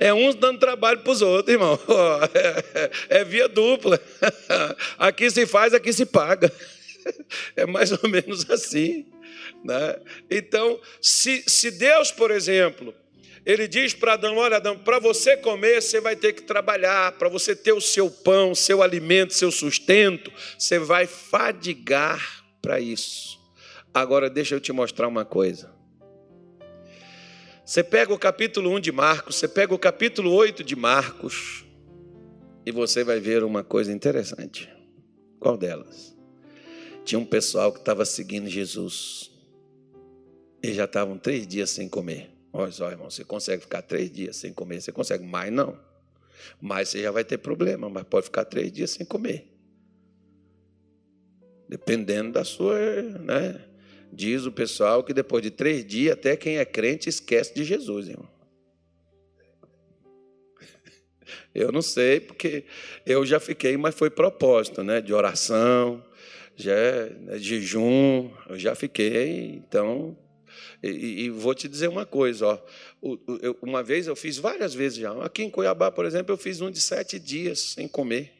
É 0.00 0.14
uns 0.14 0.36
dando 0.36 0.60
trabalho 0.60 1.00
para 1.00 1.10
os 1.10 1.22
outros, 1.22 1.52
irmão. 1.52 1.76
É, 3.10 3.24
via 3.24 3.48
dupla. 3.48 4.00
Aqui 4.96 5.28
se 5.28 5.44
faz, 5.44 5.74
aqui 5.74 5.92
se 5.92 6.06
paga. 6.06 6.52
É 7.56 7.66
mais 7.66 7.90
ou 7.90 8.08
menos 8.08 8.48
assim. 8.48 9.06
Né? 9.64 10.00
Então, 10.30 10.80
se, 11.02 11.42
se 11.48 11.72
Deus, 11.72 12.12
por 12.12 12.30
exemplo, 12.30 12.94
ele 13.44 13.68
diz 13.68 13.94
para 13.94 14.14
Adão: 14.14 14.36
Olha, 14.36 14.56
Adão, 14.56 14.78
para 14.78 14.98
você 14.98 15.36
comer, 15.36 15.82
você 15.82 16.00
vai 16.00 16.16
ter 16.16 16.32
que 16.32 16.42
trabalhar, 16.42 17.12
para 17.12 17.28
você 17.28 17.54
ter 17.54 17.72
o 17.72 17.80
seu 17.80 18.10
pão, 18.10 18.54
seu 18.54 18.82
alimento, 18.82 19.34
seu 19.34 19.50
sustento, 19.50 20.32
você 20.58 20.78
vai 20.78 21.06
fadigar 21.06 22.44
para 22.60 22.80
isso. 22.80 23.38
Agora, 23.92 24.28
deixa 24.28 24.54
eu 24.54 24.60
te 24.60 24.72
mostrar 24.72 25.08
uma 25.08 25.24
coisa. 25.24 25.72
Você 27.64 27.84
pega 27.84 28.12
o 28.14 28.18
capítulo 28.18 28.74
1 28.76 28.80
de 28.80 28.92
Marcos, 28.92 29.36
você 29.36 29.46
pega 29.46 29.74
o 29.74 29.78
capítulo 29.78 30.32
8 30.32 30.64
de 30.64 30.74
Marcos, 30.74 31.66
e 32.64 32.72
você 32.72 33.04
vai 33.04 33.20
ver 33.20 33.44
uma 33.44 33.62
coisa 33.62 33.92
interessante. 33.92 34.68
Qual 35.38 35.56
delas? 35.56 36.16
Tinha 37.04 37.18
um 37.18 37.24
pessoal 37.24 37.72
que 37.72 37.78
estava 37.78 38.04
seguindo 38.04 38.48
Jesus. 38.48 39.30
E 40.62 40.74
já 40.74 40.84
estavam 40.84 41.16
três 41.18 41.46
dias 41.46 41.70
sem 41.70 41.88
comer. 41.88 42.37
Olha 42.52 42.72
só, 42.72 42.90
irmão, 42.90 43.10
você 43.10 43.24
consegue 43.24 43.62
ficar 43.62 43.82
três 43.82 44.10
dias 44.10 44.36
sem 44.36 44.52
comer, 44.52 44.80
você 44.80 44.92
consegue 44.92 45.24
mais 45.24 45.52
não. 45.52 45.78
Mas 46.60 46.88
você 46.88 47.02
já 47.02 47.10
vai 47.10 47.24
ter 47.24 47.38
problema, 47.38 47.88
mas 47.88 48.04
pode 48.04 48.26
ficar 48.26 48.44
três 48.44 48.72
dias 48.72 48.90
sem 48.90 49.04
comer. 49.04 49.46
Dependendo 51.68 52.32
da 52.32 52.44
sua, 52.44 52.78
né? 53.02 53.64
Diz 54.10 54.46
o 54.46 54.52
pessoal 54.52 55.04
que 55.04 55.12
depois 55.12 55.42
de 55.42 55.50
três 55.50 55.84
dias, 55.84 56.14
até 56.14 56.36
quem 56.36 56.58
é 56.58 56.64
crente 56.64 57.08
esquece 57.08 57.54
de 57.54 57.62
Jesus, 57.64 58.08
irmão. 58.08 58.28
Eu 61.54 61.70
não 61.70 61.82
sei, 61.82 62.20
porque 62.20 62.64
eu 63.04 63.26
já 63.26 63.38
fiquei, 63.38 63.76
mas 63.76 63.94
foi 63.94 64.08
propósito, 64.08 64.82
né? 64.82 65.00
De 65.00 65.12
oração, 65.12 66.02
já, 66.56 67.06
né, 67.20 67.38
jejum, 67.38 68.30
eu 68.48 68.58
já 68.58 68.74
fiquei, 68.74 69.54
então. 69.54 70.16
E, 70.82 71.24
e, 71.24 71.30
vou 71.30 71.54
te 71.54 71.68
dizer 71.68 71.88
uma 71.88 72.06
coisa, 72.06 72.46
ó. 72.46 72.58
Uma 73.60 73.82
vez 73.82 74.06
eu 74.06 74.14
fiz 74.14 74.38
várias 74.38 74.74
vezes 74.74 74.98
já. 74.98 75.12
Aqui 75.24 75.42
em 75.42 75.50
Cuiabá, 75.50 75.90
por 75.90 76.04
exemplo, 76.04 76.32
eu 76.32 76.38
fiz 76.38 76.60
um 76.60 76.70
de 76.70 76.80
sete 76.80 77.18
dias 77.18 77.60
sem 77.60 77.88
comer. 77.88 78.32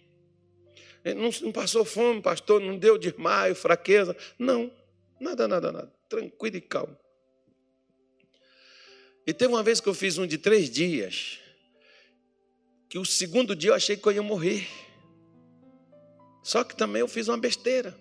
Não, 1.05 1.31
não 1.43 1.53
passou 1.53 1.85
fome, 1.85 2.21
pastor, 2.21 2.61
não 2.61 2.79
deu 2.79 2.99
desmaio, 2.99 3.55
fraqueza. 3.55 4.17
Não, 4.39 4.71
nada, 5.21 5.49
nada, 5.49 5.73
nada. 5.73 5.93
Tranquilo 6.09 6.57
e 6.57 6.61
calmo. 6.61 6.97
E 9.27 9.33
teve 9.33 9.53
uma 9.53 9.63
vez 9.63 9.81
que 9.81 9.89
eu 9.89 9.95
fiz 9.95 10.17
um 10.17 10.27
de 10.27 10.39
três 10.39 10.71
dias 10.71 11.39
que 12.89 12.99
o 12.99 13.05
segundo 13.05 13.55
dia 13.55 13.71
eu 13.71 13.75
achei 13.75 13.97
que 13.97 14.07
eu 14.07 14.13
ia 14.13 14.23
morrer. 14.23 14.67
Só 16.43 16.65
que 16.65 16.75
também 16.75 17.01
eu 17.01 17.09
fiz 17.09 17.29
uma 17.29 17.37
besteira. 17.37 17.95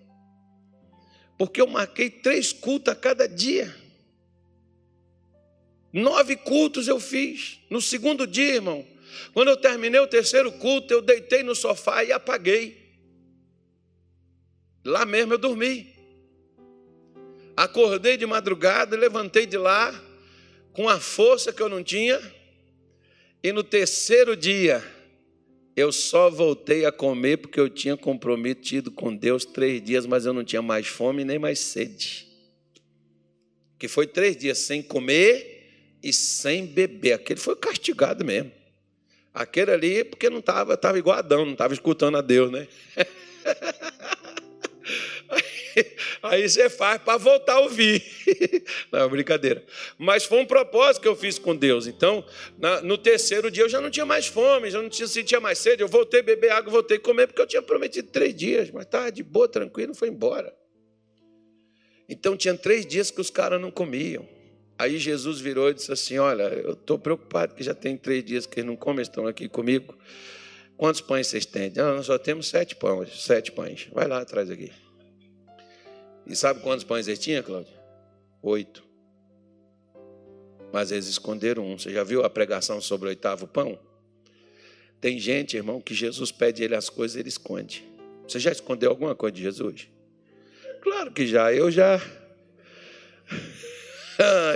Porque 1.38 1.60
eu 1.60 1.68
marquei 1.68 2.10
três 2.10 2.54
cultos 2.54 2.94
a 2.94 2.96
cada 2.96 3.28
dia. 3.28 3.76
Nove 5.92 6.36
cultos 6.36 6.88
eu 6.88 7.00
fiz. 7.00 7.60
No 7.70 7.82
segundo 7.82 8.28
dia, 8.28 8.56
irmão. 8.56 8.86
Quando 9.34 9.50
eu 9.50 9.58
terminei 9.58 10.00
o 10.00 10.08
terceiro 10.08 10.52
culto, 10.52 10.94
eu 10.94 11.02
deitei 11.02 11.44
no 11.44 11.56
sofá 11.56 12.04
e 12.04 12.12
apaguei. 12.12 12.78
Lá 14.86 15.06
mesmo 15.06 15.34
eu 15.34 15.38
dormi. 15.38 15.94
Acordei 17.56 18.18
de 18.18 18.26
madrugada, 18.26 18.96
levantei 18.96 19.46
de 19.46 19.58
lá 19.58 19.94
com 20.74 20.88
a 20.88 21.00
força 21.00 21.52
que 21.52 21.62
eu 21.62 21.68
não 21.68 21.84
tinha 21.84 22.22
e 23.44 23.52
no 23.52 23.64
terceiro 23.64 24.36
dia, 24.36 24.84
eu 25.76 25.92
só 25.92 26.30
voltei 26.30 26.86
a 26.86 26.92
comer 26.92 27.38
porque 27.38 27.60
eu 27.60 27.70
tinha 27.70 27.96
comprometido 27.96 28.92
com 28.92 29.16
Deus 29.16 29.46
três 29.46 29.82
dias, 29.82 30.06
mas 30.06 30.26
eu 30.26 30.34
não 30.34 30.44
tinha 30.44 30.62
mais 30.62 30.88
fome 30.88 31.24
nem 31.24 31.38
mais 31.38 31.60
sede. 31.60 32.28
Que 33.78 33.88
foi 33.88 34.08
três 34.08 34.36
dias 34.36 34.58
sem 34.58 34.82
comer 34.82 35.57
e 36.08 36.14
sem 36.14 36.66
beber. 36.66 37.14
Aquele 37.14 37.38
foi 37.38 37.58
castigado 37.58 38.24
mesmo. 38.24 38.50
Aquele 39.34 39.72
ali, 39.72 40.04
porque 40.06 40.30
não 40.30 40.40
estava, 40.40 40.76
estava 40.76 40.98
igual 40.98 41.18
Adão, 41.18 41.44
não 41.44 41.52
estava 41.52 41.74
escutando 41.74 42.18
a 42.18 42.22
Deus, 42.22 42.50
né? 42.50 42.66
Aí 46.24 46.48
você 46.48 46.70
faz 46.70 47.02
para 47.02 47.18
voltar 47.18 47.56
a 47.56 47.60
ouvir. 47.60 48.02
Não, 48.92 49.08
brincadeira. 49.10 49.64
Mas 49.98 50.24
foi 50.24 50.40
um 50.40 50.46
propósito 50.46 51.04
que 51.04 51.08
eu 51.08 51.16
fiz 51.16 51.38
com 51.38 51.56
Deus. 51.56 51.86
Então, 51.86 52.26
no 52.84 52.98
terceiro 52.98 53.52
dia 53.52 53.64
eu 53.64 53.70
já 53.70 53.80
não 53.80 53.92
tinha 53.92 54.06
mais 54.06 54.26
fome, 54.26 54.72
já 54.72 54.82
não 54.82 54.90
tinha, 54.90 55.08
sentia 55.08 55.40
mais 55.40 55.60
sede. 55.60 55.84
Eu 55.84 55.88
voltei 55.88 56.22
a 56.22 56.24
beber 56.24 56.52
água, 56.52 56.72
voltei 56.72 56.98
a 56.98 57.00
comer, 57.00 57.28
porque 57.28 57.42
eu 57.42 57.46
tinha 57.46 57.62
prometido 57.62 58.10
três 58.10 58.34
dias. 58.34 58.72
Mas 58.72 58.86
estava 58.86 59.12
de 59.12 59.22
boa, 59.22 59.48
tranquilo, 59.48 59.94
foi 59.94 60.08
embora. 60.08 60.52
Então, 62.10 62.36
tinha 62.36 62.58
três 62.58 62.84
dias 62.86 63.12
que 63.12 63.22
os 63.22 63.30
caras 63.30 63.62
não 63.62 63.70
comiam. 63.70 64.37
Aí 64.80 65.00
Jesus 65.00 65.40
virou 65.40 65.70
e 65.70 65.74
disse 65.74 65.92
assim: 65.92 66.18
Olha, 66.18 66.44
eu 66.44 66.74
estou 66.74 67.00
preocupado 67.00 67.56
que 67.56 67.64
já 67.64 67.74
tem 67.74 67.98
três 67.98 68.24
dias 68.24 68.46
que 68.46 68.60
eles 68.60 68.68
não 68.68 68.76
comem, 68.76 69.02
estão 69.02 69.26
aqui 69.26 69.50
comigo. 69.50 69.98
Quantos 70.78 71.02
pães 71.02 71.28
vocês 71.28 71.46
têm? 71.46 71.74
Ah, 71.78 71.96
nós 71.96 72.06
só 72.06 72.20
temos 72.20 72.48
sete 72.48 72.76
pães. 72.76 73.24
Sete 73.24 73.52
pães. 73.52 73.88
Vai 73.92 74.08
lá 74.08 74.22
atrás 74.22 74.52
aqui. 74.52 74.72
E 76.28 76.36
sabe 76.36 76.60
quantos 76.62 76.84
pães 76.84 77.08
ele 77.08 77.18
tinha, 77.18 77.42
Cláudio? 77.42 77.74
Oito. 78.44 78.84
Mas 80.72 80.92
eles 80.92 81.08
esconderam 81.08 81.66
um. 81.66 81.80
Você 81.80 81.92
já 81.92 82.04
viu 82.04 82.24
a 82.24 82.30
pregação 82.30 82.80
sobre 82.80 83.08
o 83.08 83.10
oitavo 83.10 83.48
pão? 83.48 83.80
Tem 85.02 85.18
gente, 85.18 85.58
irmão, 85.58 85.82
que 85.82 85.96
Jesus 85.96 86.32
pede 86.32 86.64
ele 86.64 86.76
as 86.76 86.90
coisas 86.90 87.18
ele 87.18 87.30
esconde. 87.30 87.84
Você 88.28 88.40
já 88.40 88.52
escondeu 88.52 88.92
alguma 88.92 89.16
coisa 89.16 89.36
de 89.36 89.42
Jesus? 89.42 89.88
Claro 90.82 91.12
que 91.12 91.26
já. 91.26 91.52
Eu 91.52 91.72
já. 91.72 92.00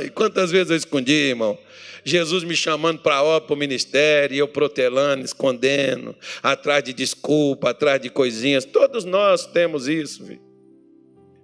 e 0.04 0.10
quantas 0.10 0.52
vezes 0.52 0.72
eu 0.72 0.78
escondi, 0.78 1.12
irmão? 1.12 1.58
Jesus 2.04 2.44
me 2.44 2.56
chamando 2.56 3.00
para 3.00 3.18
a 3.18 3.24
obra, 3.24 3.48
para 3.48 3.54
o 3.54 3.58
ministério, 3.58 4.36
e 4.36 4.40
eu 4.40 4.48
protelando, 4.48 5.24
escondendo, 5.24 6.16
atrás 6.42 6.84
de 6.84 6.94
desculpa, 6.94 7.70
atrás 7.70 8.02
de 8.02 8.10
coisinhas. 8.10 8.66
Todos 8.66 9.06
nós 9.06 9.46
temos 9.46 9.88
isso, 9.88 10.26
filho. 10.26 10.42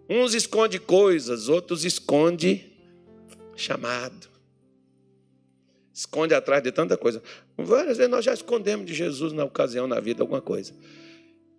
Uns 0.09 0.33
esconde 0.33 0.79
coisas, 0.79 1.49
outros 1.49 1.83
esconde 1.83 2.65
chamado. 3.55 4.27
Esconde 5.93 6.33
atrás 6.33 6.63
de 6.63 6.71
tanta 6.71 6.95
coisa. 6.95 7.21
Várias 7.57 7.97
vezes 7.97 8.11
nós 8.11 8.23
já 8.23 8.33
escondemos 8.33 8.85
de 8.85 8.93
Jesus 8.93 9.33
na 9.33 9.43
ocasião 9.43 9.87
na 9.87 9.99
vida 9.99 10.23
alguma 10.23 10.41
coisa. 10.41 10.73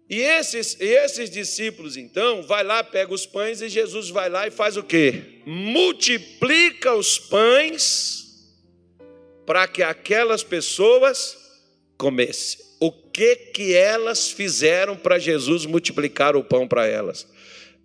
E 0.09 0.21
esses, 0.21 0.77
esses 0.81 1.29
discípulos, 1.29 1.97
então, 1.97 2.43
vai 2.43 2.65
lá, 2.65 2.83
pega 2.83 3.13
os 3.13 3.27
pães 3.27 3.61
e 3.61 3.69
Jesus 3.69 4.09
vai 4.09 4.31
lá 4.31 4.47
e 4.47 4.51
faz 4.51 4.77
o 4.77 4.83
quê? 4.83 5.41
Multiplica 5.45 6.95
os 6.95 7.19
pães 7.19 8.49
para 9.45 9.69
que 9.69 9.83
aquelas 9.83 10.43
pessoas 10.43 11.37
comessem. 11.99 12.65
O 12.81 12.91
que 12.91 13.37
que 13.37 13.75
elas 13.75 14.31
fizeram 14.31 14.97
para 14.97 15.19
Jesus 15.19 15.67
multiplicar 15.67 16.37
o 16.37 16.45
pão 16.45 16.67
para 16.67 16.87
elas? 16.87 17.27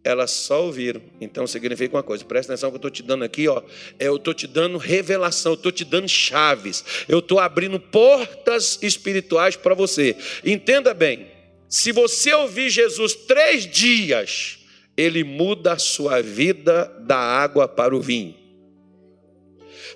elas 0.03 0.31
só 0.31 0.65
ouviram. 0.65 1.01
Então 1.21 1.47
significa 1.47 1.95
uma 1.95 2.03
coisa, 2.03 2.25
presta 2.25 2.51
atenção 2.51 2.69
que 2.69 2.75
eu 2.75 2.77
estou 2.77 2.91
te 2.91 3.01
dando 3.01 3.23
aqui, 3.23 3.47
ó. 3.47 3.61
É, 3.97 4.07
eu 4.07 4.17
estou 4.17 4.33
te 4.33 4.45
dando 4.45 4.77
revelação, 4.77 5.53
eu 5.53 5.55
estou 5.55 5.71
te 5.71 5.85
dando 5.85 6.09
chaves, 6.09 6.83
eu 7.07 7.19
estou 7.19 7.39
abrindo 7.39 7.79
portas 7.79 8.77
espirituais 8.81 9.55
para 9.55 9.73
você. 9.73 10.15
Entenda 10.43 10.93
bem, 10.93 11.27
se 11.73 11.91
você 11.91 12.31
ouvir 12.31 12.69
Jesus 12.69 13.15
três 13.15 13.65
dias, 13.65 14.59
ele 14.95 15.23
muda 15.23 15.73
a 15.73 15.79
sua 15.79 16.21
vida 16.21 16.85
da 16.99 17.17
água 17.17 17.67
para 17.67 17.95
o 17.95 17.99
vinho. 17.99 18.35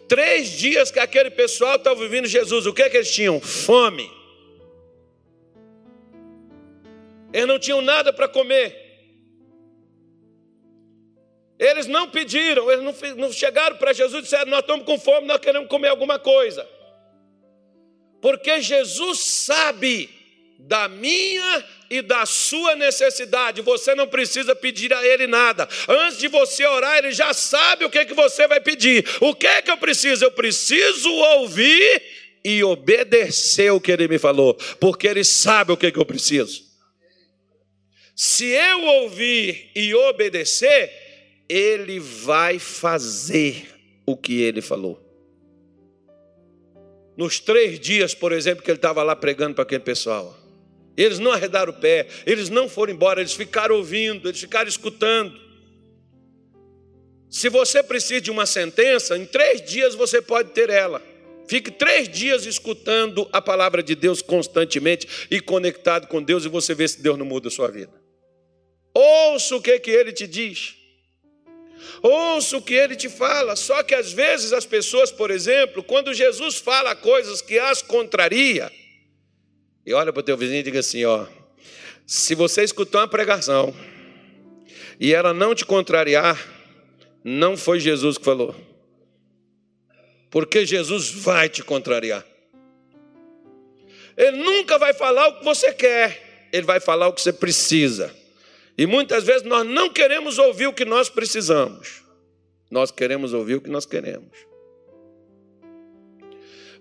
Três 0.08 0.50
dias 0.50 0.90
que 0.90 0.98
aquele 0.98 1.30
pessoal 1.30 1.76
estava 1.76 2.02
ouvindo 2.02 2.28
Jesus, 2.28 2.66
o 2.66 2.74
que, 2.74 2.82
é 2.82 2.90
que 2.90 2.98
eles 2.98 3.14
tinham? 3.14 3.40
Fome. 3.40 4.12
Eles 7.32 7.48
não 7.48 7.60
tinham 7.60 7.80
nada 7.80 8.12
para 8.12 8.28
comer. 8.28 8.76
Eles 11.60 11.86
não 11.86 12.10
pediram, 12.10 12.72
eles 12.72 12.84
não, 12.84 13.18
não 13.18 13.32
chegaram 13.32 13.78
para 13.78 13.94
Jesus 13.94 14.22
e 14.22 14.24
disseram: 14.24 14.50
Nós 14.50 14.62
estamos 14.62 14.84
com 14.84 14.98
fome, 14.98 15.28
nós 15.28 15.40
queremos 15.40 15.70
comer 15.70 15.90
alguma 15.90 16.18
coisa. 16.18 16.68
Porque 18.20 18.64
Jesus 18.64 19.20
sabe 19.20 20.17
da 20.60 20.88
minha 20.88 21.66
e 21.90 22.02
da 22.02 22.26
sua 22.26 22.76
necessidade. 22.76 23.62
Você 23.62 23.96
não 23.96 24.08
precisa 24.08 24.56
pedir 24.56 24.94
a 24.94 25.06
Ele 25.06 25.28
nada. 25.28 25.68
Antes 25.88 26.18
de 26.18 26.28
você 26.28 26.66
orar, 26.66 26.98
Ele 26.98 27.12
já 27.12 27.34
sabe 27.34 27.86
o 27.86 27.90
que, 27.90 28.06
que 28.06 28.14
você 28.14 28.48
vai 28.48 28.60
pedir. 28.60 29.06
O 29.22 29.34
que 29.34 29.48
é 29.48 29.62
que 29.62 29.72
eu 29.72 29.78
preciso? 29.78 30.26
Eu 30.26 30.32
preciso 30.32 31.10
ouvir 31.10 32.04
e 32.44 32.64
obedecer 32.64 33.72
o 33.72 33.82
que 33.82 33.92
Ele 33.92 34.08
me 34.08 34.18
falou, 34.18 34.54
porque 34.80 35.08
Ele 35.08 35.24
sabe 35.24 35.72
o 35.72 35.78
que, 35.78 35.92
que 35.92 36.00
eu 36.00 36.06
preciso. 36.06 36.68
Se 38.16 38.46
eu 38.46 38.84
ouvir 38.84 39.70
e 39.76 39.94
obedecer, 39.94 40.92
ele 41.48 42.00
vai 42.00 42.60
fazer 42.60 43.68
o 44.06 44.16
que 44.16 44.42
ele 44.42 44.62
falou. 44.62 45.04
Nos 47.16 47.40
três 47.40 47.80
dias, 47.80 48.14
por 48.14 48.32
exemplo, 48.32 48.64
que 48.64 48.70
ele 48.70 48.78
estava 48.78 49.02
lá 49.02 49.16
pregando 49.16 49.56
para 49.56 49.64
aquele 49.64 49.84
pessoal, 49.84 50.37
eles 50.98 51.20
não 51.20 51.32
arredaram 51.32 51.72
o 51.72 51.76
pé, 51.76 52.08
eles 52.26 52.50
não 52.50 52.68
foram 52.68 52.92
embora, 52.92 53.22
eles 53.22 53.34
ficaram 53.34 53.76
ouvindo, 53.76 54.28
eles 54.28 54.40
ficaram 54.40 54.68
escutando. 54.68 55.40
Se 57.30 57.50
você 57.50 57.84
precisa 57.84 58.22
de 58.22 58.32
uma 58.32 58.46
sentença, 58.46 59.18
em 59.18 59.26
três 59.26 59.62
dias 59.62 59.94
você 59.94 60.22
pode 60.22 60.50
ter 60.52 60.70
ela. 60.70 61.02
Fique 61.48 61.72
três 61.72 62.10
dias 62.10 62.46
escutando 62.46 63.30
a 63.32 63.42
palavra 63.42 63.84
de 63.84 63.96
Deus 63.96 64.22
constantemente 64.22 65.08
e 65.32 65.40
conectado 65.40 66.08
com 66.08 66.22
Deus, 66.22 66.44
e 66.44 66.50
você 66.50 66.74
vê 66.74 66.88
se 66.88 67.02
Deus 67.02 67.18
não 67.18 67.26
muda 67.26 67.48
a 67.48 67.52
sua 67.52 67.70
vida. 67.70 67.94
Ouça 68.94 69.56
o 69.56 69.62
que, 69.62 69.80
que 69.80 69.92
ele 69.92 70.12
te 70.12 70.26
diz. 70.26 70.76
Ouça 72.02 72.58
o 72.58 72.62
que 72.62 72.74
ele 72.74 72.96
te 72.96 73.08
fala. 73.08 73.56
Só 73.56 73.84
que 73.84 73.96
às 73.96 74.12
vezes 74.12 74.52
as 74.52 74.66
pessoas, 74.66 75.12
por 75.12 75.32
exemplo, 75.32 75.84
quando 75.84 76.14
Jesus 76.14 76.56
fala 76.56 76.96
coisas 76.96 77.42
que 77.42 77.60
as 77.60 77.82
contraria, 77.82 78.72
e 79.88 79.94
olha 79.94 80.12
para 80.12 80.20
o 80.20 80.24
teu 80.24 80.36
vizinho 80.36 80.60
e 80.60 80.64
diga 80.64 80.82
assim: 80.82 81.06
ó, 81.06 81.26
se 82.06 82.36
você 82.36 82.62
escutou 82.62 83.00
uma 83.00 83.08
pregação 83.08 83.74
e 85.00 85.14
ela 85.14 85.34
não 85.34 85.56
te 85.56 85.66
contrariar, 85.66 86.38
não 87.24 87.56
foi 87.56 87.80
Jesus 87.80 88.18
que 88.18 88.26
falou. 88.26 88.54
Porque 90.30 90.66
Jesus 90.66 91.10
vai 91.10 91.48
te 91.48 91.64
contrariar. 91.64 92.26
Ele 94.18 94.36
nunca 94.44 94.78
vai 94.78 94.94
falar 94.94 95.30
o 95.30 95.40
que 95.40 95.46
você 95.46 95.72
quer, 95.74 96.50
ele 96.52 96.66
vai 96.66 96.82
falar 96.82 97.08
o 97.08 97.14
que 97.14 97.22
você 97.22 97.32
precisa. 97.32 98.14
E 98.78 98.86
muitas 98.86 99.24
vezes 99.24 99.44
nós 99.44 99.66
não 99.66 99.90
queremos 99.90 100.38
ouvir 100.38 100.68
o 100.68 100.74
que 100.74 100.84
nós 100.84 101.10
precisamos. 101.10 102.04
Nós 102.70 102.92
queremos 102.92 103.34
ouvir 103.34 103.56
o 103.56 103.62
que 103.62 103.70
nós 103.70 103.86
queremos. 103.86 104.38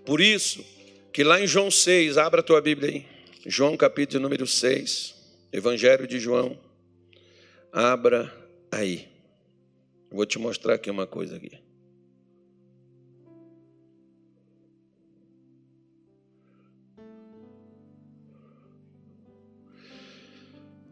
Por 0.05 0.19
isso, 0.19 0.76
que 1.17 1.23
lá 1.23 1.41
em 1.41 1.47
João 1.47 1.71
6, 1.71 2.15
abra 2.19 2.41
a 2.41 2.43
tua 2.43 2.61
Bíblia 2.61 2.91
aí. 2.91 3.05
João 3.43 3.75
capítulo 3.75 4.21
número 4.21 4.45
6, 4.45 5.15
Evangelho 5.51 6.05
de 6.05 6.19
João. 6.19 6.55
Abra 7.73 8.31
aí. 8.71 9.07
Vou 10.11 10.27
te 10.27 10.37
mostrar 10.37 10.75
aqui 10.75 10.91
uma 10.91 11.07
coisa 11.07 11.37
aqui. 11.37 11.57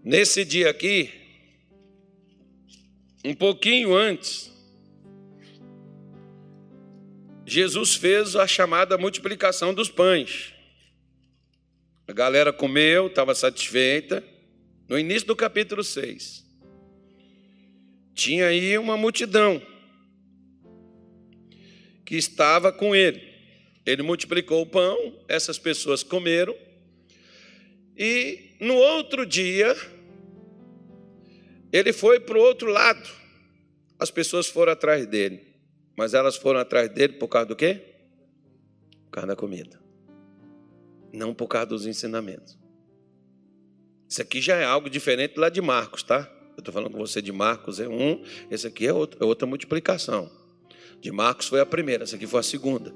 Nesse 0.04 0.44
dia 0.44 0.72
aqui, 0.72 1.12
um 3.24 3.36
pouquinho 3.36 3.96
antes, 3.96 4.52
Jesus 7.46 7.94
fez 7.94 8.36
a 8.36 8.48
chamada 8.48 8.98
multiplicação 8.98 9.74
dos 9.74 9.90
pães. 9.90 10.52
A 12.08 12.14
galera 12.14 12.52
comeu, 12.52 13.08
estava 13.08 13.36
satisfeita. 13.36 14.24
No 14.90 14.98
início 14.98 15.28
do 15.28 15.36
capítulo 15.36 15.84
6. 15.84 16.44
Tinha 18.16 18.48
aí 18.48 18.78
uma 18.78 18.98
multidão 18.98 19.62
que 22.04 22.16
estava 22.16 22.72
com 22.72 22.96
ele. 22.96 23.22
Ele 23.86 24.02
multiplicou 24.02 24.62
o 24.62 24.66
pão, 24.66 25.20
essas 25.28 25.60
pessoas 25.60 26.02
comeram. 26.02 26.56
E 27.96 28.56
no 28.60 28.76
outro 28.76 29.26
dia, 29.26 29.76
ele 31.72 31.94
foi 31.94 32.20
para 32.20 32.38
o 32.38 32.42
outro 32.42 32.70
lado. 32.70 33.08
As 34.00 34.10
pessoas 34.10 34.48
foram 34.48 34.74
atrás 34.74 35.06
dele. 35.06 35.55
Mas 35.96 36.14
elas 36.14 36.36
foram 36.36 36.60
atrás 36.60 36.90
dele 36.90 37.14
por 37.14 37.28
causa 37.28 37.48
do 37.48 37.56
quê? 37.56 37.82
Por 39.06 39.12
causa 39.12 39.28
da 39.28 39.36
comida. 39.36 39.80
Não 41.14 41.34
por 41.34 41.48
causa 41.48 41.68
dos 41.68 41.86
ensinamentos. 41.86 42.58
Isso 44.08 44.22
aqui 44.22 44.42
já 44.42 44.56
é 44.58 44.66
algo 44.66 44.90
diferente 44.90 45.40
lá 45.40 45.50
de 45.50 45.62
Marcos, 45.62 46.04
tá? 46.04 46.30
Eu 46.56 46.60
estou 46.60 46.74
falando 46.74 46.92
com 46.92 46.98
você 46.98 47.22
de 47.22 47.32
Marcos 47.32 47.80
é 47.80 47.88
um, 47.88 48.24
esse 48.50 48.68
aqui 48.68 48.88
é, 48.88 48.94
outro, 48.94 49.22
é 49.22 49.26
outra 49.26 49.48
multiplicação. 49.48 50.32
De 51.02 51.12
Marcos 51.12 51.48
foi 51.48 51.60
a 51.60 51.66
primeira, 51.66 52.04
essa 52.04 52.16
aqui 52.16 52.28
foi 52.28 52.40
a 52.40 52.44
segunda. 52.44 52.94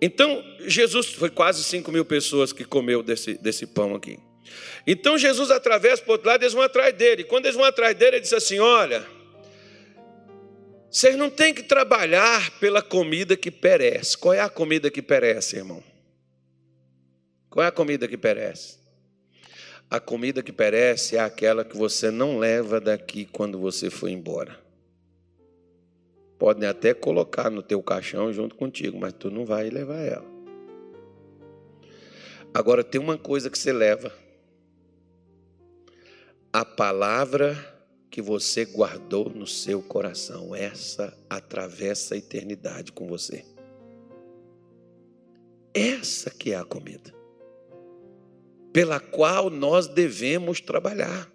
Então, 0.00 0.42
Jesus, 0.60 1.06
foi 1.06 1.30
quase 1.30 1.62
5 1.64 1.90
mil 1.90 2.04
pessoas 2.04 2.52
que 2.52 2.64
comeu 2.64 3.02
desse, 3.02 3.34
desse 3.34 3.66
pão 3.66 3.94
aqui. 3.94 4.18
Então 4.86 5.18
Jesus 5.18 5.50
atravessa 5.50 6.02
para 6.02 6.10
o 6.10 6.12
outro 6.12 6.28
lado, 6.28 6.42
eles 6.42 6.54
vão 6.54 6.62
atrás 6.62 6.94
dele. 6.94 7.24
Quando 7.24 7.46
eles 7.46 7.56
vão 7.56 7.64
atrás 7.64 7.94
dele, 7.96 8.16
ele 8.16 8.20
diz 8.20 8.32
assim: 8.32 8.58
Olha, 8.58 9.06
vocês 10.90 11.16
não 11.16 11.28
têm 11.28 11.52
que 11.52 11.62
trabalhar 11.62 12.58
pela 12.58 12.80
comida 12.80 13.36
que 13.36 13.50
perece. 13.50 14.16
Qual 14.16 14.32
é 14.32 14.40
a 14.40 14.48
comida 14.48 14.90
que 14.90 15.02
perece, 15.02 15.56
irmão? 15.56 15.82
Qual 17.50 17.64
é 17.64 17.68
a 17.68 17.72
comida 17.72 18.08
que 18.08 18.16
perece? 18.16 18.78
A 19.90 20.00
comida 20.00 20.42
que 20.42 20.52
perece 20.52 21.16
é 21.16 21.20
aquela 21.20 21.64
que 21.64 21.76
você 21.76 22.10
não 22.10 22.38
leva 22.38 22.80
daqui 22.80 23.26
quando 23.26 23.58
você 23.58 23.90
for 23.90 24.08
embora. 24.08 24.58
Podem 26.38 26.68
até 26.68 26.94
colocar 26.94 27.50
no 27.50 27.62
teu 27.62 27.82
caixão 27.82 28.32
junto 28.32 28.54
contigo, 28.54 28.98
mas 28.98 29.12
tu 29.12 29.30
não 29.30 29.44
vai 29.44 29.68
levar 29.70 30.00
ela. 30.00 30.26
Agora 32.54 32.82
tem 32.82 33.00
uma 33.00 33.18
coisa 33.18 33.50
que 33.50 33.58
você 33.58 33.72
leva 33.72 34.12
a 36.52 36.64
palavra 36.64 37.77
que 38.18 38.22
você 38.22 38.64
guardou 38.64 39.30
no 39.30 39.46
seu 39.46 39.80
coração, 39.80 40.52
essa 40.52 41.16
atravessa 41.30 42.16
a 42.16 42.18
eternidade 42.18 42.90
com 42.90 43.06
você. 43.06 43.44
Essa 45.72 46.28
que 46.28 46.50
é 46.50 46.56
a 46.56 46.64
comida 46.64 47.14
pela 48.72 48.98
qual 48.98 49.48
nós 49.50 49.86
devemos 49.86 50.60
trabalhar. 50.60 51.30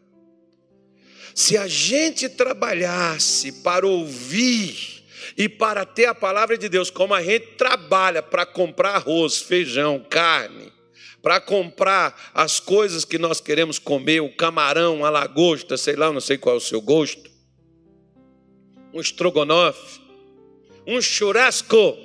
Se 1.33 1.57
a 1.57 1.69
gente 1.69 2.27
trabalhasse 2.27 3.63
para 3.63 3.87
ouvir 3.87 5.05
e 5.37 5.47
para 5.47 5.85
ter 5.85 6.07
a 6.07 6.13
palavra 6.13 6.57
de 6.57 6.67
Deus, 6.67 6.89
como 6.89 7.13
a 7.13 7.23
gente 7.23 7.55
trabalha 7.55 8.21
para 8.21 8.45
comprar 8.45 8.95
arroz, 8.95 9.39
feijão, 9.39 10.05
carne, 10.09 10.72
para 11.23 11.39
comprar 11.39 12.31
as 12.33 12.59
coisas 12.59 13.05
que 13.05 13.17
nós 13.17 13.39
queremos 13.39 13.79
comer, 13.79 14.19
o 14.19 14.35
camarão, 14.35 15.05
a 15.05 15.09
lagosta, 15.09 15.77
sei 15.77 15.95
lá, 15.95 16.11
não 16.11 16.19
sei 16.19 16.37
qual 16.37 16.55
é 16.55 16.57
o 16.57 16.61
seu 16.61 16.81
gosto, 16.81 17.31
um 18.93 18.99
estrogonofe, 18.99 20.01
um 20.85 21.01
churrasco. 21.01 21.97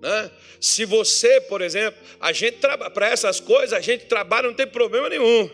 Né? 0.00 0.30
Se 0.60 0.84
você, 0.84 1.40
por 1.40 1.60
exemplo, 1.60 2.00
a 2.20 2.32
gente 2.32 2.58
para 2.94 3.08
essas 3.08 3.40
coisas, 3.40 3.72
a 3.72 3.80
gente 3.80 4.06
trabalha, 4.06 4.46
não 4.46 4.54
tem 4.54 4.68
problema 4.68 5.08
nenhum. 5.08 5.50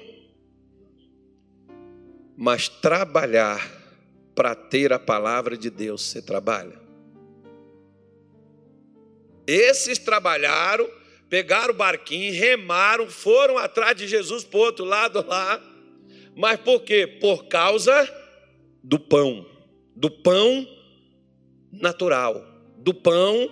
Mas 2.36 2.68
trabalhar 2.68 3.80
para 4.34 4.54
ter 4.54 4.92
a 4.92 4.98
palavra 4.98 5.56
de 5.56 5.70
Deus, 5.70 6.02
você 6.02 6.20
trabalha. 6.20 6.78
Esses 9.46 9.98
trabalharam 9.98 10.99
pegaram 11.30 11.72
o 11.72 11.76
barquinho, 11.76 12.34
remaram, 12.34 13.08
foram 13.08 13.56
atrás 13.56 13.96
de 13.96 14.08
Jesus 14.08 14.44
para 14.44 14.58
o 14.58 14.62
outro 14.62 14.84
lado 14.84 15.24
lá. 15.26 15.62
Mas 16.34 16.60
por 16.60 16.82
quê? 16.82 17.06
Por 17.06 17.46
causa 17.46 18.12
do 18.82 18.98
pão, 18.98 19.46
do 19.94 20.10
pão 20.10 20.68
natural, 21.70 22.44
do 22.76 22.92
pão 22.92 23.50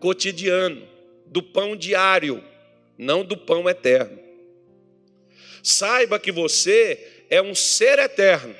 cotidiano, 0.00 0.88
do 1.26 1.42
pão 1.42 1.76
diário, 1.76 2.42
não 2.96 3.22
do 3.22 3.36
pão 3.36 3.68
eterno. 3.68 4.18
Saiba 5.62 6.18
que 6.18 6.32
você 6.32 7.26
é 7.28 7.42
um 7.42 7.54
ser 7.54 7.98
eterno 7.98 8.54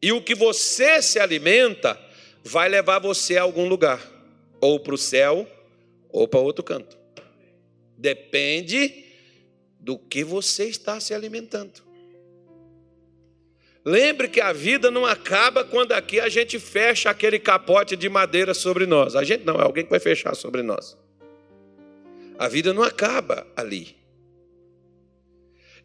e 0.00 0.12
o 0.12 0.22
que 0.22 0.34
você 0.34 1.02
se 1.02 1.18
alimenta 1.18 1.98
vai 2.44 2.68
levar 2.68 2.98
você 2.98 3.38
a 3.38 3.42
algum 3.42 3.68
lugar, 3.68 4.00
ou 4.60 4.78
para 4.80 4.94
o 4.94 4.98
céu, 4.98 5.48
ou 6.10 6.26
para 6.26 6.40
outro 6.40 6.64
canto. 6.64 7.01
Depende 8.02 9.04
do 9.78 9.96
que 9.96 10.24
você 10.24 10.64
está 10.64 10.98
se 10.98 11.14
alimentando. 11.14 11.80
Lembre 13.84 14.26
que 14.26 14.40
a 14.40 14.52
vida 14.52 14.90
não 14.90 15.06
acaba 15.06 15.64
quando 15.64 15.92
aqui 15.92 16.18
a 16.18 16.28
gente 16.28 16.58
fecha 16.58 17.10
aquele 17.10 17.38
capote 17.38 17.94
de 17.94 18.08
madeira 18.08 18.54
sobre 18.54 18.86
nós. 18.86 19.14
A 19.14 19.22
gente 19.22 19.44
não, 19.44 19.54
é 19.54 19.62
alguém 19.62 19.84
que 19.84 19.90
vai 19.90 20.00
fechar 20.00 20.34
sobre 20.34 20.62
nós. 20.62 20.98
A 22.36 22.48
vida 22.48 22.74
não 22.74 22.82
acaba 22.82 23.46
ali. 23.54 23.94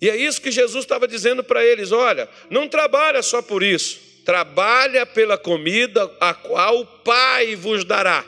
E 0.01 0.09
é 0.09 0.15
isso 0.15 0.41
que 0.41 0.49
Jesus 0.49 0.85
estava 0.85 1.07
dizendo 1.07 1.43
para 1.43 1.63
eles: 1.63 1.91
olha, 1.91 2.27
não 2.49 2.67
trabalha 2.67 3.21
só 3.21 3.43
por 3.43 3.61
isso, 3.61 3.99
trabalha 4.25 5.05
pela 5.05 5.37
comida 5.37 6.11
a 6.19 6.33
qual 6.33 6.79
o 6.79 6.85
Pai 6.85 7.55
vos 7.55 7.85
dará. 7.85 8.25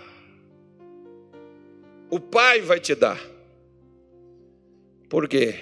O 2.07 2.19
Pai 2.19 2.61
vai 2.61 2.79
te 2.79 2.93
dar. 2.93 3.38
Por 5.09 5.27
quê? 5.27 5.55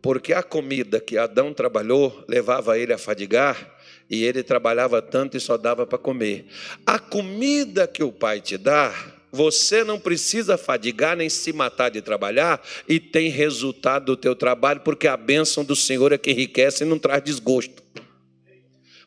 Porque 0.00 0.32
a 0.32 0.42
comida 0.42 1.00
que 1.00 1.18
Adão 1.18 1.52
trabalhou 1.52 2.24
levava 2.28 2.78
ele 2.78 2.92
a 2.92 2.98
fadigar 2.98 3.78
e 4.08 4.24
ele 4.24 4.42
trabalhava 4.42 5.02
tanto 5.02 5.36
e 5.36 5.40
só 5.40 5.56
dava 5.56 5.86
para 5.86 5.98
comer. 5.98 6.46
A 6.86 6.98
comida 6.98 7.86
que 7.86 8.02
o 8.02 8.10
Pai 8.10 8.40
te 8.40 8.56
dá, 8.56 8.94
você 9.30 9.84
não 9.84 9.98
precisa 9.98 10.56
fadigar 10.56 11.16
nem 11.16 11.28
se 11.28 11.52
matar 11.52 11.90
de 11.90 12.00
trabalhar 12.00 12.60
e 12.88 12.98
tem 12.98 13.28
resultado 13.28 14.06
do 14.06 14.16
teu 14.16 14.34
trabalho, 14.34 14.80
porque 14.80 15.06
a 15.06 15.16
bênção 15.16 15.64
do 15.64 15.76
Senhor 15.76 16.12
é 16.12 16.18
que 16.18 16.30
enriquece 16.30 16.84
e 16.84 16.86
não 16.86 16.98
traz 16.98 17.22
desgosto. 17.22 17.82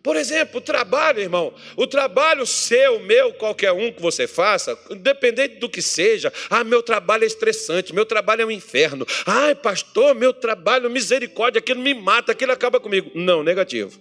Por 0.04 0.18
exemplo, 0.18 0.58
o 0.58 0.62
trabalho, 0.62 1.22
irmão, 1.22 1.54
o 1.78 1.88
trabalho 1.88 2.46
seu, 2.46 3.00
meu, 3.00 3.34
qualquer 3.36 3.72
um 3.72 3.90
que 3.90 4.02
você 4.02 4.28
faça, 4.28 4.78
independente 4.92 5.56
do 5.56 5.70
que 5.70 5.82
seja, 5.82 6.32
ah, 6.50 6.62
meu 6.62 6.84
trabalho 6.84 7.24
é 7.24 7.28
estressante, 7.28 7.96
meu 7.96 8.06
trabalho 8.06 8.42
é 8.42 8.46
um 8.46 8.52
inferno. 8.52 9.06
Ai, 9.26 9.56
pastor, 9.56 10.14
meu 10.14 10.34
trabalho, 10.34 10.90
misericórdia, 10.90 11.60
aquilo 11.60 11.80
me 11.80 11.94
mata, 11.94 12.34
aquilo 12.34 12.52
acaba 12.52 12.82
comigo. 12.82 13.12
Não, 13.16 13.44
negativo. 13.44 13.98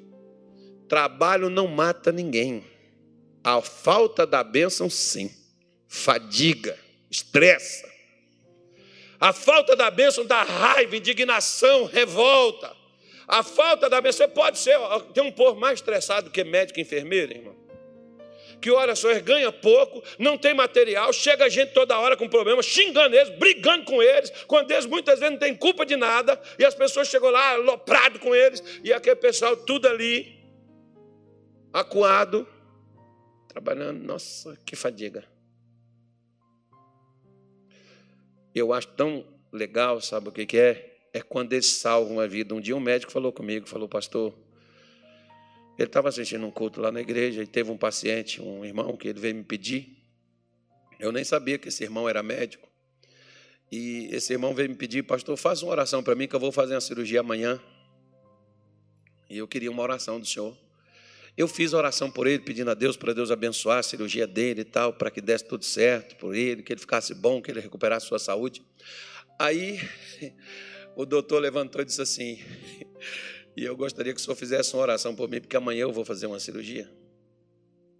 Trabalho 0.88 1.48
não 1.48 1.68
mata 1.68 2.10
ninguém. 2.10 2.64
A 3.44 3.62
falta 3.62 4.26
da 4.26 4.42
bênção, 4.42 4.90
sim. 4.90 5.30
Fadiga, 5.86 6.76
estressa. 7.08 7.88
A 9.20 9.32
falta 9.32 9.76
da 9.76 9.88
bênção 9.88 10.26
dá 10.26 10.42
raiva, 10.42 10.96
indignação, 10.96 11.84
revolta. 11.84 12.81
A 13.26 13.42
falta 13.42 13.88
da 13.88 14.00
bênção 14.00 14.28
pode 14.28 14.58
ser. 14.58 14.78
Tem 15.14 15.22
um 15.22 15.32
povo 15.32 15.58
mais 15.58 15.78
estressado 15.78 16.30
que 16.30 16.42
médico 16.44 16.78
e 16.78 16.82
enfermeiro, 16.82 17.32
irmão. 17.32 17.56
Que 18.60 18.70
olha 18.70 18.94
só, 18.94 19.08
ganha 19.20 19.50
pouco, 19.50 20.02
não 20.18 20.38
tem 20.38 20.54
material, 20.54 21.12
chega 21.12 21.50
gente 21.50 21.72
toda 21.72 21.98
hora 21.98 22.16
com 22.16 22.28
problema, 22.28 22.62
xingando 22.62 23.16
eles, 23.16 23.30
brigando 23.30 23.84
com 23.84 24.00
eles, 24.00 24.30
quando 24.46 24.70
eles 24.70 24.86
muitas 24.86 25.18
vezes 25.18 25.32
não 25.32 25.38
têm 25.38 25.52
culpa 25.52 25.84
de 25.84 25.96
nada, 25.96 26.40
e 26.56 26.64
as 26.64 26.72
pessoas 26.72 27.08
chegam 27.08 27.30
lá 27.30 27.54
aloprado 27.54 28.20
com 28.20 28.32
eles, 28.32 28.62
e 28.84 28.92
aquele 28.92 29.16
pessoal 29.16 29.56
tudo 29.56 29.88
ali, 29.88 30.38
acuado, 31.72 32.46
trabalhando, 33.48 34.00
nossa, 34.04 34.56
que 34.64 34.76
fadiga. 34.76 35.24
Eu 38.54 38.72
acho 38.72 38.88
tão 38.88 39.26
legal, 39.52 40.00
sabe 40.00 40.28
o 40.28 40.32
que, 40.32 40.46
que 40.46 40.58
é? 40.58 40.91
É 41.12 41.20
quando 41.20 41.52
eles 41.52 41.66
salvam 41.66 42.20
a 42.20 42.26
vida. 42.26 42.54
Um 42.54 42.60
dia 42.60 42.74
um 42.74 42.80
médico 42.80 43.12
falou 43.12 43.32
comigo, 43.32 43.68
falou, 43.68 43.88
pastor, 43.88 44.34
ele 45.78 45.88
estava 45.88 46.08
assistindo 46.08 46.46
um 46.46 46.50
culto 46.50 46.80
lá 46.80 46.92
na 46.92 47.00
igreja 47.00 47.42
e 47.42 47.46
teve 47.46 47.70
um 47.70 47.76
paciente, 47.76 48.40
um 48.40 48.64
irmão, 48.64 48.96
que 48.96 49.08
ele 49.08 49.20
veio 49.20 49.34
me 49.34 49.44
pedir. 49.44 49.96
Eu 50.98 51.10
nem 51.10 51.24
sabia 51.24 51.58
que 51.58 51.68
esse 51.68 51.82
irmão 51.82 52.08
era 52.08 52.22
médico. 52.22 52.68
E 53.70 54.08
esse 54.12 54.32
irmão 54.32 54.54
veio 54.54 54.68
me 54.68 54.76
pedir, 54.76 55.02
pastor, 55.02 55.36
faça 55.36 55.64
uma 55.64 55.72
oração 55.72 56.02
para 56.02 56.14
mim 56.14 56.28
que 56.28 56.36
eu 56.36 56.40
vou 56.40 56.52
fazer 56.52 56.74
uma 56.74 56.80
cirurgia 56.80 57.20
amanhã. 57.20 57.60
E 59.30 59.38
eu 59.38 59.48
queria 59.48 59.70
uma 59.70 59.82
oração 59.82 60.20
do 60.20 60.26
senhor. 60.26 60.56
Eu 61.34 61.48
fiz 61.48 61.72
oração 61.72 62.10
por 62.10 62.26
ele, 62.26 62.42
pedindo 62.42 62.70
a 62.70 62.74
Deus 62.74 62.98
para 62.98 63.14
Deus 63.14 63.30
abençoar 63.30 63.78
a 63.78 63.82
cirurgia 63.82 64.26
dele 64.26 64.60
e 64.60 64.64
tal, 64.64 64.92
para 64.92 65.10
que 65.10 65.22
desse 65.22 65.46
tudo 65.46 65.64
certo 65.64 66.16
por 66.16 66.34
ele, 66.36 66.62
que 66.62 66.70
ele 66.70 66.80
ficasse 66.80 67.14
bom, 67.14 67.40
que 67.40 67.50
ele 67.50 67.60
recuperasse 67.60 68.06
sua 68.06 68.18
saúde. 68.18 68.62
Aí 69.38 69.80
o 70.96 71.04
doutor 71.06 71.38
levantou 71.40 71.80
e 71.82 71.84
disse 71.84 72.02
assim: 72.02 72.38
E 73.56 73.64
eu 73.64 73.76
gostaria 73.76 74.12
que 74.14 74.20
o 74.20 74.22
senhor 74.22 74.36
fizesse 74.36 74.74
uma 74.74 74.82
oração 74.82 75.14
por 75.14 75.28
mim, 75.28 75.40
porque 75.40 75.56
amanhã 75.56 75.82
eu 75.82 75.92
vou 75.92 76.04
fazer 76.04 76.26
uma 76.26 76.40
cirurgia. 76.40 76.90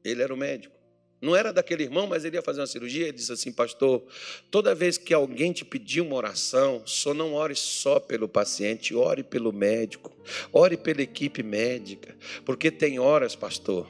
Ele 0.05 0.23
era 0.23 0.33
o 0.33 0.37
médico. 0.37 0.75
Não 1.21 1.37
era 1.37 1.53
daquele 1.53 1.85
irmão, 1.85 2.09
mas 2.09 2.25
ele 2.25 2.37
ia 2.37 2.43
fazer 2.43 2.61
uma 2.61 2.67
cirurgia. 2.67 3.05
Ele 3.05 3.13
disse 3.13 3.31
assim: 3.31 3.53
Pastor, 3.53 4.05
toda 4.51 4.75
vez 4.75 4.99
que 4.99 5.15
alguém 5.15 5.53
te 5.53 5.65
pedir 5.65 6.01
uma 6.01 6.17
oração, 6.17 6.83
só 6.85 7.15
não 7.15 7.35
ore 7.35 7.55
só 7.55 8.01
pelo 8.01 8.29
paciente, 8.29 8.95
ore 8.95 9.23
pelo 9.23 9.53
médico, 9.53 10.11
ore 10.53 10.77
pela 10.77 11.03
equipe 11.03 11.43
médica. 11.43 12.17
Porque 12.45 12.71
tem 12.71 12.99
horas, 12.99 13.37
pastor, 13.37 13.87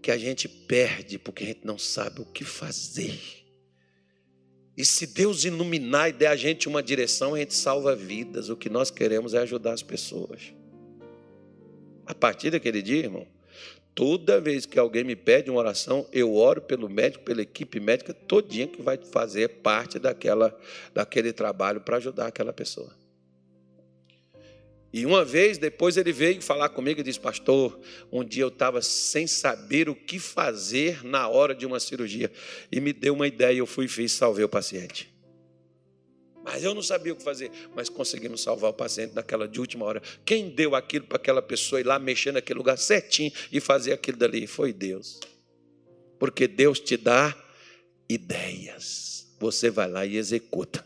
que 0.00 0.10
a 0.10 0.16
gente 0.16 0.48
perde 0.48 1.18
porque 1.18 1.42
a 1.42 1.46
gente 1.46 1.64
não 1.64 1.78
sabe 1.78 2.20
o 2.20 2.26
que 2.26 2.44
fazer. 2.44 3.39
E 4.80 4.84
se 4.86 5.06
Deus 5.06 5.44
iluminar 5.44 6.08
e 6.08 6.12
der 6.12 6.28
a 6.28 6.36
gente 6.36 6.66
uma 6.66 6.82
direção, 6.82 7.34
a 7.34 7.38
gente 7.38 7.52
salva 7.52 7.94
vidas. 7.94 8.48
O 8.48 8.56
que 8.56 8.70
nós 8.70 8.90
queremos 8.90 9.34
é 9.34 9.38
ajudar 9.40 9.74
as 9.74 9.82
pessoas. 9.82 10.54
A 12.06 12.14
partir 12.14 12.48
daquele 12.48 12.80
dia, 12.80 13.00
irmão, 13.00 13.26
Toda 13.92 14.40
vez 14.40 14.64
que 14.64 14.78
alguém 14.78 15.04
me 15.04 15.14
pede 15.16 15.50
uma 15.50 15.58
oração, 15.58 16.06
eu 16.10 16.34
oro 16.34 16.62
pelo 16.62 16.88
médico, 16.88 17.24
pela 17.24 17.42
equipe 17.42 17.78
médica 17.78 18.14
todinha 18.14 18.66
que 18.66 18.80
vai 18.80 18.96
fazer 18.96 19.48
parte 19.48 19.98
daquela, 19.98 20.58
daquele 20.94 21.32
trabalho 21.32 21.80
para 21.82 21.98
ajudar 21.98 22.28
aquela 22.28 22.52
pessoa. 22.52 22.90
E 24.92 25.06
uma 25.06 25.24
vez 25.24 25.56
depois 25.56 25.96
ele 25.96 26.12
veio 26.12 26.42
falar 26.42 26.68
comigo 26.70 27.00
e 27.00 27.04
disse: 27.04 27.20
Pastor, 27.20 27.78
um 28.10 28.24
dia 28.24 28.42
eu 28.42 28.48
estava 28.48 28.82
sem 28.82 29.26
saber 29.26 29.88
o 29.88 29.94
que 29.94 30.18
fazer 30.18 31.04
na 31.04 31.28
hora 31.28 31.54
de 31.54 31.64
uma 31.64 31.78
cirurgia. 31.78 32.30
E 32.72 32.80
me 32.80 32.92
deu 32.92 33.14
uma 33.14 33.26
ideia, 33.26 33.58
eu 33.58 33.66
fui 33.66 33.84
e 33.84 33.88
fiz, 33.88 34.12
salvei 34.12 34.44
o 34.44 34.48
paciente. 34.48 35.12
Mas 36.42 36.64
eu 36.64 36.74
não 36.74 36.82
sabia 36.82 37.12
o 37.12 37.16
que 37.16 37.22
fazer. 37.22 37.50
Mas 37.74 37.88
conseguimos 37.88 38.42
salvar 38.42 38.70
o 38.70 38.74
paciente 38.74 39.14
naquela 39.14 39.46
de 39.46 39.60
última 39.60 39.84
hora. 39.84 40.02
Quem 40.24 40.48
deu 40.48 40.74
aquilo 40.74 41.06
para 41.06 41.16
aquela 41.16 41.42
pessoa 41.42 41.80
ir 41.80 41.86
lá 41.86 41.98
mexer 41.98 42.32
naquele 42.32 42.58
lugar 42.58 42.78
certinho 42.78 43.32
e 43.52 43.60
fazer 43.60 43.92
aquilo 43.92 44.16
dali? 44.16 44.46
Foi 44.46 44.72
Deus. 44.72 45.20
Porque 46.18 46.48
Deus 46.48 46.80
te 46.80 46.96
dá 46.96 47.36
ideias. 48.08 49.28
Você 49.38 49.70
vai 49.70 49.88
lá 49.88 50.04
e 50.04 50.16
executa. 50.16 50.84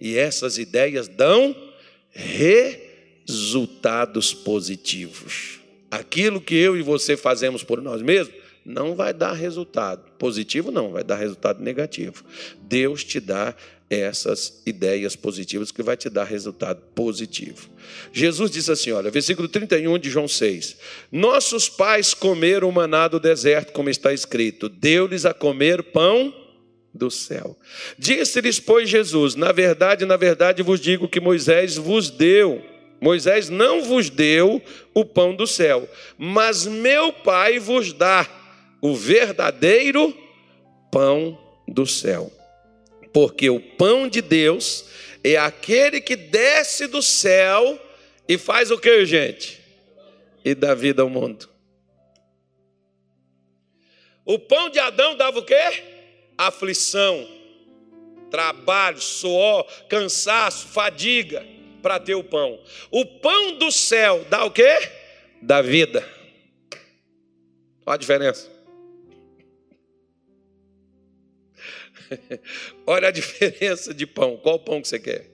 E 0.00 0.16
essas 0.16 0.58
ideias 0.58 1.08
dão 1.08 1.54
resultados 3.26 4.32
positivos. 4.32 5.60
Aquilo 5.90 6.40
que 6.40 6.54
eu 6.54 6.76
e 6.76 6.82
você 6.82 7.16
fazemos 7.16 7.62
por 7.62 7.80
nós 7.80 8.02
mesmos 8.02 8.34
não 8.64 8.94
vai 8.94 9.14
dar 9.14 9.32
resultado 9.32 10.02
positivo, 10.18 10.72
não, 10.72 10.90
vai 10.90 11.04
dar 11.04 11.16
resultado 11.16 11.62
negativo. 11.62 12.24
Deus 12.62 13.04
te 13.04 13.20
dá 13.20 13.54
essas 13.88 14.62
ideias 14.66 15.14
positivas 15.14 15.70
que 15.70 15.82
vai 15.82 15.96
te 15.96 16.10
dar 16.10 16.24
resultado 16.24 16.82
positivo. 16.94 17.68
Jesus 18.12 18.50
disse 18.50 18.72
assim, 18.72 18.90
olha, 18.90 19.10
versículo 19.10 19.46
31 19.48 19.96
de 19.98 20.10
João 20.10 20.26
6. 20.26 20.76
Nossos 21.12 21.68
pais 21.68 22.12
comeram 22.12 22.70
maná 22.72 23.06
do 23.06 23.20
deserto, 23.20 23.72
como 23.72 23.88
está 23.88 24.12
escrito, 24.12 24.68
deu-lhes 24.68 25.24
a 25.24 25.32
comer 25.32 25.84
pão 25.84 26.34
do 26.92 27.10
céu. 27.10 27.56
Disse-lhes, 27.96 28.58
pois, 28.58 28.88
Jesus: 28.88 29.34
Na 29.34 29.52
verdade, 29.52 30.04
na 30.04 30.16
verdade 30.16 30.62
vos 30.62 30.80
digo 30.80 31.08
que 31.08 31.20
Moisés 31.20 31.76
vos 31.76 32.10
deu. 32.10 32.75
Moisés 33.00 33.48
não 33.48 33.82
vos 33.82 34.08
deu 34.08 34.62
o 34.94 35.04
pão 35.04 35.34
do 35.34 35.46
céu, 35.46 35.88
mas 36.16 36.66
meu 36.66 37.12
Pai 37.12 37.58
vos 37.58 37.92
dá 37.92 38.26
o 38.80 38.94
verdadeiro 38.94 40.16
pão 40.90 41.38
do 41.68 41.86
céu 41.86 42.32
porque 43.16 43.48
o 43.48 43.58
pão 43.58 44.06
de 44.06 44.20
Deus 44.20 44.84
é 45.24 45.38
aquele 45.38 46.02
que 46.02 46.14
desce 46.14 46.86
do 46.86 47.00
céu 47.00 47.80
e 48.28 48.36
faz 48.36 48.70
o 48.70 48.76
que, 48.76 49.06
gente? 49.06 49.58
E 50.44 50.54
dá 50.54 50.74
vida 50.74 51.00
ao 51.00 51.08
mundo. 51.08 51.48
O 54.22 54.38
pão 54.38 54.68
de 54.68 54.78
Adão 54.78 55.16
dava 55.16 55.38
o 55.38 55.42
quê? 55.42 55.82
Aflição, 56.36 57.26
trabalho, 58.30 59.00
suor, 59.00 59.64
cansaço, 59.88 60.66
fadiga 60.66 61.42
para 61.86 62.00
ter 62.00 62.16
o 62.16 62.24
pão. 62.24 62.60
O 62.90 63.06
pão 63.06 63.58
do 63.58 63.70
céu 63.70 64.26
dá 64.28 64.44
o 64.44 64.50
quê? 64.50 64.76
Dá 65.40 65.62
vida. 65.62 66.04
Olha 67.86 67.94
a 67.94 67.96
diferença. 67.96 68.50
Olha 72.84 73.06
a 73.06 73.12
diferença 73.12 73.94
de 73.94 74.04
pão. 74.04 74.36
Qual 74.36 74.58
pão 74.58 74.82
que 74.82 74.88
você 74.88 74.98
quer? 74.98 75.30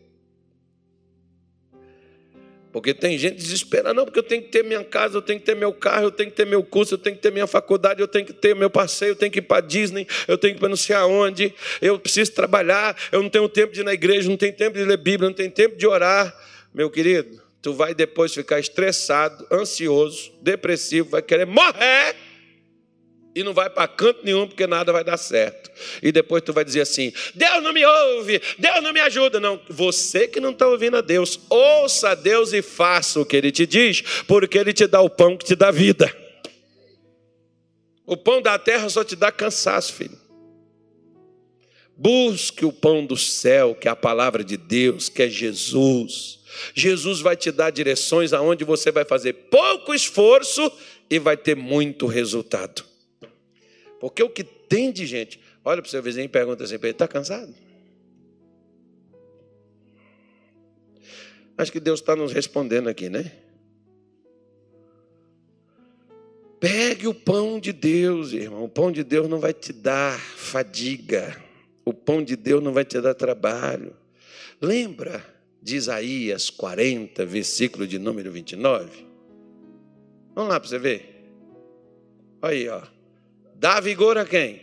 Porque 2.73 2.95
tem 2.95 3.19
gente 3.19 3.37
desesperada, 3.37 3.93
não, 3.93 4.07
porque 4.07 4.19
eu 4.19 4.23
tenho 4.23 4.43
que 4.43 4.49
ter 4.49 4.65
minha 4.65 4.83
casa, 4.83 5.19
eu 5.19 5.23
tenho 5.23 5.39
que 5.39 5.45
ter 5.45 5.55
meu 5.55 5.75
carro, 5.75 6.05
eu 6.05 6.11
tenho 6.11 6.31
que 6.31 6.37
ter 6.37 6.47
meu 6.47 6.63
curso, 6.63 6.95
eu 6.95 6.99
tenho 6.99 7.15
que 7.15 7.21
ter 7.21 7.31
minha 7.31 7.47
faculdade, 7.47 8.01
eu 8.01 8.09
tenho 8.09 8.25
que 8.25 8.33
ter 8.33 8.57
meu 8.57 8.71
passeio, 8.71 9.11
eu 9.11 9.17
tenho 9.17 9.31
que 9.31 9.41
ir 9.41 9.43
para 9.43 9.61
Disney, 9.61 10.07
eu 10.27 10.39
tenho 10.39 10.55
que 10.55 10.59
ir 10.59 10.61
para 10.61 10.71
não 10.71 10.77
sei 10.77 10.97
aonde, 10.97 11.55
eu 11.83 11.99
preciso 11.99 12.33
trabalhar, 12.33 12.97
eu 13.13 13.23
não 13.23 13.29
tenho 13.29 13.47
tempo 13.47 13.75
de 13.75 13.83
ir 13.83 13.85
na 13.85 13.93
igreja, 13.93 14.29
não 14.29 14.39
tenho 14.39 14.55
tempo 14.55 14.79
de 14.79 14.85
ler 14.85 14.97
Bíblia, 14.97 15.29
não 15.29 15.35
tenho 15.35 15.51
tempo 15.51 15.77
de 15.77 15.87
orar. 15.87 16.35
Meu 16.73 16.89
querido, 16.89 17.43
tu 17.61 17.75
vai 17.75 17.95
depois 17.95 18.33
ficar 18.33 18.59
estressado, 18.59 19.47
ansioso, 19.53 20.33
depressivo, 20.41 21.11
vai 21.11 21.21
querer 21.21 21.47
morrer 21.47 22.17
e 23.35 23.43
não 23.43 23.55
vai 23.55 23.71
para 23.71 23.89
canto 23.89 24.21
nenhum 24.23 24.47
porque 24.47 24.67
nada 24.67 24.93
vai 24.93 25.03
dar 25.03 25.17
certo. 25.17 25.71
E 26.03 26.13
depois 26.13 26.43
tu 26.43 26.53
vai 26.53 26.65
dizer 26.65 26.83
assim: 26.83 27.13
Deus 27.35 27.63
não 27.63 27.73
me 27.73 27.85
ouve, 27.85 28.41
Deus 28.59 28.83
não 28.83 28.93
me 28.93 29.01
ajuda. 29.01 29.41
Não, 29.41 29.61
você 29.69 30.29
que 30.29 30.41
não 30.41 30.51
está 30.51 30.67
ouvindo 30.67 30.97
a 30.97 31.01
Deus, 31.01 31.41
ouça 31.49 32.11
a 32.11 32.15
Deus 32.15 32.53
e 32.53 32.61
faça 32.61 33.21
o 33.21 33.27
que 33.27 33.37
Ele 33.37 33.51
te 33.51 33.67
diz, 33.67 34.03
porque 34.27 34.59
Ele 34.59 34.73
te 34.73 34.87
dá 34.87 35.01
o 35.01 35.11
pão 35.11 35.37
que 35.37 35.45
te 35.45 35.57
dá 35.57 35.71
vida. 35.71 36.15
O 38.05 38.17
pão 38.17 38.43
da 38.43 38.59
terra 38.59 38.89
só 38.89 39.03
te 39.03 39.17
dá 39.17 39.33
cansaço, 39.33 39.95
filho. 39.95 40.21
Busque 41.97 42.65
o 42.65 42.73
pão 42.73 43.07
do 43.07 43.17
céu, 43.17 43.75
que 43.75 43.87
é 43.87 43.91
a 43.91 43.97
palavra 43.97 44.43
de 44.43 44.57
Deus, 44.57 45.09
que 45.09 45.23
é 45.23 45.29
Jesus. 45.29 46.41
Jesus 46.75 47.21
vai 47.21 47.37
te 47.37 47.51
dar 47.51 47.71
direções 47.71 48.33
aonde 48.33 48.65
você 48.65 48.91
vai 48.91 49.05
fazer 49.05 49.33
pouco 49.33 49.95
esforço 49.95 50.71
e 51.09 51.19
vai 51.19 51.37
ter 51.37 51.57
muito 51.57 52.07
resultado. 52.07 52.92
Porque 54.03 54.21
o 54.21 54.29
que 54.29 54.43
tem 54.43 54.91
de 54.91 55.07
gente, 55.07 55.39
olha 55.65 55.81
para 55.81 55.87
o 55.87 55.91
seu 55.91 56.03
vizinho 56.03 56.25
e 56.25 56.29
pergunta 56.29 56.65
assim: 56.65 56.75
está 56.75 57.07
cansado? 57.07 57.55
Acho 61.57 61.71
que 61.71 61.79
Deus 61.79 62.01
está 62.01 62.17
nos 62.17 62.33
respondendo 62.33 62.89
aqui, 62.89 63.09
né? 63.09 63.31
Pegue 66.59 67.07
o 67.07 67.15
pão 67.15 67.61
de 67.61 67.73
Deus, 67.73 68.33
irmão. 68.33 68.65
O 68.65 68.69
pão 68.69 68.91
de 68.91 69.05
Deus 69.05 69.29
não 69.29 69.39
vai 69.39 69.53
te 69.53 69.73
dar 69.73 70.19
fadiga. 70.19 71.41
O 71.85 71.95
pão 71.95 72.25
de 72.25 72.35
Deus 72.35 72.61
não 72.61 72.73
vai 72.73 72.85
te 72.85 73.01
dar 73.01 73.15
trabalho. 73.15 73.97
Lembra 74.61 75.25
de 75.63 75.77
Isaías 75.77 76.51
40, 76.51 77.25
versículo 77.25 77.87
de 77.87 78.01
número 78.01 78.33
29? 78.33 79.07
Vamos 80.35 80.51
lá 80.51 80.59
para 80.59 80.69
você 80.69 80.79
ver. 80.81 81.25
Olha 82.43 82.53
aí, 82.53 82.69
ó. 82.69 82.92
Dá 83.63 83.79
vigor 83.79 84.19
a 84.19 84.25
quem? 84.25 84.61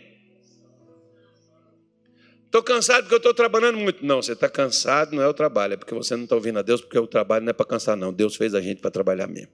Estou 2.44 2.62
cansado 2.62 3.04
porque 3.04 3.14
eu 3.14 3.16
estou 3.16 3.32
trabalhando 3.32 3.78
muito. 3.78 4.04
Não, 4.04 4.20
você 4.20 4.32
está 4.32 4.46
cansado, 4.46 5.16
não 5.16 5.22
é 5.22 5.26
o 5.26 5.32
trabalho, 5.32 5.72
é 5.72 5.76
porque 5.78 5.94
você 5.94 6.14
não 6.14 6.24
está 6.24 6.34
ouvindo 6.34 6.58
a 6.58 6.62
Deus, 6.62 6.82
porque 6.82 6.98
o 6.98 7.06
trabalho 7.06 7.42
não 7.42 7.48
é 7.48 7.54
para 7.54 7.64
cansar, 7.64 7.96
não. 7.96 8.12
Deus 8.12 8.36
fez 8.36 8.54
a 8.54 8.60
gente 8.60 8.82
para 8.82 8.90
trabalhar 8.90 9.26
mesmo. 9.26 9.52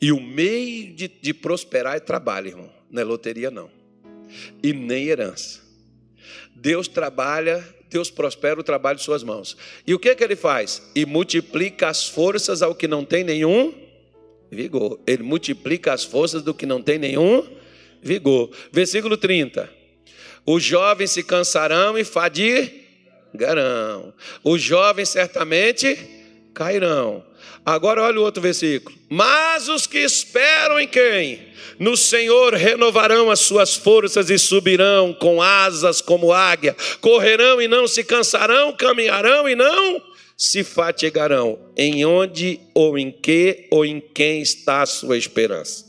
E 0.00 0.10
o 0.10 0.18
meio 0.18 0.94
de, 0.94 1.08
de 1.08 1.34
prosperar 1.34 1.94
é 1.94 2.00
trabalho, 2.00 2.48
irmão. 2.48 2.72
Não 2.90 3.02
é 3.02 3.04
loteria, 3.04 3.50
não. 3.50 3.70
E 4.62 4.72
nem 4.72 5.08
herança. 5.08 5.60
Deus 6.56 6.88
trabalha, 6.88 7.62
Deus 7.90 8.10
prospera 8.10 8.58
o 8.58 8.64
trabalho 8.64 8.96
de 8.96 9.04
suas 9.04 9.22
mãos. 9.22 9.58
E 9.86 9.92
o 9.92 9.98
que, 9.98 10.14
que 10.14 10.24
ele 10.24 10.36
faz? 10.36 10.82
E 10.94 11.04
multiplica 11.04 11.88
as 11.88 12.08
forças 12.08 12.62
ao 12.62 12.74
que 12.74 12.88
não 12.88 13.04
tem 13.04 13.22
nenhum 13.22 13.89
vigor. 14.50 14.98
Ele 15.06 15.22
multiplica 15.22 15.92
as 15.92 16.04
forças 16.04 16.42
do 16.42 16.52
que 16.52 16.66
não 16.66 16.82
tem 16.82 16.98
nenhum 16.98 17.46
vigor. 18.02 18.50
Versículo 18.72 19.16
30. 19.16 19.70
Os 20.44 20.62
jovens 20.62 21.12
se 21.12 21.22
cansarão 21.22 21.98
e 21.98 22.04
fadigarão. 22.04 24.12
Os 24.42 24.60
jovens 24.60 25.10
certamente 25.10 25.96
cairão. 26.52 27.24
Agora 27.64 28.02
olha 28.02 28.18
o 28.18 28.22
outro 28.22 28.42
versículo. 28.42 28.96
Mas 29.08 29.68
os 29.68 29.86
que 29.86 29.98
esperam 29.98 30.80
em 30.80 30.88
quem? 30.88 31.48
No 31.78 31.96
Senhor 31.96 32.54
renovarão 32.54 33.30
as 33.30 33.40
suas 33.40 33.76
forças 33.76 34.30
e 34.30 34.38
subirão 34.38 35.12
com 35.12 35.40
asas 35.40 36.00
como 36.00 36.32
águia. 36.32 36.74
Correrão 37.00 37.60
e 37.60 37.68
não 37.68 37.86
se 37.86 38.02
cansarão, 38.02 38.72
caminharão 38.72 39.48
e 39.48 39.54
não 39.54 40.09
se 40.40 40.64
fatigarão. 40.64 41.58
Em 41.76 42.02
onde 42.06 42.60
ou 42.72 42.98
em 42.98 43.12
que 43.12 43.68
ou 43.70 43.84
em 43.84 44.00
quem 44.00 44.40
está 44.40 44.80
a 44.80 44.86
sua 44.86 45.18
esperança? 45.18 45.84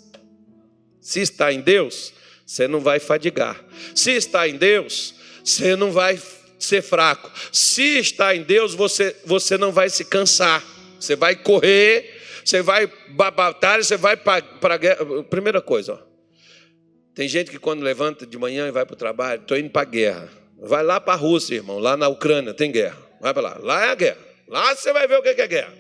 Se 1.00 1.22
está 1.22 1.54
em 1.54 1.62
Deus, 1.62 2.12
você 2.46 2.68
não 2.68 2.82
vai 2.82 3.00
fadigar. 3.00 3.64
Se 3.96 4.12
está 4.12 4.46
em 4.50 4.58
Deus, 4.58 5.16
você 5.42 5.74
não 5.78 5.90
vai 5.90 6.20
ser 6.60 6.82
fraco. 6.82 7.32
Se 7.50 7.98
está 7.98 8.36
em 8.36 8.44
Deus, 8.44 8.76
você, 8.76 9.16
você 9.24 9.58
não 9.58 9.72
vai 9.72 9.90
se 9.90 10.04
cansar. 10.04 10.62
Você 11.00 11.16
vai 11.16 11.34
correr, 11.34 12.22
você 12.44 12.62
vai 12.62 12.92
batalhar, 13.08 13.82
você 13.82 13.96
vai 13.96 14.18
para 14.18 14.44
a 14.64 14.78
guerra. 14.78 15.24
Primeira 15.30 15.62
coisa, 15.62 15.94
ó. 15.94 15.98
tem 17.16 17.26
gente 17.26 17.50
que 17.50 17.58
quando 17.58 17.84
levanta 17.84 18.26
de 18.28 18.38
manhã 18.38 18.68
e 18.68 18.72
vai 18.72 18.86
para 18.86 18.96
o 18.96 18.98
trabalho, 18.98 19.42
estou 19.42 19.58
indo 19.58 19.70
para 19.70 19.84
a 19.84 19.86
guerra. 19.86 20.30
Vai 20.62 20.84
lá 20.84 21.00
para 21.00 21.14
a 21.14 21.16
Rússia, 21.16 21.56
irmão, 21.56 21.80
lá 21.80 21.96
na 21.96 22.10
Ucrânia 22.10 22.54
tem 22.54 22.70
guerra. 22.70 22.98
Vai 23.22 23.34
para 23.34 23.44
lá. 23.44 23.58
Lá 23.62 23.86
é 23.86 23.92
a 23.92 23.96
guerra. 23.96 24.31
Lá 24.52 24.76
você 24.76 24.92
vai 24.92 25.08
ver 25.08 25.18
o 25.18 25.24
que 25.24 25.30
é 25.30 25.48
guerra. 25.48 25.74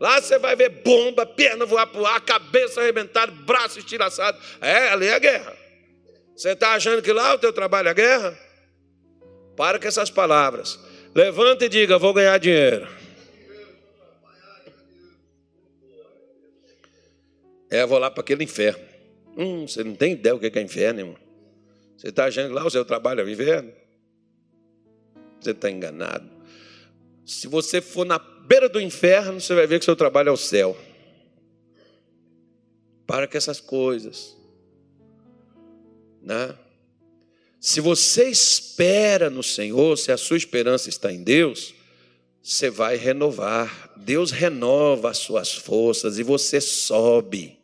Lá 0.00 0.20
você 0.20 0.36
vai 0.36 0.56
ver 0.56 0.68
bomba, 0.68 1.24
perna 1.24 1.64
voar 1.64 1.86
para 1.86 2.00
o 2.00 2.04
ar, 2.04 2.20
cabeça 2.20 2.80
arrebentada, 2.80 3.30
braço 3.30 3.78
estilhaçado. 3.78 4.36
É, 4.60 4.88
ali 4.88 5.06
é 5.06 5.14
a 5.14 5.18
guerra. 5.20 5.56
Você 6.34 6.50
está 6.50 6.72
achando 6.72 7.00
que 7.02 7.12
lá 7.12 7.34
o 7.34 7.38
teu 7.38 7.52
trabalho 7.52 7.88
é 7.88 7.94
guerra? 7.94 8.36
Para 9.56 9.78
com 9.78 9.86
essas 9.86 10.10
palavras. 10.10 10.80
Levanta 11.14 11.66
e 11.66 11.68
diga: 11.68 11.98
vou 11.98 12.12
ganhar 12.12 12.36
dinheiro. 12.38 12.88
É, 17.70 17.86
vou 17.86 17.98
lá 17.98 18.10
para 18.10 18.22
aquele 18.22 18.42
inferno. 18.42 18.84
Hum, 19.36 19.68
você 19.68 19.84
não 19.84 19.94
tem 19.94 20.14
ideia 20.14 20.34
o 20.34 20.40
que 20.40 20.58
é 20.58 20.62
inferno, 20.62 21.00
irmão. 21.00 21.16
Você 21.96 22.08
está 22.08 22.24
achando 22.24 22.48
que 22.48 22.54
lá 22.54 22.64
o 22.64 22.70
seu 22.70 22.84
trabalho 22.84 23.20
é 23.20 23.24
o 23.24 23.30
inferno? 23.30 23.72
Você 25.40 25.52
está 25.52 25.70
enganado. 25.70 26.39
Se 27.30 27.46
você 27.46 27.80
for 27.80 28.04
na 28.04 28.18
beira 28.18 28.68
do 28.68 28.80
inferno, 28.80 29.40
você 29.40 29.54
vai 29.54 29.64
ver 29.64 29.78
que 29.78 29.84
seu 29.84 29.94
trabalho 29.94 30.30
é 30.30 30.32
o 30.32 30.36
céu. 30.36 30.76
Para 33.06 33.28
com 33.28 33.38
essas 33.38 33.60
coisas. 33.60 34.36
Né? 36.20 36.52
Se 37.60 37.80
você 37.80 38.28
espera 38.28 39.30
no 39.30 39.44
Senhor, 39.44 39.96
se 39.96 40.10
a 40.10 40.16
sua 40.16 40.36
esperança 40.36 40.88
está 40.88 41.12
em 41.12 41.22
Deus, 41.22 41.72
você 42.42 42.68
vai 42.68 42.96
renovar. 42.96 43.92
Deus 43.96 44.32
renova 44.32 45.10
as 45.10 45.18
suas 45.18 45.54
forças 45.54 46.18
e 46.18 46.24
você 46.24 46.60
sobe. 46.60 47.56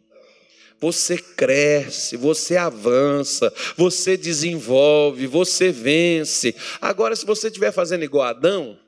Você 0.78 1.18
cresce, 1.18 2.16
você 2.16 2.56
avança, 2.56 3.52
você 3.76 4.16
desenvolve, 4.16 5.26
você 5.26 5.72
vence. 5.72 6.54
Agora, 6.80 7.16
se 7.16 7.26
você 7.26 7.48
estiver 7.48 7.72
fazendo 7.72 8.04
igual 8.04 8.28
Adão, 8.28 8.78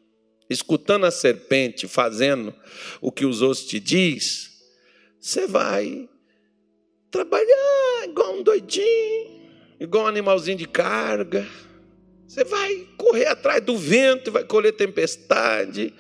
escutando 0.49 1.05
a 1.07 1.11
serpente, 1.11 1.87
fazendo 1.87 2.55
o 3.01 3.13
que 3.13 3.27
os 3.27 3.43
outros 3.43 3.67
te 3.67 3.79
diz, 3.79 4.51
você 5.21 5.47
vai 5.47 6.09
trabalhar 7.11 8.05
igual 8.05 8.37
um 8.37 8.43
doidinho, 8.43 9.51
igual 9.81 10.05
um 10.05 10.09
animalzinho 10.09 10.57
de 10.57 10.67
carga. 10.67 11.47
Você 12.29 12.45
vai 12.45 12.87
correr 12.99 13.25
atrás 13.25 13.63
do 13.65 13.75
vento, 13.75 14.31
vai 14.31 14.45
colher 14.45 14.73
tempestade, 14.73 15.95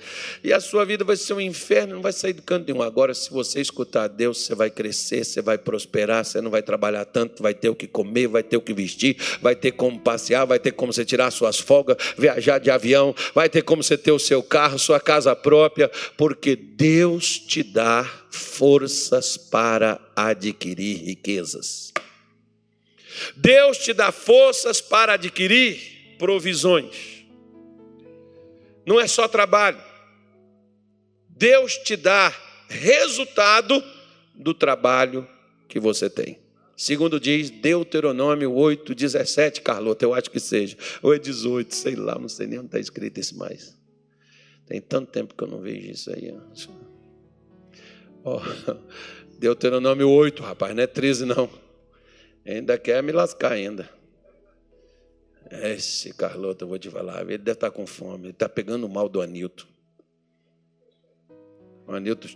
e 0.45 0.53
a 0.53 0.61
sua 0.61 0.85
vida 0.85 1.03
vai 1.03 1.17
ser 1.17 1.33
um 1.33 1.41
inferno, 1.41 1.95
não 1.95 2.03
vai 2.03 2.13
sair 2.13 2.35
do 2.35 2.43
canto 2.43 2.71
nenhum. 2.71 2.83
Agora, 2.83 3.15
se 3.15 3.31
você 3.31 3.63
escutar 3.63 4.09
Deus, 4.09 4.45
você 4.45 4.55
vai 4.55 4.69
crescer, 4.69 5.25
você 5.25 5.41
vai 5.41 5.57
prosperar, 5.57 6.27
você 6.27 6.43
não 6.43 6.51
vai 6.51 6.61
trabalhar 6.61 7.07
tanto, 7.07 7.43
vai 7.43 7.55
ter 7.55 7.71
o 7.71 7.75
que 7.75 7.87
comer, 7.87 8.27
vai 8.27 8.43
ter 8.43 8.59
o 8.59 8.61
que 8.61 8.75
vestir, 8.75 9.17
vai 9.41 9.57
ter 9.57 9.73
como 9.73 9.99
passear, 9.99 10.45
vai 10.45 10.59
ter 10.59 10.73
como 10.73 10.93
você 10.93 11.03
tirar 11.03 11.31
suas 11.31 11.59
folgas, 11.59 11.97
viajar 12.19 12.59
de 12.59 12.71
avião, 12.71 13.15
vai 13.35 13.49
ter 13.49 13.63
como 13.63 13.83
você 13.83 13.97
ter 13.97 14.13
o 14.13 14.19
seu 14.19 14.43
carro, 14.43 14.79
sua 14.79 15.01
casa 15.01 15.35
própria, 15.35 15.91
porque 16.15 16.55
Deus 16.55 17.39
te 17.39 17.63
dá 17.63 18.05
forças 18.31 19.39
para 19.39 19.99
adquirir 20.15 21.07
riquezas. 21.07 21.91
Deus 23.35 23.79
te 23.79 23.95
dá 23.95 24.13
forças 24.13 24.83
para 24.83 25.15
adquirir 25.15 25.98
provisões. 26.19 27.25
Não 28.85 28.99
é 28.99 29.07
só 29.07 29.29
trabalho. 29.29 29.81
Deus 31.29 31.77
te 31.79 31.97
dá 31.97 32.35
resultado 32.69 33.83
do 34.35 34.53
trabalho 34.53 35.27
que 35.69 35.79
você 35.79 36.11
tem. 36.11 36.39
Segundo 36.77 37.19
diz 37.19 37.51
Deuteronômio 37.51 38.53
8, 38.53 38.95
17, 38.95 39.63
Carlota, 39.63 40.05
eu 40.05 40.15
acho 40.15 40.31
que 40.31 40.39
seja. 40.39 40.77
Ou 41.03 41.13
é 41.15 41.19
18, 41.19 41.75
sei 41.75 41.97
lá, 41.97 42.19
não 42.19 42.29
sei 42.29 42.47
nem 42.47 42.59
onde 42.59 42.69
está 42.69 42.79
escrito 42.79 43.19
isso 43.19 43.37
mais. 43.37 43.77
Tem 44.67 44.81
tanto 44.81 45.11
tempo 45.11 45.35
que 45.35 45.43
eu 45.43 45.49
não 45.49 45.61
vejo 45.61 45.91
isso 45.91 46.11
aí. 46.13 46.33
Oh, 48.25 48.41
Deuteronômio 49.39 50.09
8, 50.09 50.43
rapaz, 50.43 50.75
não 50.75 50.83
é 50.83 50.87
13 50.87 51.25
não. 51.25 51.51
Ainda 52.47 52.79
quer 52.79 53.03
me 53.03 53.13
lascar 53.13 53.53
ainda. 53.53 53.98
Esse 55.51 56.13
Carlota, 56.13 56.65
eu 56.65 56.69
vou 56.69 56.79
te 56.79 56.91
falar, 56.91 57.23
ele 57.23 57.39
deve 57.39 57.53
estar 57.53 57.71
com 57.71 57.87
fome, 57.87 58.25
ele 58.25 58.31
está 58.31 58.49
pegando 58.49 58.89
mal 58.89 59.09
do 59.09 59.21
Anilton. 59.21 59.65
O 61.87 61.93
Anilton, 61.93 62.29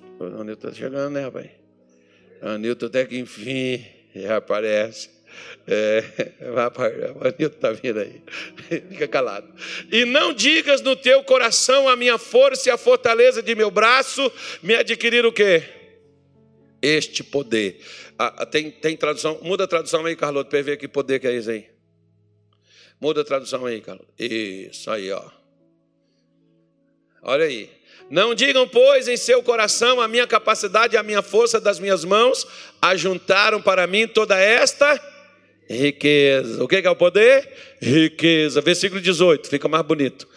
está 0.50 0.72
chegando, 0.72 1.12
né, 1.12 1.24
rapaz? 1.24 1.50
O 2.42 2.48
Anilton 2.48 2.86
até 2.86 3.04
que 3.04 3.18
enfim 3.18 3.84
já 4.14 4.38
aparece. 4.38 5.10
É, 5.66 6.02
o 7.20 7.26
Anilton 7.26 7.56
está 7.56 7.72
vindo 7.72 8.00
aí. 8.00 8.22
Fica 8.88 9.06
calado. 9.06 9.52
E 9.90 10.06
não 10.06 10.32
digas 10.32 10.80
no 10.80 10.96
teu 10.96 11.22
coração 11.22 11.88
a 11.88 11.96
minha 11.96 12.16
força 12.16 12.70
e 12.70 12.72
a 12.72 12.78
fortaleza 12.78 13.42
de 13.42 13.54
meu 13.54 13.70
braço 13.70 14.32
me 14.62 14.74
adquirir 14.74 15.26
o 15.26 15.32
quê? 15.32 15.62
Este 16.80 17.22
poder. 17.22 17.78
Ah, 18.18 18.46
tem, 18.46 18.70
tem 18.70 18.96
tradução, 18.96 19.38
muda 19.42 19.64
a 19.64 19.68
tradução 19.68 20.04
aí, 20.06 20.16
Carlota, 20.16 20.48
para 20.48 20.62
ver 20.62 20.76
que 20.78 20.88
poder 20.88 21.20
que 21.20 21.26
é 21.26 21.34
esse 21.34 21.50
aí. 21.50 21.71
Muda 23.02 23.22
a 23.22 23.24
tradução 23.24 23.66
aí, 23.66 23.80
Carlos. 23.80 24.06
Isso 24.16 24.88
aí, 24.88 25.10
ó. 25.10 25.24
Olha 27.20 27.46
aí. 27.46 27.68
Não 28.08 28.32
digam, 28.32 28.68
pois, 28.68 29.08
em 29.08 29.16
seu 29.16 29.42
coração 29.42 30.00
a 30.00 30.06
minha 30.06 30.24
capacidade 30.24 30.94
e 30.94 30.96
a 30.96 31.02
minha 31.02 31.20
força 31.20 31.60
das 31.60 31.80
minhas 31.80 32.04
mãos 32.04 32.46
ajuntaram 32.80 33.60
para 33.60 33.88
mim 33.88 34.06
toda 34.06 34.38
esta 34.38 35.02
riqueza. 35.68 36.62
O 36.62 36.68
que 36.68 36.76
é 36.76 36.88
o 36.88 36.94
poder? 36.94 37.52
Riqueza. 37.80 38.60
Versículo 38.60 39.00
18, 39.00 39.48
fica 39.48 39.66
mais 39.66 39.84
bonito. 39.84 40.28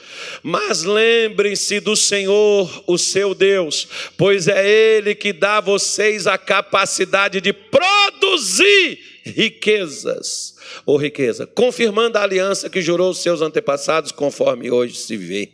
Mas 0.41 0.84
lembrem-se 0.84 1.80
do 1.80 1.95
Senhor, 1.95 2.84
o 2.88 2.97
seu 2.97 3.36
Deus, 3.36 3.88
pois 4.18 4.47
é 4.47 4.68
Ele 4.68 5.13
que 5.13 5.32
dá 5.32 5.57
a 5.57 5.61
vocês 5.61 6.26
a 6.26 6.36
capacidade 6.36 7.39
de 7.39 7.53
produzir 7.53 9.14
riquezas 9.26 10.55
ou 10.86 10.97
riqueza, 10.97 11.47
confirmando 11.47 12.17
a 12.17 12.23
aliança 12.23 12.69
que 12.69 12.82
jurou 12.82 13.11
os 13.11 13.19
seus 13.19 13.41
antepassados, 13.41 14.11
conforme 14.11 14.69
hoje 14.69 14.95
se 14.95 15.17
vê. 15.17 15.51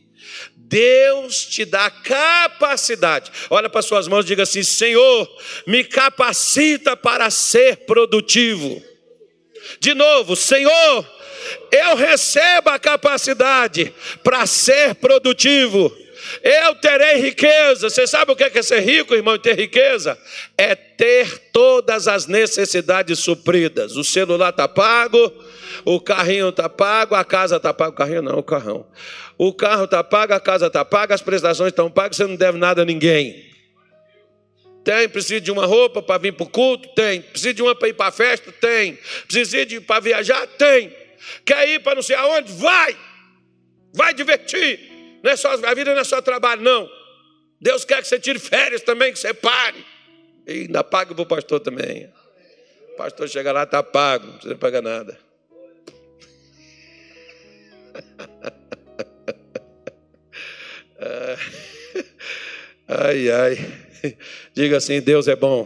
Deus 0.56 1.46
te 1.46 1.66
dá 1.66 1.90
capacidade. 1.90 3.32
Olha 3.50 3.70
para 3.70 3.82
suas 3.82 4.08
mãos 4.08 4.24
e 4.24 4.30
diga 4.30 4.44
assim: 4.44 4.64
Senhor, 4.64 5.30
me 5.68 5.84
capacita 5.84 6.96
para 6.96 7.30
ser 7.30 7.78
produtivo. 7.86 8.82
De 9.80 9.94
novo, 9.94 10.36
Senhor, 10.36 11.06
eu 11.72 11.96
recebo 11.96 12.70
a 12.70 12.80
capacidade 12.80 13.94
para 14.24 14.46
ser 14.46 14.96
produtivo. 14.96 15.96
Eu 16.44 16.76
terei 16.76 17.18
riqueza. 17.18 17.90
Você 17.90 18.06
sabe 18.08 18.32
o 18.32 18.36
que 18.36 18.44
é 18.44 18.62
ser 18.62 18.80
rico, 18.80 19.14
irmão, 19.14 19.36
e 19.36 19.40
ter 19.40 19.56
riqueza? 19.56 20.18
É 20.58 20.76
ter 20.76 21.38
todas 21.52 22.08
as 22.08 22.28
necessidades 22.28 23.20
supridas. 23.20 23.96
O 23.96 24.04
celular 24.04 24.50
está 24.50 24.68
pago, 24.68 25.32
o 25.84 26.00
carrinho 26.00 26.50
está 26.50 26.70
pago, 26.70 27.16
a 27.16 27.24
casa 27.24 27.58
está 27.58 27.74
paga. 27.74 27.92
O 27.92 27.96
carrinho 27.96 28.22
não, 28.22 28.40
o 28.40 28.44
carrão. 28.44 28.86
O 29.38 29.54
carro 29.54 29.86
está 29.86 30.04
pago, 30.04 30.34
a 30.34 30.40
casa 30.40 30.68
está 30.68 30.86
paga, 30.86 31.16
as 31.16 31.22
prestações 31.22 31.70
estão 31.70 31.90
pagas, 31.90 32.18
você 32.18 32.28
não 32.28 32.36
deve 32.36 32.58
nada 32.58 32.84
a 32.84 32.86
ninguém. 32.86 33.50
Tem, 34.84 35.08
precisa 35.08 35.40
de 35.40 35.52
uma 35.52 35.66
roupa 35.66 36.02
para 36.02 36.18
vir 36.18 36.34
para 36.34 36.44
o 36.44 36.50
culto? 36.50 36.90
Tem. 36.96 37.22
Precisa 37.22 37.54
de 37.54 37.62
uma 37.62 37.76
para 37.76 37.90
ir 37.90 37.94
para 37.94 38.08
a 38.08 38.12
festa? 38.12 38.52
Tem. 38.52 38.98
Precisa 39.28 39.66
de 39.66 39.80
para 39.80 40.00
viajar? 40.00 40.46
Tem. 40.48 40.96
Quer 41.46 41.70
ir 41.70 41.80
para 41.80 41.96
não 41.96 42.02
sei 42.02 42.16
aonde? 42.16 42.52
Vai! 42.54 42.98
Vai 43.94 44.14
divertir. 44.14 44.91
Não 45.24 45.32
é 45.32 45.36
só, 45.36 45.54
a 45.54 45.74
vida 45.74 45.94
não 45.94 46.02
é 46.02 46.04
só 46.04 46.22
trabalho, 46.22 46.62
não. 46.62 46.90
Deus 47.60 47.86
quer 47.86 48.02
que 48.02 48.08
você 48.08 48.20
tire 48.20 48.40
férias 48.40 48.82
também, 48.82 49.14
que 49.14 49.20
você 49.20 49.34
pare. 49.34 49.86
E 50.48 50.62
ainda 50.62 50.84
paga 50.84 51.14
para 51.14 51.22
o 51.22 51.26
pastor 51.26 51.60
também. 51.60 52.12
O 52.94 52.98
pastor 52.98 53.30
chega 53.30 53.52
lá, 53.52 53.64
está 53.64 53.84
pago, 53.84 54.26
não 54.26 54.34
precisa 54.34 54.56
pagar 54.56 54.82
nada. 54.82 55.18
Ai, 62.94 63.32
ai. 63.32 63.58
Diga 64.54 64.78
assim: 64.78 65.00
Deus 65.00 65.30
é 65.30 65.36
bom. 65.36 65.66